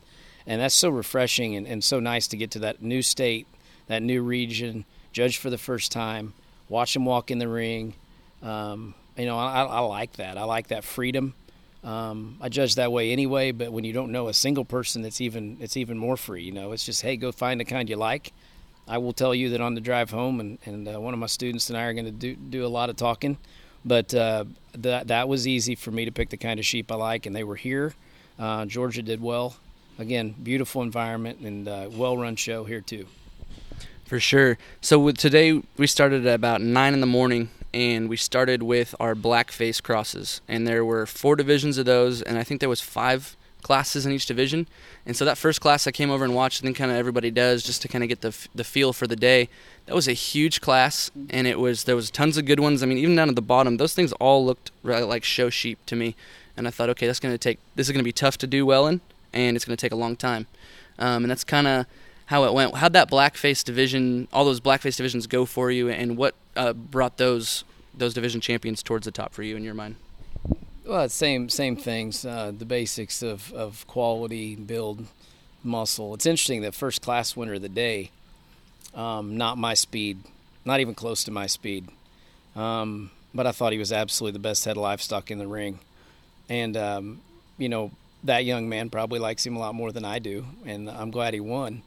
And 0.48 0.62
that's 0.62 0.74
so 0.74 0.88
refreshing 0.88 1.54
and, 1.54 1.66
and 1.66 1.84
so 1.84 2.00
nice 2.00 2.26
to 2.28 2.36
get 2.36 2.50
to 2.52 2.58
that 2.60 2.82
new 2.82 3.02
state, 3.02 3.46
that 3.86 4.02
new 4.02 4.22
region, 4.22 4.86
judge 5.12 5.36
for 5.36 5.50
the 5.50 5.58
first 5.58 5.92
time, 5.92 6.32
watch 6.70 6.94
them 6.94 7.04
walk 7.04 7.30
in 7.30 7.38
the 7.38 7.46
ring. 7.46 7.94
Um, 8.42 8.94
you 9.16 9.26
know, 9.26 9.38
I, 9.38 9.64
I 9.64 9.80
like 9.80 10.14
that. 10.14 10.38
I 10.38 10.44
like 10.44 10.68
that 10.68 10.84
freedom. 10.84 11.34
Um, 11.84 12.38
I 12.40 12.48
judge 12.48 12.76
that 12.76 12.90
way 12.90 13.12
anyway, 13.12 13.52
but 13.52 13.72
when 13.72 13.84
you 13.84 13.92
don't 13.92 14.10
know 14.10 14.28
a 14.28 14.34
single 14.34 14.64
person, 14.64 15.04
it's 15.04 15.20
even 15.20 15.58
it's 15.60 15.76
even 15.76 15.98
more 15.98 16.16
free. 16.16 16.42
You 16.42 16.52
know, 16.52 16.72
it's 16.72 16.84
just 16.84 17.02
hey, 17.02 17.16
go 17.16 17.30
find 17.30 17.60
the 17.60 17.64
kind 17.64 17.88
you 17.88 17.96
like. 17.96 18.32
I 18.88 18.98
will 18.98 19.12
tell 19.12 19.34
you 19.34 19.50
that 19.50 19.60
on 19.60 19.74
the 19.74 19.82
drive 19.82 20.10
home, 20.10 20.40
and, 20.40 20.58
and 20.64 20.88
uh, 20.88 20.98
one 20.98 21.12
of 21.12 21.20
my 21.20 21.26
students 21.26 21.68
and 21.68 21.78
I 21.78 21.82
are 21.82 21.92
going 21.92 22.06
to 22.06 22.10
do 22.10 22.34
do 22.34 22.66
a 22.66 22.68
lot 22.68 22.90
of 22.90 22.96
talking, 22.96 23.36
but 23.84 24.12
uh, 24.14 24.44
that 24.72 25.08
that 25.08 25.28
was 25.28 25.46
easy 25.46 25.74
for 25.74 25.90
me 25.90 26.04
to 26.06 26.10
pick 26.10 26.30
the 26.30 26.36
kind 26.36 26.58
of 26.58 26.66
sheep 26.66 26.90
I 26.90 26.96
like, 26.96 27.26
and 27.26 27.36
they 27.36 27.44
were 27.44 27.56
here. 27.56 27.94
Uh, 28.38 28.64
Georgia 28.64 29.02
did 29.02 29.20
well. 29.20 29.56
Again, 29.98 30.34
beautiful 30.40 30.82
environment 30.82 31.40
and 31.40 31.66
uh, 31.66 31.88
well 31.90 32.16
run 32.16 32.36
show 32.36 32.62
here 32.64 32.80
too. 32.80 33.06
For 34.06 34.20
sure. 34.20 34.56
So 34.80 34.98
with 34.98 35.18
today, 35.18 35.60
we 35.76 35.86
started 35.86 36.24
at 36.24 36.34
about 36.34 36.60
nine 36.60 36.94
in 36.94 37.00
the 37.00 37.06
morning, 37.06 37.50
and 37.74 38.08
we 38.08 38.16
started 38.16 38.62
with 38.62 38.94
our 39.00 39.14
black 39.14 39.50
face 39.50 39.80
crosses, 39.80 40.40
and 40.48 40.66
there 40.66 40.84
were 40.84 41.04
four 41.04 41.36
divisions 41.36 41.78
of 41.78 41.84
those, 41.84 42.22
and 42.22 42.38
I 42.38 42.44
think 42.44 42.60
there 42.60 42.68
was 42.68 42.80
five 42.80 43.36
classes 43.62 44.06
in 44.06 44.12
each 44.12 44.24
division. 44.24 44.68
And 45.04 45.16
so 45.16 45.24
that 45.24 45.36
first 45.36 45.60
class 45.60 45.86
I 45.86 45.90
came 45.90 46.10
over 46.10 46.24
and 46.24 46.34
watched, 46.34 46.62
I 46.62 46.64
think 46.64 46.76
kind 46.76 46.92
of 46.92 46.96
everybody 46.96 47.30
does, 47.32 47.64
just 47.64 47.82
to 47.82 47.88
kind 47.88 48.04
of 48.04 48.08
get 48.08 48.20
the 48.20 48.34
the 48.54 48.64
feel 48.64 48.92
for 48.92 49.08
the 49.08 49.16
day. 49.16 49.48
That 49.86 49.96
was 49.96 50.06
a 50.06 50.12
huge 50.12 50.60
class, 50.60 51.10
and 51.28 51.46
it 51.46 51.58
was 51.58 51.84
there 51.84 51.96
was 51.96 52.10
tons 52.10 52.36
of 52.36 52.46
good 52.46 52.60
ones. 52.60 52.84
I 52.84 52.86
mean, 52.86 52.98
even 52.98 53.16
down 53.16 53.28
at 53.28 53.34
the 53.34 53.42
bottom, 53.42 53.78
those 53.78 53.94
things 53.94 54.12
all 54.12 54.46
looked 54.46 54.70
really 54.84 55.02
like 55.02 55.24
show 55.24 55.50
sheep 55.50 55.84
to 55.86 55.96
me. 55.96 56.14
And 56.56 56.66
I 56.66 56.70
thought, 56.70 56.88
okay, 56.90 57.06
that's 57.06 57.20
going 57.20 57.34
to 57.34 57.38
take 57.38 57.58
this 57.74 57.88
is 57.88 57.92
going 57.92 58.02
to 58.02 58.04
be 58.04 58.12
tough 58.12 58.38
to 58.38 58.46
do 58.46 58.64
well 58.64 58.86
in, 58.86 59.00
and 59.32 59.56
it's 59.56 59.64
going 59.64 59.76
to 59.76 59.80
take 59.80 59.92
a 59.92 59.96
long 59.96 60.16
time. 60.16 60.46
Um, 60.98 61.24
and 61.24 61.30
that's 61.30 61.44
kind 61.44 61.66
of 61.66 61.86
how 62.26 62.44
it 62.44 62.52
went. 62.52 62.76
How'd 62.76 62.92
that 62.92 63.10
blackface 63.10 63.64
division, 63.64 64.28
all 64.32 64.44
those 64.44 64.60
blackface 64.60 64.96
divisions, 64.96 65.26
go 65.26 65.44
for 65.44 65.70
you, 65.70 65.88
and 65.88 66.16
what 66.16 66.34
uh, 66.56 66.72
brought 66.72 67.16
those 67.16 67.64
those 67.96 68.14
division 68.14 68.40
champions 68.40 68.82
towards 68.82 69.04
the 69.04 69.10
top 69.10 69.32
for 69.32 69.42
you 69.42 69.56
in 69.56 69.64
your 69.64 69.74
mind? 69.74 69.96
Well, 70.84 71.08
same 71.08 71.48
same 71.48 71.76
things. 71.76 72.24
Uh, 72.24 72.52
the 72.56 72.64
basics 72.64 73.22
of, 73.22 73.52
of 73.52 73.86
quality, 73.86 74.56
build, 74.56 75.06
muscle. 75.62 76.14
It's 76.14 76.26
interesting 76.26 76.62
that 76.62 76.74
first 76.74 77.02
class 77.02 77.36
winner 77.36 77.54
of 77.54 77.62
the 77.62 77.68
day, 77.68 78.10
um, 78.94 79.36
not 79.36 79.58
my 79.58 79.74
speed, 79.74 80.18
not 80.64 80.80
even 80.80 80.94
close 80.94 81.24
to 81.24 81.30
my 81.30 81.46
speed. 81.46 81.88
Um, 82.56 83.10
but 83.34 83.46
I 83.46 83.52
thought 83.52 83.72
he 83.72 83.78
was 83.78 83.92
absolutely 83.92 84.32
the 84.32 84.42
best 84.42 84.64
head 84.64 84.76
of 84.76 84.82
livestock 84.82 85.30
in 85.30 85.38
the 85.38 85.46
ring, 85.46 85.78
and 86.48 86.76
um, 86.76 87.20
you 87.56 87.68
know 87.68 87.90
that 88.24 88.44
young 88.44 88.68
man 88.68 88.90
probably 88.90 89.18
likes 89.18 89.46
him 89.46 89.56
a 89.56 89.58
lot 89.58 89.74
more 89.74 89.92
than 89.92 90.04
I 90.04 90.18
do, 90.18 90.46
and 90.64 90.90
I'm 90.90 91.10
glad 91.10 91.34
he 91.34 91.40
won. 91.40 91.82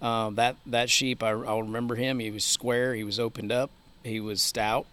Um, 0.00 0.34
that 0.34 0.56
that 0.66 0.90
sheep, 0.90 1.22
I, 1.22 1.34
will 1.34 1.62
remember 1.62 1.94
him. 1.94 2.18
He 2.18 2.30
was 2.30 2.44
square. 2.44 2.94
He 2.94 3.04
was 3.04 3.18
opened 3.18 3.52
up. 3.52 3.70
He 4.02 4.20
was 4.20 4.42
stout. 4.42 4.86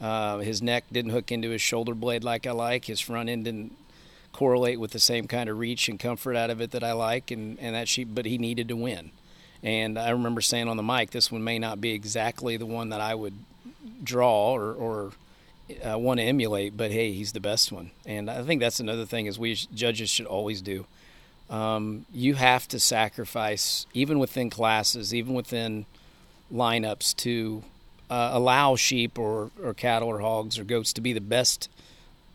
Uh, 0.00 0.38
his 0.38 0.62
neck 0.62 0.84
didn't 0.90 1.12
hook 1.12 1.30
into 1.30 1.50
his 1.50 1.60
shoulder 1.60 1.94
blade 1.94 2.24
like 2.24 2.46
I 2.46 2.52
like. 2.52 2.86
His 2.86 3.00
front 3.00 3.28
end 3.28 3.44
didn't 3.44 3.76
correlate 4.32 4.80
with 4.80 4.92
the 4.92 4.98
same 4.98 5.26
kind 5.26 5.48
of 5.48 5.58
reach 5.58 5.88
and 5.88 6.00
comfort 6.00 6.36
out 6.36 6.50
of 6.50 6.60
it 6.60 6.70
that 6.70 6.82
I 6.82 6.92
like. 6.92 7.30
And, 7.30 7.58
and 7.60 7.74
that 7.74 7.88
sheep, 7.88 8.08
but 8.12 8.24
he 8.24 8.38
needed 8.38 8.68
to 8.68 8.76
win. 8.76 9.10
And 9.62 9.98
I 9.98 10.10
remember 10.10 10.40
saying 10.40 10.68
on 10.68 10.78
the 10.78 10.82
mic, 10.82 11.10
this 11.10 11.30
one 11.30 11.44
may 11.44 11.58
not 11.58 11.80
be 11.80 11.92
exactly 11.92 12.56
the 12.56 12.66
one 12.66 12.88
that 12.88 13.00
I 13.00 13.14
would 13.14 13.34
draw 14.02 14.52
or, 14.52 14.72
or 14.72 15.12
uh, 15.78 15.98
want 15.98 16.20
to 16.20 16.24
emulate, 16.24 16.76
but 16.76 16.90
hey, 16.90 17.12
he's 17.12 17.32
the 17.32 17.40
best 17.40 17.72
one. 17.72 17.90
And 18.06 18.30
I 18.30 18.42
think 18.42 18.60
that's 18.60 18.80
another 18.80 19.06
thing 19.06 19.26
is 19.26 19.38
we 19.38 19.54
judges 19.54 20.10
should 20.10 20.26
always 20.26 20.62
do. 20.62 20.86
Um, 21.48 22.06
you 22.12 22.34
have 22.34 22.68
to 22.68 22.78
sacrifice, 22.78 23.86
even 23.92 24.18
within 24.18 24.50
classes, 24.50 25.12
even 25.12 25.34
within 25.34 25.86
lineups, 26.52 27.16
to 27.16 27.64
uh, 28.08 28.30
allow 28.32 28.76
sheep 28.76 29.18
or, 29.18 29.50
or 29.62 29.74
cattle 29.74 30.08
or 30.08 30.20
hogs 30.20 30.58
or 30.58 30.64
goats 30.64 30.92
to 30.92 31.00
be 31.00 31.12
the 31.12 31.20
best, 31.20 31.68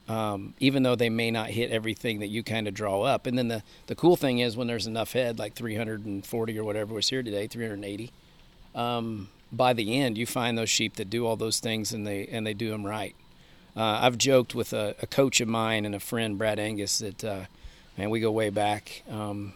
um, 0.09 0.53
even 0.59 0.83
though 0.83 0.95
they 0.95 1.09
may 1.09 1.31
not 1.31 1.49
hit 1.49 1.71
everything 1.71 2.19
that 2.19 2.27
you 2.27 2.43
kind 2.43 2.67
of 2.67 2.73
draw 2.73 3.03
up. 3.03 3.25
And 3.25 3.37
then 3.37 3.47
the, 3.47 3.63
the 3.87 3.95
cool 3.95 4.17
thing 4.17 4.39
is 4.39 4.57
when 4.57 4.67
there's 4.67 4.87
enough 4.87 5.13
head, 5.13 5.39
like 5.39 5.53
340 5.53 6.59
or 6.59 6.63
whatever 6.63 6.93
was 6.93 7.09
here 7.09 7.23
today, 7.23 7.47
380, 7.47 8.11
um, 8.73 9.29
by 9.51 9.73
the 9.73 9.97
end 9.97 10.17
you 10.17 10.25
find 10.25 10.57
those 10.57 10.69
sheep 10.69 10.95
that 10.95 11.09
do 11.09 11.25
all 11.25 11.35
those 11.35 11.59
things 11.59 11.93
and 11.93 12.05
they 12.05 12.27
and 12.27 12.45
they 12.45 12.53
do 12.53 12.69
them 12.69 12.85
right. 12.85 13.15
Uh, 13.75 13.99
I've 14.03 14.17
joked 14.17 14.55
with 14.55 14.71
a, 14.71 14.95
a, 15.01 15.07
coach 15.07 15.41
of 15.41 15.49
mine 15.49 15.83
and 15.83 15.93
a 15.93 15.99
friend, 15.99 16.37
Brad 16.37 16.59
Angus, 16.59 16.99
that 16.99 17.23
uh, 17.23 17.45
man 17.97 18.09
we 18.09 18.21
go 18.21 18.31
way 18.31 18.49
back, 18.49 19.03
um, 19.09 19.53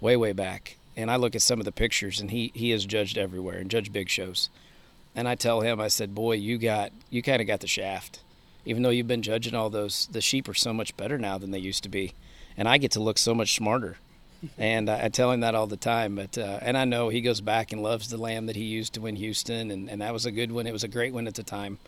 way 0.00 0.16
way 0.16 0.32
back. 0.32 0.76
And 0.96 1.10
I 1.10 1.16
look 1.16 1.34
at 1.34 1.42
some 1.42 1.58
of 1.58 1.64
the 1.64 1.72
pictures, 1.72 2.20
and 2.20 2.30
he 2.30 2.52
he 2.54 2.70
has 2.70 2.86
judged 2.86 3.18
everywhere 3.18 3.58
and 3.58 3.70
judged 3.70 3.92
big 3.92 4.08
shows. 4.08 4.48
And 5.14 5.26
I 5.26 5.34
tell 5.34 5.60
him, 5.62 5.80
I 5.80 5.88
said, 5.88 6.14
"Boy, 6.14 6.34
you 6.34 6.56
got 6.56 6.92
you 7.10 7.20
kind 7.20 7.40
of 7.40 7.48
got 7.48 7.60
the 7.60 7.66
shaft. 7.66 8.20
Even 8.64 8.82
though 8.82 8.90
you've 8.90 9.08
been 9.08 9.22
judging 9.22 9.54
all 9.54 9.70
those, 9.70 10.08
the 10.12 10.20
sheep 10.20 10.48
are 10.48 10.54
so 10.54 10.72
much 10.72 10.96
better 10.96 11.18
now 11.18 11.38
than 11.38 11.50
they 11.50 11.58
used 11.58 11.82
to 11.82 11.88
be, 11.88 12.12
and 12.56 12.68
I 12.68 12.78
get 12.78 12.92
to 12.92 13.00
look 13.00 13.18
so 13.18 13.34
much 13.34 13.54
smarter." 13.54 13.96
and 14.58 14.88
I, 14.88 15.06
I, 15.06 15.08
tell 15.08 15.32
him 15.32 15.40
that 15.40 15.56
all 15.56 15.66
the 15.66 15.76
time. 15.76 16.14
But 16.14 16.38
uh, 16.38 16.60
and 16.62 16.78
I 16.78 16.84
know 16.84 17.08
he 17.08 17.20
goes 17.20 17.40
back 17.40 17.72
and 17.72 17.82
loves 17.82 18.08
the 18.08 18.18
lamb 18.18 18.46
that 18.46 18.54
he 18.54 18.62
used 18.62 18.92
to 18.94 19.00
win 19.00 19.16
Houston, 19.16 19.72
and, 19.72 19.90
and 19.90 20.00
that 20.00 20.12
was 20.12 20.26
a 20.26 20.30
good 20.30 20.52
one. 20.52 20.68
It 20.68 20.72
was 20.72 20.84
a 20.84 20.88
great 20.88 21.12
one 21.12 21.26
at 21.26 21.34
the 21.34 21.42
time. 21.42 21.78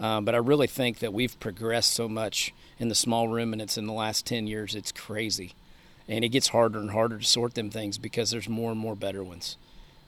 Um, 0.00 0.24
but 0.24 0.34
I 0.34 0.38
really 0.38 0.66
think 0.66 0.98
that 0.98 1.12
we've 1.12 1.38
progressed 1.38 1.92
so 1.92 2.08
much 2.08 2.52
in 2.78 2.88
the 2.88 2.94
small 2.94 3.28
ruminants 3.28 3.78
in 3.78 3.86
the 3.86 3.92
last 3.92 4.26
ten 4.26 4.46
years. 4.46 4.74
It's 4.74 4.92
crazy, 4.92 5.54
and 6.08 6.24
it 6.24 6.30
gets 6.30 6.48
harder 6.48 6.80
and 6.80 6.90
harder 6.90 7.18
to 7.18 7.24
sort 7.24 7.54
them 7.54 7.70
things 7.70 7.98
because 7.98 8.30
there's 8.30 8.48
more 8.48 8.72
and 8.72 8.80
more 8.80 8.96
better 8.96 9.22
ones 9.22 9.56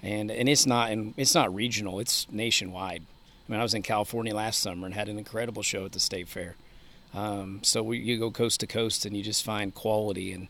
and 0.02 0.30
and 0.30 0.48
it's 0.48 0.66
not 0.66 0.90
and 0.90 1.14
it's 1.16 1.34
not 1.34 1.54
regional; 1.54 1.98
it's 2.00 2.26
nationwide. 2.30 3.02
I 3.48 3.52
mean, 3.52 3.60
I 3.60 3.62
was 3.62 3.74
in 3.74 3.82
California 3.82 4.34
last 4.34 4.60
summer 4.60 4.86
and 4.86 4.94
had 4.94 5.08
an 5.08 5.18
incredible 5.18 5.62
show 5.62 5.84
at 5.84 5.92
the 5.92 6.00
state 6.00 6.28
fair. 6.28 6.56
Um, 7.14 7.60
so 7.62 7.82
we, 7.82 7.98
you 7.98 8.18
go 8.18 8.30
coast 8.30 8.60
to 8.60 8.66
coast 8.66 9.06
and 9.06 9.16
you 9.16 9.22
just 9.22 9.44
find 9.44 9.72
quality 9.72 10.32
and 10.32 10.48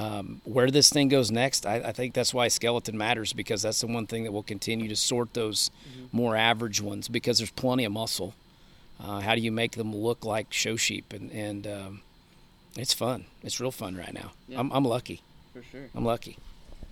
um, 0.00 0.40
where 0.44 0.70
this 0.70 0.88
thing 0.88 1.08
goes 1.08 1.30
next. 1.30 1.66
I, 1.66 1.76
I, 1.76 1.92
think 1.92 2.14
that's 2.14 2.32
why 2.32 2.48
skeleton 2.48 2.96
matters 2.96 3.34
because 3.34 3.60
that's 3.62 3.82
the 3.82 3.86
one 3.86 4.06
thing 4.06 4.24
that 4.24 4.32
will 4.32 4.42
continue 4.42 4.88
to 4.88 4.96
sort 4.96 5.34
those 5.34 5.70
mm-hmm. 5.86 6.16
more 6.16 6.36
average 6.36 6.80
ones 6.80 7.06
because 7.08 7.38
there's 7.38 7.50
plenty 7.50 7.84
of 7.84 7.92
muscle. 7.92 8.34
Uh, 8.98 9.20
how 9.20 9.34
do 9.34 9.42
you 9.42 9.52
make 9.52 9.72
them 9.72 9.94
look 9.94 10.24
like 10.24 10.52
show 10.52 10.76
sheep? 10.76 11.12
And 11.12 11.30
and 11.32 11.66
um, 11.66 12.02
it's 12.78 12.94
fun. 12.94 13.26
It's 13.42 13.60
real 13.60 13.70
fun 13.70 13.94
right 13.94 14.14
now. 14.14 14.32
Yeah. 14.48 14.60
I'm, 14.60 14.72
I'm 14.72 14.84
lucky. 14.84 15.22
For 15.52 15.62
sure. 15.62 15.90
I'm 15.94 16.04
lucky. 16.04 16.38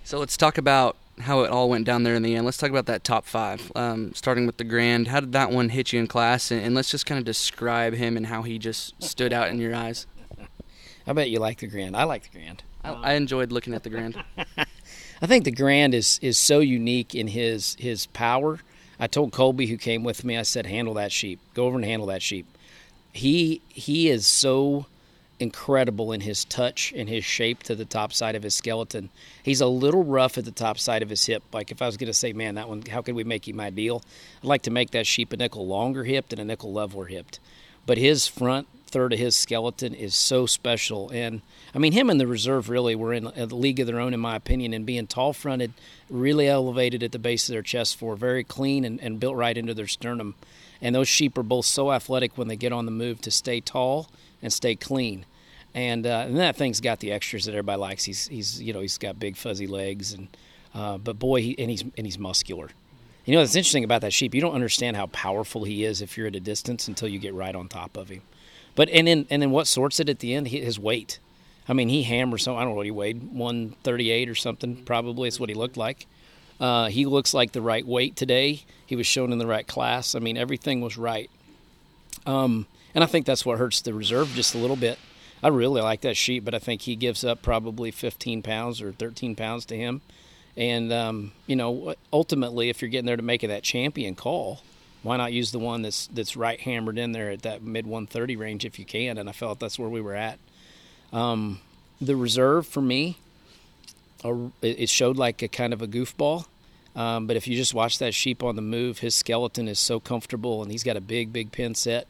So 0.05 0.19
let's 0.19 0.37
talk 0.37 0.59
about 0.59 0.97
how 1.21 1.41
it 1.41 1.51
all 1.51 1.71
went 1.71 1.87
down 1.87 2.03
there 2.03 2.15
in 2.15 2.23
the 2.23 2.35
end. 2.37 2.45
Let's 2.45 2.59
talk 2.59 2.71
about 2.71 2.87
that 2.87 3.05
top 3.05 3.25
five, 3.25 3.73
um, 3.75 4.13
starting 4.15 4.47
with 4.47 4.59
the 4.59 4.65
Grand. 4.65 5.09
How 5.09 5.21
did 5.21 5.33
that 5.33 5.51
one 5.51 5.71
hit 5.71 5.93
you 5.93 6.01
in 6.01 6.07
class? 6.07 6.51
And, 6.51 6.63
and, 6.63 6.75
let's 6.75 6.91
just 6.91 7.07
kind 7.07 7.19
of 7.19 7.25
describe 7.25 7.95
him 7.95 8.17
and 8.17 8.27
how 8.27 8.43
he 8.43 8.59
just 8.59 9.03
stood 9.03 9.33
out 9.33 9.49
in 9.49 9.59
your 9.59 9.75
eyes. 9.75 10.07
I 11.07 11.13
bet 11.13 11.31
you 11.31 11.41
like 11.41 11.59
the 11.59 11.67
Grand. 11.67 11.97
I 11.97 12.05
like 12.05 12.23
the 12.23 12.39
Grand. 12.39 12.63
I, 12.89 12.93
um, 12.93 13.01
I 13.05 13.13
enjoyed 13.15 13.53
looking 13.53 13.75
at 13.75 13.83
the 13.83 13.91
Grand. 13.91 14.17
I 15.23 15.27
think 15.27 15.45
the 15.45 15.51
Grand 15.51 15.95
is 15.95 16.19
is 16.23 16.39
so 16.39 16.61
unique 16.61 17.15
in 17.15 17.29
his 17.29 17.77
his 17.79 18.07
power. 18.07 18.61
I 19.01 19.07
told 19.07 19.33
Colby, 19.33 19.67
who 19.67 19.77
came 19.77 20.03
with 20.03 20.25
me, 20.25 20.37
I 20.37 20.43
said, 20.43 20.67
"Handle 20.67 20.95
that 20.95 21.13
sheep. 21.13 21.41
Go 21.55 21.67
over 21.67 21.77
and 21.77 21.85
handle 21.85 22.07
that 22.09 22.23
sheep." 22.23 22.47
He 23.13 23.61
he 23.69 24.09
is 24.09 24.27
so 24.27 24.87
incredible 25.41 26.11
in 26.13 26.21
his 26.21 26.45
touch 26.45 26.93
and 26.97 27.09
his 27.09 27.25
shape 27.25 27.63
to 27.63 27.75
the 27.75 27.85
top 27.85 28.13
side 28.13 28.35
of 28.35 28.43
his 28.43 28.55
skeleton. 28.55 29.09
He's 29.43 29.61
a 29.61 29.67
little 29.67 30.03
rough 30.03 30.37
at 30.37 30.45
the 30.45 30.51
top 30.51 30.79
side 30.79 31.03
of 31.03 31.11
his 31.11 31.25
hip. 31.27 31.45
Like 31.53 31.71
if 31.71 31.81
I 31.81 31.87
was 31.87 31.97
going 31.97 32.09
to 32.09 32.15
say, 32.15 32.33
man, 32.33 32.57
that 32.57 32.69
one, 32.69 32.83
how 32.83 33.03
could 33.03 33.15
we 33.15 33.23
make 33.23 33.47
him 33.47 33.61
ideal? 33.61 34.03
I'd 34.43 34.49
like 34.49 34.63
to 34.63 34.73
make 34.73 34.91
that 34.91 35.07
sheep 35.07 35.33
a 35.33 35.37
nickel 35.37 35.65
longer 35.65 36.03
hipped 36.03 36.33
and 36.33 36.41
a 36.41 36.45
nickel 36.45 36.73
leveler 36.73 37.07
hipped. 37.07 37.39
But 37.87 37.99
his 37.99 38.27
front 38.27 38.67
third 38.89 39.13
of 39.13 39.19
his 39.19 39.37
skeleton 39.37 39.95
is 39.95 40.15
so 40.15 40.47
special. 40.47 41.11
And 41.11 41.43
I 41.75 41.79
mean, 41.79 41.93
him 41.93 42.11
and 42.11 42.21
the 42.21 42.27
reserve 42.27 42.69
really 42.69 42.95
were 42.95 43.13
in 43.13 43.27
a 43.27 43.47
league 43.47 43.81
of 43.81 43.87
their 43.87 44.01
own, 44.01 44.15
in 44.15 44.21
my 44.21 44.37
opinion, 44.37 44.73
and 44.73 44.85
being 44.85 45.07
tall 45.07 45.33
fronted, 45.33 45.73
really 46.11 46.49
elevated 46.49 47.03
at 47.03 47.13
the 47.13 47.19
base 47.19 47.49
of 47.49 47.53
their 47.53 47.63
chest 47.63 47.97
for 47.97 48.17
very 48.17 48.45
clean 48.45 48.85
and, 48.85 49.01
and 49.01 49.21
built 49.21 49.37
right 49.37 49.57
into 49.57 49.75
their 49.75 49.87
sternum. 49.87 50.35
And 50.81 50.95
those 50.95 51.09
sheep 51.09 51.37
are 51.39 51.43
both 51.43 51.67
so 51.67 51.93
athletic 51.93 52.37
when 52.37 52.49
they 52.49 52.57
get 52.57 52.73
on 52.73 52.85
the 52.85 52.93
move 52.93 53.21
to 53.23 53.31
stay 53.31 53.61
tall 53.61 54.09
and 54.43 54.53
stay 54.53 54.75
clean. 54.75 55.27
And, 55.75 56.07
uh, 56.07 56.25
and 56.27 56.37
that 56.39 56.57
thing's 56.57 56.81
got 56.81 57.01
the 57.01 57.13
extras 57.13 57.45
that 57.45 57.53
everybody 57.53 57.79
likes. 57.79 58.05
He's, 58.05 58.27
he's 58.29 58.61
you 58.61 58.73
know 58.73 58.81
he's 58.81 58.99
got 58.99 59.21
big 59.21 59.37
fuzzy 59.37 59.67
legs 59.67 60.13
and 60.13 60.29
uh, 60.75 60.99
but 60.99 61.19
boy 61.19 61.43
he, 61.43 61.59
and 61.59 61.71
he's 61.71 61.83
and 61.83 62.07
he's 62.07 62.19
muscular. 62.19 62.71
You 63.25 63.35
know 63.35 63.41
what's 63.41 63.55
interesting 63.55 63.85
about 63.85 64.01
that 64.01 64.13
sheep? 64.13 64.35
You 64.35 64.41
don't 64.41 64.55
understand 64.55 64.97
how 64.97 65.07
powerful 65.09 65.65
he 65.65 65.85
is 65.85 66.01
if 66.01 66.17
you're 66.17 66.29
at 66.29 66.37
a 66.37 66.41
distance 66.41 66.89
until 66.89 67.09
you 67.09 67.19
get 67.19 67.35
right 67.35 67.55
on 67.55 67.69
top 67.69 67.97
of 67.99 68.09
him. 68.09 68.23
But 68.79 68.91
and 68.91 69.09
then 69.09 69.27
and 69.29 69.43
then 69.43 69.51
what 69.51 69.67
sorts 69.67 69.99
it 69.99 70.09
at 70.09 70.21
the 70.21 70.35
end? 70.35 70.47
His 70.47 70.79
weight. 70.79 71.19
I 71.69 71.73
mean, 71.73 71.89
he 71.89 72.05
hammers 72.05 72.45
so 72.45 72.55
I 72.55 72.61
don't 72.61 72.69
know 72.71 72.77
what 72.77 72.87
he 72.87 72.93
weighed, 72.93 73.33
138 73.33 74.29
or 74.29 74.37
something. 74.37 74.85
Probably 74.85 75.27
it's 75.27 75.41
what 75.41 75.49
he 75.49 75.55
looked 75.57 75.77
like. 75.77 76.07
Uh, 76.61 76.87
he 76.87 77.05
looks 77.05 77.35
like 77.35 77.51
the 77.51 77.61
right 77.61 77.85
weight 77.85 78.15
today. 78.15 78.63
He 78.87 78.95
was 78.95 79.05
shown 79.05 79.33
in 79.33 79.39
the 79.39 79.49
right 79.49 79.67
class. 79.67 80.15
I 80.15 80.21
mean, 80.21 80.37
everything 80.37 80.81
was 80.81 80.97
right. 80.97 81.29
Um, 82.25 82.67
and 82.95 83.03
I 83.03 83.09
think 83.09 83.27
that's 83.27 83.45
what 83.45 83.59
hurts 83.59 83.81
the 83.81 83.93
reserve 83.93 84.29
just 84.35 84.55
a 84.55 84.59
little 84.59 84.77
bit. 84.77 84.97
I 85.43 85.49
really 85.49 85.83
like 85.83 86.03
that 86.03 86.17
sheep, 86.17 86.45
but 86.45 86.55
I 86.55 86.61
think 86.61 86.83
he 86.83 86.95
gives 86.95 87.25
up 87.25 87.43
probably 87.43 87.91
15 87.91 88.43
pounds 88.43 88.81
or 88.81 88.93
13 88.93 89.35
pounds 89.35 89.65
to 89.67 89.77
him. 89.77 90.03
And 90.57 90.93
um, 90.93 91.33
you 91.49 91.57
know, 91.57 91.97
ultimately, 92.13 92.69
if 92.69 92.81
you're 92.81 92.91
getting 92.91 93.07
there 93.07 93.17
to 93.17 93.23
make 93.23 93.41
that 93.41 93.65
champion 93.65 94.15
call, 94.15 94.61
why 95.09 95.17
not 95.17 95.33
use 95.33 95.51
the 95.51 95.59
one 95.59 95.83
that's 95.83 96.07
that's 96.09 96.37
right 96.37 96.61
hammered 96.61 96.99
in 96.99 97.13
there 97.13 97.31
at 97.31 97.43
that 97.43 97.63
mid 97.63 97.87
130 97.87 98.37
range 98.37 98.65
if 98.65 98.79
you 98.79 98.85
can? 98.85 99.19
And 99.19 99.29
I 99.29 99.33
felt 99.33 99.59
that's 99.59 99.79
where 99.79 99.89
we 99.89 100.01
were 100.01 100.15
at. 100.15 100.39
Um, 101.13 101.61
the 102.01 102.17
reserve 102.17 102.67
for 102.67 102.83
me, 102.83 103.17
it 104.63 104.89
showed 104.89 105.17
like 105.17 105.43
a 105.43 105.49
kind 105.49 105.73
of 105.73 105.83
a 105.83 105.87
goofball. 105.87 106.47
Um, 106.95 107.27
but 107.27 107.37
if 107.37 107.47
you 107.47 107.57
just 107.57 107.75
watch 107.75 107.99
that 107.99 108.13
sheep 108.13 108.43
on 108.43 108.57
the 108.57 108.63
move, 108.63 108.99
his 108.99 109.15
skeleton 109.15 109.69
is 109.69 109.79
so 109.79 110.01
comfortable, 110.01 110.63
and 110.63 110.71
he's 110.71 110.83
got 110.83 110.97
a 110.97 111.01
big, 111.01 111.33
big 111.33 111.53
pin 111.53 111.75
set 111.75 112.09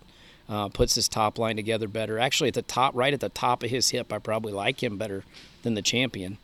uh, 0.48 0.68
puts 0.68 0.94
his 0.94 1.08
top 1.08 1.38
line 1.38 1.56
together 1.56 1.88
better. 1.88 2.18
Actually, 2.18 2.48
at 2.48 2.54
the 2.54 2.62
top, 2.62 2.94
right 2.96 3.12
at 3.12 3.20
the 3.20 3.28
top 3.28 3.62
of 3.62 3.70
his 3.70 3.90
hip, 3.90 4.12
I 4.12 4.18
probably 4.18 4.52
like 4.52 4.82
him 4.82 4.96
better 4.96 5.24
than 5.62 5.74
the 5.74 5.82
champion. 5.82 6.38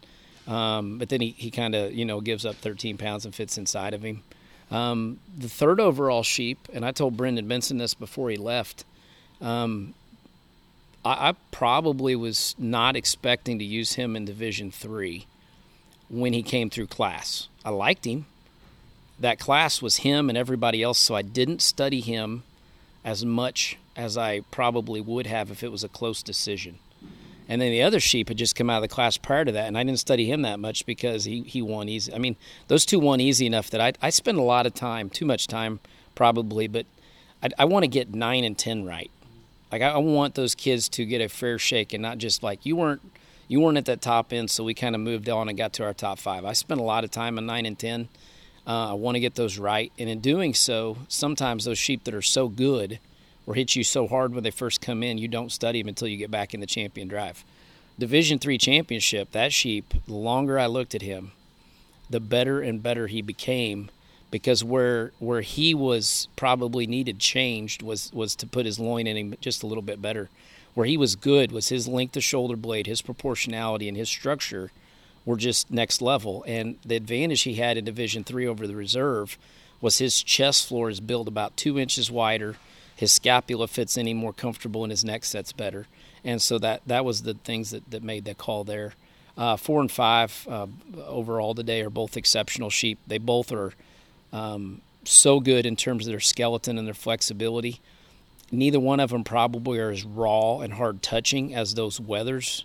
Um, 0.46 0.98
but 0.98 1.08
then 1.08 1.22
he, 1.22 1.30
he 1.30 1.50
kind 1.50 1.74
of 1.74 1.94
you 1.94 2.04
know 2.04 2.20
gives 2.20 2.44
up 2.44 2.56
13 2.56 2.98
pounds 2.98 3.24
and 3.24 3.34
fits 3.34 3.56
inside 3.56 3.94
of 3.94 4.02
him. 4.02 4.22
Um, 4.70 5.20
the 5.36 5.48
third 5.48 5.80
overall 5.80 6.22
sheep, 6.22 6.58
and 6.72 6.84
I 6.84 6.92
told 6.92 7.16
Brendan 7.16 7.46
Benson 7.46 7.78
this 7.78 7.94
before 7.94 8.30
he 8.30 8.36
left. 8.36 8.84
Um, 9.40 9.94
I, 11.04 11.30
I, 11.30 11.34
probably 11.50 12.16
was 12.16 12.54
not 12.58 12.96
expecting 12.96 13.58
to 13.58 13.64
use 13.64 13.94
him 13.94 14.16
in 14.16 14.24
Division 14.24 14.70
Three 14.70 15.26
when 16.08 16.32
he 16.32 16.42
came 16.42 16.70
through 16.70 16.86
class. 16.86 17.48
I 17.64 17.70
liked 17.70 18.06
him. 18.06 18.26
That 19.20 19.38
class 19.38 19.82
was 19.82 19.98
him 19.98 20.28
and 20.28 20.36
everybody 20.36 20.82
else, 20.82 20.98
so 20.98 21.14
I 21.14 21.22
didn't 21.22 21.62
study 21.62 22.00
him 22.00 22.42
as 23.04 23.24
much 23.24 23.76
as 23.96 24.16
I 24.16 24.40
probably 24.50 25.00
would 25.00 25.26
have 25.26 25.50
if 25.50 25.62
it 25.62 25.70
was 25.70 25.84
a 25.84 25.88
close 25.88 26.22
decision. 26.22 26.78
And 27.48 27.60
then 27.60 27.70
the 27.70 27.82
other 27.82 28.00
sheep 28.00 28.28
had 28.28 28.38
just 28.38 28.56
come 28.56 28.70
out 28.70 28.76
of 28.76 28.82
the 28.82 28.88
class 28.88 29.16
prior 29.18 29.44
to 29.44 29.52
that, 29.52 29.66
and 29.66 29.76
I 29.76 29.84
didn't 29.84 29.98
study 29.98 30.30
him 30.30 30.42
that 30.42 30.58
much 30.58 30.86
because 30.86 31.24
he, 31.24 31.42
he 31.42 31.60
won 31.60 31.88
easy. 31.88 32.12
I 32.14 32.18
mean, 32.18 32.36
those 32.68 32.86
two 32.86 32.98
won 32.98 33.20
easy 33.20 33.46
enough 33.46 33.70
that 33.70 33.80
I, 33.80 33.92
I 34.00 34.10
spend 34.10 34.38
a 34.38 34.42
lot 34.42 34.66
of 34.66 34.74
time, 34.74 35.10
too 35.10 35.26
much 35.26 35.46
time 35.46 35.80
probably, 36.14 36.68
but 36.68 36.86
I, 37.42 37.50
I 37.58 37.64
want 37.66 37.82
to 37.82 37.88
get 37.88 38.14
9 38.14 38.44
and 38.44 38.56
10 38.56 38.86
right. 38.86 39.10
Like, 39.70 39.82
I, 39.82 39.90
I 39.90 39.98
want 39.98 40.36
those 40.36 40.54
kids 40.54 40.88
to 40.90 41.04
get 41.04 41.20
a 41.20 41.28
fair 41.28 41.58
shake 41.58 41.92
and 41.92 42.02
not 42.02 42.18
just 42.18 42.42
like, 42.42 42.64
you 42.64 42.76
weren't 42.76 43.02
you 43.46 43.60
weren't 43.60 43.76
at 43.76 43.84
that 43.84 44.00
top 44.00 44.32
end, 44.32 44.50
so 44.50 44.64
we 44.64 44.72
kind 44.72 44.94
of 44.94 45.02
moved 45.02 45.28
on 45.28 45.50
and 45.50 45.58
got 45.58 45.74
to 45.74 45.84
our 45.84 45.92
top 45.92 46.18
five. 46.18 46.46
I 46.46 46.54
spent 46.54 46.80
a 46.80 46.82
lot 46.82 47.04
of 47.04 47.10
time 47.10 47.36
on 47.36 47.44
9 47.44 47.66
and 47.66 47.78
10. 47.78 48.08
Uh, 48.66 48.90
I 48.90 48.92
want 48.94 49.16
to 49.16 49.20
get 49.20 49.34
those 49.34 49.58
right. 49.58 49.92
And 49.98 50.08
in 50.08 50.20
doing 50.20 50.54
so, 50.54 50.96
sometimes 51.08 51.66
those 51.66 51.76
sheep 51.76 52.04
that 52.04 52.14
are 52.14 52.22
so 52.22 52.48
good– 52.48 53.00
or 53.46 53.54
hit 53.54 53.76
you 53.76 53.84
so 53.84 54.08
hard 54.08 54.34
when 54.34 54.44
they 54.44 54.50
first 54.50 54.80
come 54.80 55.02
in, 55.02 55.18
you 55.18 55.28
don't 55.28 55.52
study 55.52 55.80
them 55.82 55.88
until 55.88 56.08
you 56.08 56.16
get 56.16 56.30
back 56.30 56.54
in 56.54 56.60
the 56.60 56.66
champion 56.66 57.08
drive. 57.08 57.44
Division 57.98 58.38
three 58.38 58.58
championship, 58.58 59.30
that 59.32 59.52
sheep, 59.52 59.94
the 60.06 60.14
longer 60.14 60.58
I 60.58 60.66
looked 60.66 60.94
at 60.94 61.02
him, 61.02 61.32
the 62.10 62.20
better 62.20 62.60
and 62.60 62.82
better 62.82 63.06
he 63.06 63.22
became 63.22 63.90
because 64.30 64.64
where 64.64 65.12
where 65.20 65.42
he 65.42 65.74
was 65.74 66.26
probably 66.34 66.86
needed 66.86 67.20
changed 67.20 67.82
was 67.82 68.12
was 68.12 68.34
to 68.36 68.46
put 68.46 68.66
his 68.66 68.80
loin 68.80 69.06
in 69.06 69.16
him 69.16 69.34
just 69.40 69.62
a 69.62 69.66
little 69.66 69.82
bit 69.82 70.02
better. 70.02 70.28
Where 70.74 70.86
he 70.86 70.96
was 70.96 71.14
good 71.14 71.52
was 71.52 71.68
his 71.68 71.86
length 71.86 72.16
of 72.16 72.24
shoulder 72.24 72.56
blade, 72.56 72.88
his 72.88 73.00
proportionality, 73.00 73.86
and 73.86 73.96
his 73.96 74.08
structure 74.08 74.72
were 75.24 75.36
just 75.36 75.70
next 75.70 76.02
level. 76.02 76.44
And 76.48 76.76
the 76.84 76.96
advantage 76.96 77.42
he 77.42 77.54
had 77.54 77.76
in 77.76 77.84
Division 77.84 78.24
three 78.24 78.46
over 78.46 78.66
the 78.66 78.74
reserve 78.74 79.38
was 79.80 79.98
his 79.98 80.20
chest 80.20 80.66
floor 80.66 80.90
is 80.90 80.98
built 80.98 81.28
about 81.28 81.56
two 81.56 81.78
inches 81.78 82.10
wider 82.10 82.56
his 82.94 83.12
scapula 83.12 83.66
fits 83.66 83.98
any 83.98 84.14
more 84.14 84.32
comfortable 84.32 84.84
and 84.84 84.90
his 84.90 85.04
neck 85.04 85.24
sets 85.24 85.52
better. 85.52 85.86
And 86.24 86.40
so 86.40 86.58
that 86.58 86.82
that 86.86 87.04
was 87.04 87.22
the 87.22 87.34
things 87.34 87.70
that, 87.70 87.90
that 87.90 88.02
made 88.02 88.24
that 88.24 88.38
call 88.38 88.64
there. 88.64 88.94
Uh, 89.36 89.56
four 89.56 89.80
and 89.80 89.90
five 89.90 90.46
uh, 90.48 90.66
overall 91.06 91.54
today 91.54 91.82
are 91.82 91.90
both 91.90 92.16
exceptional 92.16 92.70
sheep. 92.70 92.98
They 93.06 93.18
both 93.18 93.50
are 93.52 93.72
um, 94.32 94.80
so 95.04 95.40
good 95.40 95.66
in 95.66 95.76
terms 95.76 96.06
of 96.06 96.12
their 96.12 96.20
skeleton 96.20 96.78
and 96.78 96.86
their 96.86 96.94
flexibility. 96.94 97.80
Neither 98.52 98.78
one 98.78 99.00
of 99.00 99.10
them 99.10 99.24
probably 99.24 99.78
are 99.78 99.90
as 99.90 100.04
raw 100.04 100.60
and 100.60 100.74
hard 100.74 101.02
touching 101.02 101.54
as 101.54 101.74
those 101.74 101.98
wethers 101.98 102.62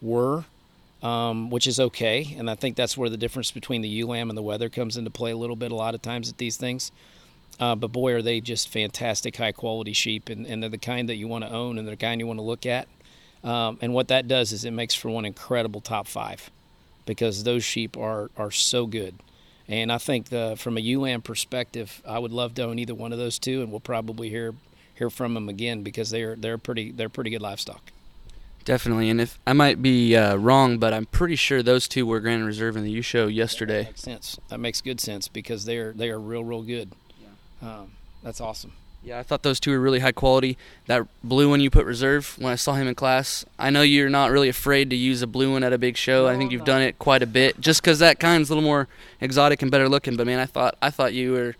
were, 0.00 0.44
um, 1.02 1.50
which 1.50 1.66
is 1.66 1.80
okay. 1.80 2.34
And 2.38 2.48
I 2.48 2.54
think 2.54 2.76
that's 2.76 2.96
where 2.96 3.10
the 3.10 3.16
difference 3.16 3.50
between 3.50 3.82
the 3.82 3.88
ewe 3.88 4.06
lamb 4.06 4.30
and 4.30 4.36
the 4.36 4.42
wether 4.42 4.68
comes 4.68 4.96
into 4.96 5.10
play 5.10 5.32
a 5.32 5.36
little 5.36 5.56
bit 5.56 5.72
a 5.72 5.76
lot 5.76 5.94
of 5.94 6.02
times 6.02 6.28
at 6.28 6.38
these 6.38 6.56
things. 6.56 6.92
Uh, 7.60 7.74
but 7.74 7.92
boy, 7.92 8.12
are 8.14 8.22
they 8.22 8.40
just 8.40 8.68
fantastic, 8.68 9.36
high 9.36 9.52
quality 9.52 9.92
sheep, 9.92 10.28
and, 10.28 10.46
and 10.46 10.62
they're 10.62 10.70
the 10.70 10.78
kind 10.78 11.08
that 11.08 11.16
you 11.16 11.28
want 11.28 11.44
to 11.44 11.50
own 11.50 11.78
and 11.78 11.86
they're 11.86 11.94
the 11.94 12.00
kind 12.00 12.20
you 12.20 12.26
want 12.26 12.38
to 12.38 12.44
look 12.44 12.66
at. 12.66 12.88
Um, 13.44 13.78
and 13.80 13.92
what 13.92 14.08
that 14.08 14.28
does 14.28 14.52
is 14.52 14.64
it 14.64 14.70
makes 14.70 14.94
for 14.94 15.10
one 15.10 15.24
incredible 15.24 15.80
top 15.80 16.06
five 16.06 16.50
because 17.06 17.44
those 17.44 17.64
sheep 17.64 17.96
are, 17.96 18.30
are 18.36 18.50
so 18.50 18.86
good. 18.86 19.14
And 19.68 19.92
I 19.92 19.98
think 19.98 20.28
the, 20.28 20.54
from 20.56 20.76
a 20.76 20.80
ewe 20.80 21.00
lamb 21.00 21.22
perspective, 21.22 22.02
I 22.06 22.18
would 22.18 22.32
love 22.32 22.54
to 22.54 22.64
own 22.64 22.78
either 22.78 22.94
one 22.94 23.12
of 23.12 23.18
those 23.18 23.38
two, 23.38 23.62
and 23.62 23.70
we'll 23.70 23.80
probably 23.80 24.28
hear 24.28 24.54
hear 24.94 25.08
from 25.08 25.34
them 25.34 25.48
again 25.48 25.82
because 25.82 26.10
they're 26.10 26.36
they're 26.36 26.58
pretty 26.58 26.90
they're 26.92 27.08
pretty 27.08 27.30
good 27.30 27.42
livestock. 27.42 27.92
Definitely, 28.64 29.10
and 29.10 29.20
if 29.20 29.38
I 29.46 29.52
might 29.54 29.82
be 29.82 30.14
uh, 30.14 30.36
wrong, 30.36 30.78
but 30.78 30.92
I'm 30.92 31.06
pretty 31.06 31.34
sure 31.34 31.62
those 31.62 31.88
two 31.88 32.06
were 32.06 32.20
Grand 32.20 32.46
Reserve 32.46 32.76
in 32.76 32.84
the 32.84 32.90
ewe 32.90 33.02
show 33.02 33.26
yesterday. 33.26 33.84
That 33.84 33.88
makes 33.88 34.02
sense. 34.02 34.38
That 34.48 34.58
makes 34.60 34.80
good 34.80 35.00
sense 35.00 35.26
because 35.26 35.64
they're 35.64 35.92
they 35.92 36.10
are 36.10 36.20
real 36.20 36.44
real 36.44 36.62
good. 36.62 36.92
Um, 37.62 37.92
that's 38.22 38.40
awesome. 38.40 38.72
Yeah, 39.04 39.18
I 39.18 39.24
thought 39.24 39.42
those 39.42 39.58
two 39.58 39.72
were 39.72 39.80
really 39.80 39.98
high 39.98 40.12
quality. 40.12 40.56
That 40.86 41.06
blue 41.24 41.48
one 41.48 41.60
you 41.60 41.70
put 41.70 41.86
reserve 41.86 42.36
when 42.38 42.52
I 42.52 42.54
saw 42.54 42.74
him 42.74 42.86
in 42.86 42.94
class. 42.94 43.44
I 43.58 43.70
know 43.70 43.82
you're 43.82 44.08
not 44.08 44.30
really 44.30 44.48
afraid 44.48 44.90
to 44.90 44.96
use 44.96 45.22
a 45.22 45.26
blue 45.26 45.52
one 45.52 45.64
at 45.64 45.72
a 45.72 45.78
big 45.78 45.96
show. 45.96 46.24
No, 46.24 46.28
I 46.28 46.36
think 46.36 46.52
you've 46.52 46.64
done 46.64 46.82
it 46.82 47.00
quite 47.00 47.20
a 47.20 47.26
bit, 47.26 47.60
just 47.60 47.82
because 47.82 47.98
that 47.98 48.20
kind's 48.20 48.48
a 48.48 48.54
little 48.54 48.68
more 48.68 48.86
exotic 49.20 49.60
and 49.60 49.72
better 49.72 49.88
looking. 49.88 50.16
But 50.16 50.26
man, 50.26 50.38
I 50.38 50.46
thought 50.46 50.76
I 50.80 50.90
thought 50.90 51.14
you 51.14 51.32
were. 51.32 51.56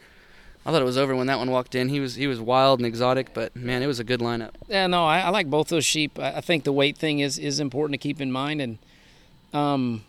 I 0.65 0.71
thought 0.71 0.81
it 0.81 0.85
was 0.85 0.97
over 0.97 1.17
when 1.17 1.27
that 1.27 1.39
one 1.39 1.51
walked 1.51 1.75
in. 1.75 1.89
He 1.89 1.99
was 1.99 2.15
he 2.15 2.29
was 2.29 2.41
wild 2.41 2.79
and 2.79 2.87
exotic, 2.87 3.35
but 3.35 3.57
man, 3.57 3.83
it 3.83 3.89
was 3.89 3.99
a 3.99 4.05
good 4.05 4.21
lineup. 4.21 4.51
Yeah, 4.69 4.87
no, 4.87 5.05
I, 5.05 5.23
I 5.23 5.31
like 5.31 5.51
both 5.51 5.67
those 5.67 5.85
sheep. 5.85 6.21
I, 6.21 6.35
I 6.35 6.41
think 6.41 6.63
the 6.63 6.73
weight 6.73 6.97
thing 6.97 7.19
is 7.19 7.41
is 7.41 7.59
important 7.59 7.95
to 7.95 7.99
keep 7.99 8.21
in 8.21 8.31
mind, 8.31 8.61
and 8.61 8.79
um, 9.53 10.05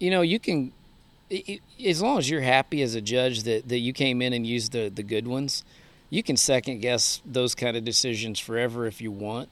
you 0.00 0.10
know, 0.10 0.22
you 0.22 0.40
can 0.40 0.72
it, 1.30 1.60
as 1.84 2.02
long 2.02 2.18
as 2.18 2.28
you're 2.28 2.40
happy 2.40 2.82
as 2.82 2.94
a 2.94 3.00
judge 3.00 3.44
that, 3.44 3.68
that 3.68 3.78
you 3.78 3.92
came 3.92 4.20
in 4.22 4.32
and 4.32 4.46
used 4.46 4.72
the, 4.72 4.88
the 4.88 5.02
good 5.02 5.26
ones, 5.26 5.64
you 6.10 6.22
can 6.22 6.36
second 6.36 6.80
guess 6.80 7.20
those 7.24 7.54
kind 7.54 7.76
of 7.76 7.84
decisions 7.84 8.38
forever 8.38 8.86
if 8.86 9.00
you 9.00 9.10
want. 9.10 9.48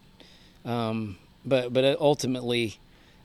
Um, 0.64 1.18
but 1.44 1.72
but 1.72 2.00
ultimately, 2.00 2.78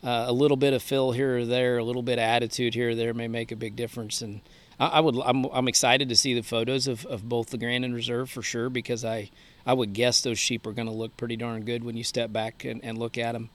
uh, 0.03 0.25
a 0.27 0.33
little 0.33 0.57
bit 0.57 0.73
of 0.73 0.81
fill 0.81 1.11
here 1.11 1.39
or 1.39 1.45
there, 1.45 1.77
a 1.77 1.83
little 1.83 2.03
bit 2.03 2.19
of 2.19 2.23
attitude 2.23 2.73
here 2.73 2.89
or 2.89 2.95
there 2.95 3.13
may 3.13 3.27
make 3.27 3.51
a 3.51 3.55
big 3.55 3.75
difference. 3.75 4.21
And 4.21 4.41
I, 4.79 4.87
I 4.87 4.99
would 4.99 5.15
I'm, 5.23 5.45
I'm 5.45 5.67
excited 5.67 6.09
to 6.09 6.15
see 6.15 6.33
the 6.33 6.43
photos 6.43 6.87
of, 6.87 7.05
of 7.05 7.27
both 7.27 7.49
the 7.49 7.57
Grand 7.57 7.85
and 7.85 7.95
Reserve 7.95 8.29
for 8.29 8.41
sure 8.41 8.69
because 8.69 9.03
I 9.03 9.29
I 9.65 9.73
would 9.73 9.93
guess 9.93 10.21
those 10.21 10.39
sheep 10.39 10.65
are 10.67 10.71
going 10.71 10.87
to 10.87 10.93
look 10.93 11.15
pretty 11.17 11.35
darn 11.35 11.63
good 11.63 11.83
when 11.83 11.97
you 11.97 12.03
step 12.03 12.31
back 12.31 12.65
and, 12.65 12.83
and 12.83 12.97
look 12.97 13.17
at 13.17 13.33
them. 13.33 13.49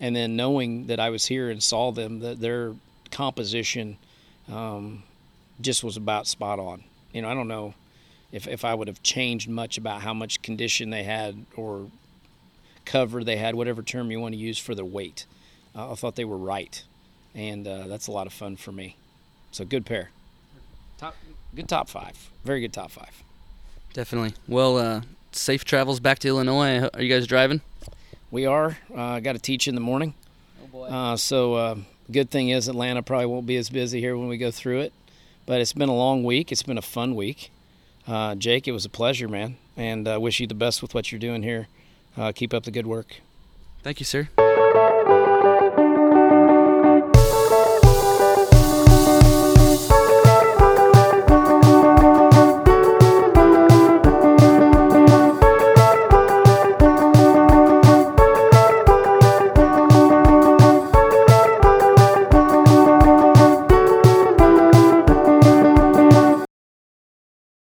And 0.00 0.14
then 0.14 0.36
knowing 0.36 0.86
that 0.86 0.98
I 0.98 1.10
was 1.10 1.26
here 1.26 1.48
and 1.50 1.62
saw 1.62 1.92
them, 1.92 2.18
that 2.20 2.40
their 2.40 2.74
composition 3.10 3.96
um, 4.50 5.02
just 5.60 5.84
was 5.84 5.96
about 5.96 6.26
spot 6.26 6.58
on. 6.58 6.84
You 7.12 7.22
know, 7.22 7.28
I 7.28 7.34
don't 7.34 7.48
know 7.48 7.74
if, 8.32 8.46
if 8.48 8.64
I 8.64 8.74
would 8.74 8.88
have 8.88 9.02
changed 9.02 9.48
much 9.48 9.78
about 9.78 10.02
how 10.02 10.14
much 10.14 10.42
condition 10.42 10.90
they 10.90 11.04
had 11.04 11.46
or 11.56 11.88
cover 12.84 13.24
they 13.24 13.36
had, 13.36 13.54
whatever 13.54 13.82
term 13.82 14.10
you 14.10 14.20
want 14.20 14.34
to 14.34 14.38
use 14.38 14.58
for 14.58 14.74
the 14.74 14.84
weight. 14.84 15.26
Uh, 15.74 15.92
I 15.92 15.94
thought 15.94 16.16
they 16.16 16.24
were 16.24 16.36
right, 16.36 16.82
and 17.34 17.66
uh, 17.66 17.86
that's 17.86 18.06
a 18.06 18.12
lot 18.12 18.26
of 18.26 18.32
fun 18.32 18.56
for 18.56 18.72
me. 18.72 18.96
So 19.50 19.64
good 19.64 19.86
pair. 19.86 20.10
Top, 20.98 21.16
good 21.54 21.68
top 21.68 21.88
five. 21.88 22.30
Very 22.44 22.60
good 22.60 22.72
top 22.72 22.90
five. 22.90 23.22
Definitely. 23.92 24.34
Well, 24.48 24.78
uh, 24.78 25.02
safe 25.32 25.64
travels 25.64 26.00
back 26.00 26.18
to 26.20 26.28
Illinois. 26.28 26.88
Are 26.92 27.02
you 27.02 27.08
guys 27.08 27.26
driving? 27.26 27.60
We 28.30 28.46
are. 28.46 28.76
Uh, 28.92 29.00
I 29.00 29.20
got 29.20 29.34
to 29.34 29.38
teach 29.38 29.68
in 29.68 29.76
the 29.76 29.80
morning. 29.80 30.14
Oh 30.62 30.66
boy. 30.66 30.86
Uh, 30.86 31.16
so 31.16 31.54
uh, 31.54 31.76
good 32.10 32.30
thing 32.30 32.48
is 32.48 32.68
Atlanta 32.68 33.02
probably 33.02 33.26
won't 33.26 33.46
be 33.46 33.56
as 33.56 33.70
busy 33.70 34.00
here 34.00 34.16
when 34.16 34.28
we 34.28 34.36
go 34.36 34.50
through 34.50 34.80
it. 34.80 34.92
But 35.46 35.60
it's 35.60 35.72
been 35.72 35.88
a 35.88 35.94
long 35.94 36.24
week. 36.24 36.50
It's 36.50 36.62
been 36.62 36.78
a 36.78 36.82
fun 36.82 37.14
week. 37.14 37.50
Uh, 38.06 38.34
Jake, 38.34 38.66
it 38.68 38.72
was 38.72 38.84
a 38.84 38.90
pleasure, 38.90 39.28
man, 39.28 39.56
and 39.76 40.06
I 40.06 40.18
wish 40.18 40.40
you 40.40 40.46
the 40.46 40.54
best 40.54 40.82
with 40.82 40.94
what 40.94 41.10
you're 41.10 41.18
doing 41.18 41.42
here. 41.42 41.68
Uh, 42.16 42.32
keep 42.32 42.54
up 42.54 42.64
the 42.64 42.70
good 42.70 42.86
work. 42.86 43.16
Thank 43.82 44.00
you, 44.00 44.06
sir. 44.06 44.28